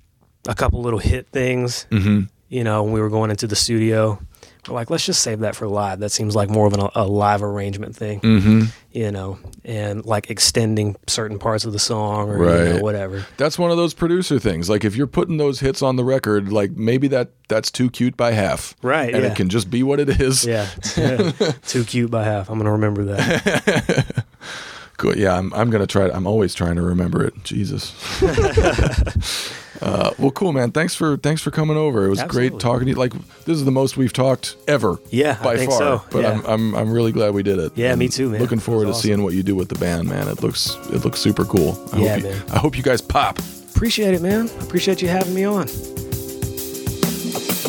a 0.47 0.53
couple 0.55 0.81
little 0.81 0.99
hit 0.99 1.27
things, 1.29 1.87
mm-hmm. 1.89 2.21
you 2.49 2.63
know, 2.63 2.83
when 2.83 2.93
we 2.93 3.01
were 3.01 3.09
going 3.09 3.31
into 3.31 3.47
the 3.47 3.55
studio. 3.55 4.19
We're 4.67 4.75
like, 4.75 4.89
let's 4.89 5.05
just 5.05 5.23
save 5.23 5.39
that 5.39 5.55
for 5.55 5.67
live. 5.67 5.99
That 5.99 6.11
seems 6.11 6.35
like 6.35 6.49
more 6.49 6.67
of 6.67 6.73
an, 6.73 6.87
a 6.93 7.05
live 7.05 7.41
arrangement 7.41 7.95
thing, 7.95 8.21
mm-hmm. 8.21 8.61
you 8.91 9.11
know, 9.11 9.39
and 9.65 10.05
like 10.05 10.29
extending 10.29 10.95
certain 11.07 11.39
parts 11.39 11.65
of 11.65 11.73
the 11.73 11.79
song 11.79 12.29
or 12.29 12.37
you 12.45 12.73
know, 12.73 12.79
whatever. 12.79 13.25
That's 13.37 13.57
one 13.57 13.71
of 13.71 13.77
those 13.77 13.93
producer 13.93 14.37
things. 14.37 14.69
Like 14.69 14.85
if 14.85 14.95
you're 14.95 15.07
putting 15.07 15.37
those 15.37 15.61
hits 15.61 15.81
on 15.81 15.95
the 15.95 16.03
record, 16.03 16.51
like 16.51 16.71
maybe 16.71 17.07
that 17.07 17.31
that's 17.47 17.71
too 17.71 17.89
cute 17.89 18.15
by 18.15 18.31
half, 18.31 18.75
Right, 18.81 19.13
And 19.13 19.23
yeah. 19.23 19.31
it 19.31 19.35
can 19.35 19.49
just 19.49 19.69
be 19.69 19.83
what 19.83 19.99
it 19.99 20.21
is. 20.21 20.45
Yeah. 20.45 20.69
Too 21.65 21.83
cute 21.83 22.09
by 22.09 22.23
half. 22.23 22.49
I'm 22.49 22.57
going 22.57 22.65
to 22.65 22.71
remember 22.71 23.03
that. 23.05 24.25
Good. 25.01 25.17
Yeah, 25.17 25.35
I'm, 25.35 25.51
I'm 25.55 25.71
gonna 25.71 25.87
try. 25.87 26.09
I'm 26.09 26.27
always 26.27 26.53
trying 26.53 26.75
to 26.75 26.83
remember 26.83 27.25
it. 27.25 27.33
Jesus. 27.43 27.91
uh, 29.81 30.11
well, 30.19 30.31
cool, 30.31 30.51
man. 30.53 30.71
Thanks 30.71 30.93
for 30.95 31.17
thanks 31.17 31.41
for 31.41 31.49
coming 31.51 31.77
over. 31.77 32.05
It 32.05 32.09
was 32.09 32.19
Absolutely. 32.19 32.49
great 32.49 32.59
talking 32.61 32.85
to 32.85 32.89
you. 32.91 32.95
Like 32.95 33.13
this 33.45 33.57
is 33.57 33.65
the 33.65 33.71
most 33.71 33.97
we've 33.97 34.13
talked 34.13 34.55
ever. 34.67 34.99
Yeah, 35.09 35.37
I 35.39 35.43
by 35.43 35.57
think 35.57 35.71
far. 35.71 35.79
so. 35.79 36.03
But 36.11 36.21
Yeah. 36.23 36.31
I'm, 36.33 36.45
I'm 36.45 36.75
I'm 36.75 36.91
really 36.91 37.11
glad 37.11 37.33
we 37.33 37.43
did 37.43 37.57
it. 37.59 37.71
Yeah, 37.75 37.91
And 37.91 37.99
me 37.99 38.07
too, 38.07 38.29
man. 38.29 38.39
Looking 38.41 38.59
forward 38.59 38.85
to 38.85 38.93
seeing 38.93 39.23
what 39.23 39.33
you 39.33 39.43
do 39.43 39.55
with 39.55 39.69
the 39.69 39.75
band, 39.79 40.07
man. 40.07 40.27
It 40.27 40.41
looks 40.43 40.75
it 40.91 41.03
looks 41.03 41.19
super 41.19 41.45
cool. 41.45 41.77
I 41.93 41.97
Yeah, 41.99 42.09
hope 42.15 42.23
you, 42.23 42.29
man. 42.29 42.43
I 42.51 42.59
hope 42.59 42.77
you 42.77 42.83
guys 42.83 43.01
pop. 43.01 43.39
Appreciate 43.73 44.13
it, 44.13 44.21
man. 44.21 44.47
Appreciate 44.61 45.01
you 45.01 45.07
having 45.07 45.33
me 45.33 45.43
on. 45.45 45.65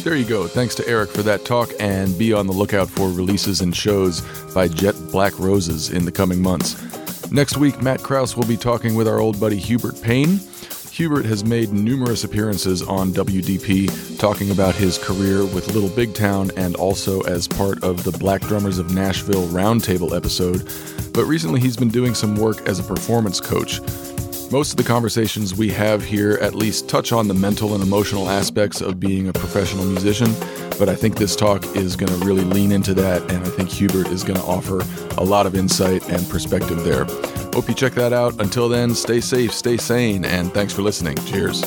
There 0.02 0.16
you 0.16 0.24
go. 0.24 0.48
Thanks 0.48 0.74
to 0.76 0.88
Eric 0.88 1.10
for 1.10 1.22
that 1.22 1.44
talk, 1.44 1.70
and 1.78 2.18
be 2.18 2.32
on 2.32 2.48
the 2.48 2.52
lookout 2.52 2.90
for 2.90 3.08
releases 3.08 3.60
and 3.60 3.74
shows 3.74 4.20
by 4.52 4.66
Jet 4.66 4.96
Black 5.12 5.38
Roses 5.38 5.90
in 5.90 6.04
the 6.04 6.10
coming 6.10 6.42
months. 6.42 6.76
Next 7.30 7.56
week, 7.56 7.80
Matt 7.80 8.00
Krause 8.02 8.36
will 8.36 8.46
be 8.46 8.56
talking 8.56 8.96
with 8.96 9.06
our 9.06 9.20
old 9.20 9.38
buddy 9.38 9.56
Hubert 9.58 10.02
Payne. 10.02 10.40
Hubert 10.92 11.24
has 11.24 11.42
made 11.42 11.72
numerous 11.72 12.22
appearances 12.22 12.82
on 12.82 13.12
WDP, 13.12 14.18
talking 14.18 14.50
about 14.50 14.74
his 14.74 14.98
career 14.98 15.38
with 15.38 15.72
Little 15.72 15.88
Big 15.88 16.12
Town 16.12 16.50
and 16.58 16.76
also 16.76 17.22
as 17.22 17.48
part 17.48 17.82
of 17.82 18.04
the 18.04 18.12
Black 18.12 18.42
Drummers 18.42 18.76
of 18.78 18.92
Nashville 18.92 19.46
Roundtable 19.46 20.14
episode. 20.14 20.68
But 21.14 21.24
recently, 21.24 21.60
he's 21.60 21.78
been 21.78 21.88
doing 21.88 22.14
some 22.14 22.36
work 22.36 22.68
as 22.68 22.78
a 22.78 22.82
performance 22.82 23.40
coach. 23.40 23.80
Most 24.52 24.72
of 24.72 24.76
the 24.76 24.84
conversations 24.84 25.54
we 25.54 25.70
have 25.70 26.04
here 26.04 26.34
at 26.42 26.54
least 26.54 26.86
touch 26.86 27.10
on 27.10 27.26
the 27.26 27.32
mental 27.32 27.72
and 27.72 27.82
emotional 27.82 28.28
aspects 28.28 28.82
of 28.82 29.00
being 29.00 29.28
a 29.28 29.32
professional 29.32 29.86
musician, 29.86 30.30
but 30.78 30.90
I 30.90 30.94
think 30.94 31.16
this 31.16 31.34
talk 31.34 31.64
is 31.74 31.96
going 31.96 32.12
to 32.12 32.26
really 32.26 32.44
lean 32.44 32.70
into 32.70 32.92
that, 32.92 33.22
and 33.32 33.42
I 33.46 33.48
think 33.48 33.70
Hubert 33.70 34.08
is 34.08 34.22
going 34.22 34.38
to 34.38 34.44
offer 34.44 34.82
a 35.16 35.24
lot 35.24 35.46
of 35.46 35.54
insight 35.54 36.06
and 36.10 36.28
perspective 36.28 36.84
there. 36.84 37.06
Hope 37.54 37.66
you 37.66 37.74
check 37.74 37.94
that 37.94 38.12
out. 38.12 38.38
Until 38.42 38.68
then, 38.68 38.94
stay 38.94 39.22
safe, 39.22 39.54
stay 39.54 39.78
sane, 39.78 40.26
and 40.26 40.52
thanks 40.52 40.74
for 40.74 40.82
listening. 40.82 41.16
Cheers. 41.24 41.62